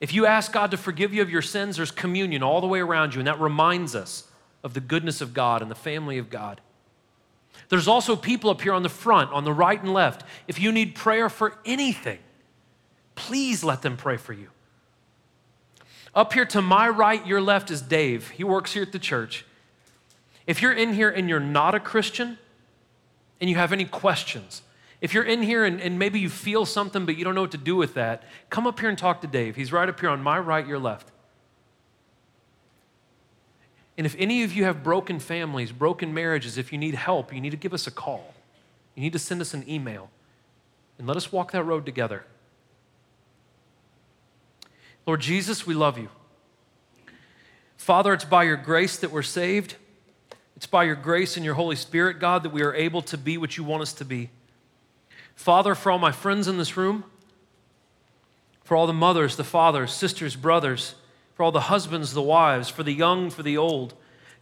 If 0.01 0.13
you 0.13 0.27
ask 0.27 0.53
God 0.53 0.71
to 0.73 0.77
forgive 0.77 1.15
you 1.15 1.23
of 1.23 1.31
your 1.31 1.43
sins, 1.43 1.77
there's 1.77 1.91
communion 1.91 2.43
all 2.43 2.61
the 2.61 2.67
way 2.67 2.81
around 2.81 3.15
you, 3.15 3.21
and 3.21 3.27
that 3.27 3.41
reminds 3.41 3.95
us 3.95 4.29
of 4.63 4.75
the 4.75 4.81
goodness 4.81 5.21
of 5.21 5.33
God 5.33 5.63
and 5.63 5.71
the 5.71 5.75
family 5.75 6.19
of 6.19 6.29
God. 6.29 6.61
There's 7.69 7.89
also 7.89 8.15
people 8.15 8.51
up 8.51 8.61
here 8.61 8.73
on 8.73 8.83
the 8.83 8.89
front, 8.89 9.33
on 9.33 9.45
the 9.45 9.53
right 9.53 9.81
and 9.81 9.93
left. 9.93 10.23
If 10.47 10.61
you 10.61 10.71
need 10.71 10.95
prayer 10.95 11.29
for 11.29 11.57
anything, 11.65 12.19
please 13.15 13.65
let 13.65 13.83
them 13.83 13.97
pray 13.97 14.19
for 14.19 14.35
you. 14.35 14.49
Up 16.15 16.33
here 16.33 16.47
to 16.47 16.63
my 16.63 16.89
right, 16.89 17.27
your 17.27 17.41
left 17.41 17.71
is 17.71 17.83
Dave. 17.83 18.31
He 18.31 18.45
works 18.45 18.73
here 18.73 18.83
at 18.83 18.93
the 18.93 18.99
church. 18.99 19.45
If 20.47 20.63
you're 20.63 20.73
in 20.73 20.95
here 20.95 21.11
and 21.11 21.29
you're 21.29 21.41
not 21.41 21.75
a 21.75 21.81
Christian 21.81 22.39
and 23.41 23.51
you 23.51 23.57
have 23.57 23.73
any 23.73 23.85
questions, 23.85 24.63
if 25.07 25.15
you're 25.15 25.23
in 25.23 25.41
here 25.41 25.65
and, 25.65 25.81
and 25.81 26.01
maybe 26.01 26.19
you 26.19 26.29
feel 26.29 26.67
something 26.67 27.07
but 27.07 27.17
you 27.17 27.23
don't 27.23 27.37
know 27.37 27.43
what 27.43 27.53
to 27.53 27.57
do 27.57 27.77
with 27.77 27.95
that, 27.95 28.25
come 28.51 28.67
up 28.67 28.81
here 28.81 28.89
and 28.89 28.99
talk 28.99 29.21
to 29.21 29.29
Dave. 29.29 29.55
He's 29.55 29.71
right 29.71 29.89
up 29.89 30.01
here 30.01 30.09
on 30.09 30.21
my 30.21 30.37
right, 30.37 30.67
your 30.67 30.81
left. 30.81 31.13
And 33.97 34.05
if 34.05 34.17
any 34.19 34.43
of 34.43 34.53
you 34.53 34.65
have 34.65 34.83
broken 34.83 35.21
families, 35.21 35.71
broken 35.71 36.13
marriages, 36.13 36.59
if 36.59 36.73
you 36.73 36.79
need 36.79 36.97
help, 36.97 37.33
you 37.33 37.41
need 37.41 37.51
to 37.51 37.57
give 37.57 37.73
us 37.73 37.87
a 37.87 37.93
call. 37.93 38.35
You 38.97 39.03
need 39.05 39.13
to 39.13 39.21
send 39.21 39.41
us 39.41 39.55
an 39.55 39.63
email. 39.71 40.11
And 40.99 41.07
let 41.07 41.17
us 41.17 41.31
walk 41.31 41.53
that 41.53 41.63
road 41.63 41.87
together. 41.87 42.25
Lord 45.07 45.21
Jesus, 45.21 45.65
we 45.69 45.75
love 45.75 45.99
you. 45.99 46.09
Father, 47.77 48.13
it's 48.13 48.25
by 48.25 48.43
your 48.43 48.57
grace 48.57 48.99
that 48.99 49.13
we're 49.13 49.23
saved. 49.23 49.77
It's 50.57 50.67
by 50.67 50.83
your 50.83 50.97
grace 50.97 51.37
and 51.37 51.45
your 51.45 51.55
Holy 51.55 51.77
Spirit, 51.77 52.19
God, 52.19 52.43
that 52.43 52.53
we 52.53 52.63
are 52.63 52.75
able 52.75 53.03
to 53.03 53.17
be 53.17 53.39
what 53.39 53.57
you 53.57 53.63
want 53.63 53.83
us 53.83 53.93
to 53.93 54.05
be. 54.05 54.31
Father, 55.37 55.75
for 55.77 55.93
all 55.93 55.99
my 55.99 56.11
friends 56.11 56.49
in 56.49 56.59
this 56.59 56.77
room, 56.77 57.05
for 58.65 58.77
all 58.77 58.89
the 58.89 58.93
mothers, 58.93 59.37
the 59.37 59.45
fathers, 59.45 59.93
sisters, 59.93 60.35
brothers, 60.35 60.97
for 61.35 61.45
all 61.45 61.53
the 61.53 61.61
husbands, 61.61 62.15
the 62.15 62.23
wives, 62.23 62.69
for 62.69 62.83
the 62.83 62.93
young, 62.93 63.31
for 63.31 63.45
the 63.45 63.57
old. 63.57 63.95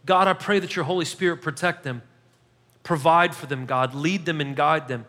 God, 0.05 0.27
I 0.27 0.33
pray 0.33 0.57
that 0.59 0.75
your 0.75 0.85
Holy 0.85 1.05
Spirit 1.05 1.43
protect 1.43 1.83
them, 1.83 2.01
provide 2.81 3.35
for 3.35 3.45
them, 3.45 3.67
God, 3.67 3.93
lead 3.93 4.25
them 4.25 4.41
and 4.41 4.55
guide 4.55 4.87
them. 4.87 5.05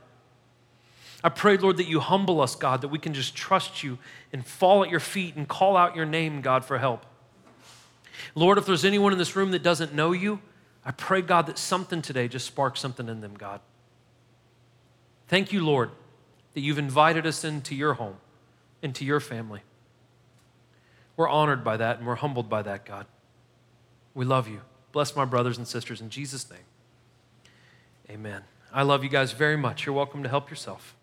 I 1.24 1.28
pray, 1.28 1.56
Lord, 1.56 1.78
that 1.78 1.88
you 1.88 2.00
humble 2.00 2.40
us, 2.40 2.54
God, 2.54 2.82
that 2.82 2.88
we 2.88 2.98
can 2.98 3.14
just 3.14 3.34
trust 3.34 3.82
you 3.82 3.98
and 4.32 4.44
fall 4.44 4.84
at 4.84 4.90
your 4.90 5.00
feet 5.00 5.36
and 5.36 5.48
call 5.48 5.76
out 5.76 5.96
your 5.96 6.04
name, 6.04 6.40
God, 6.40 6.64
for 6.64 6.78
help. 6.78 7.06
Lord, 8.34 8.58
if 8.58 8.66
there's 8.66 8.84
anyone 8.84 9.12
in 9.12 9.18
this 9.18 9.34
room 9.34 9.50
that 9.52 9.62
doesn't 9.62 9.94
know 9.94 10.12
you, 10.12 10.40
I 10.84 10.90
pray, 10.90 11.22
God, 11.22 11.46
that 11.46 11.58
something 11.58 12.02
today 12.02 12.28
just 12.28 12.46
sparks 12.46 12.80
something 12.80 13.08
in 13.08 13.20
them, 13.20 13.34
God. 13.34 13.60
Thank 15.28 15.52
you, 15.52 15.64
Lord, 15.64 15.90
that 16.54 16.60
you've 16.60 16.78
invited 16.78 17.26
us 17.26 17.44
into 17.44 17.74
your 17.74 17.94
home, 17.94 18.16
into 18.82 19.04
your 19.04 19.20
family. 19.20 19.60
We're 21.16 21.28
honored 21.28 21.64
by 21.64 21.76
that 21.78 21.98
and 21.98 22.06
we're 22.06 22.16
humbled 22.16 22.48
by 22.48 22.62
that, 22.62 22.84
God. 22.84 23.06
We 24.14 24.24
love 24.24 24.48
you. 24.48 24.62
Bless 24.92 25.14
my 25.14 25.24
brothers 25.24 25.58
and 25.58 25.68
sisters 25.68 26.00
in 26.00 26.10
Jesus' 26.10 26.50
name. 26.50 26.60
Amen. 28.10 28.42
I 28.72 28.82
love 28.82 29.04
you 29.04 29.10
guys 29.10 29.32
very 29.32 29.56
much. 29.56 29.86
You're 29.86 29.94
welcome 29.94 30.22
to 30.22 30.28
help 30.28 30.50
yourself. 30.50 30.95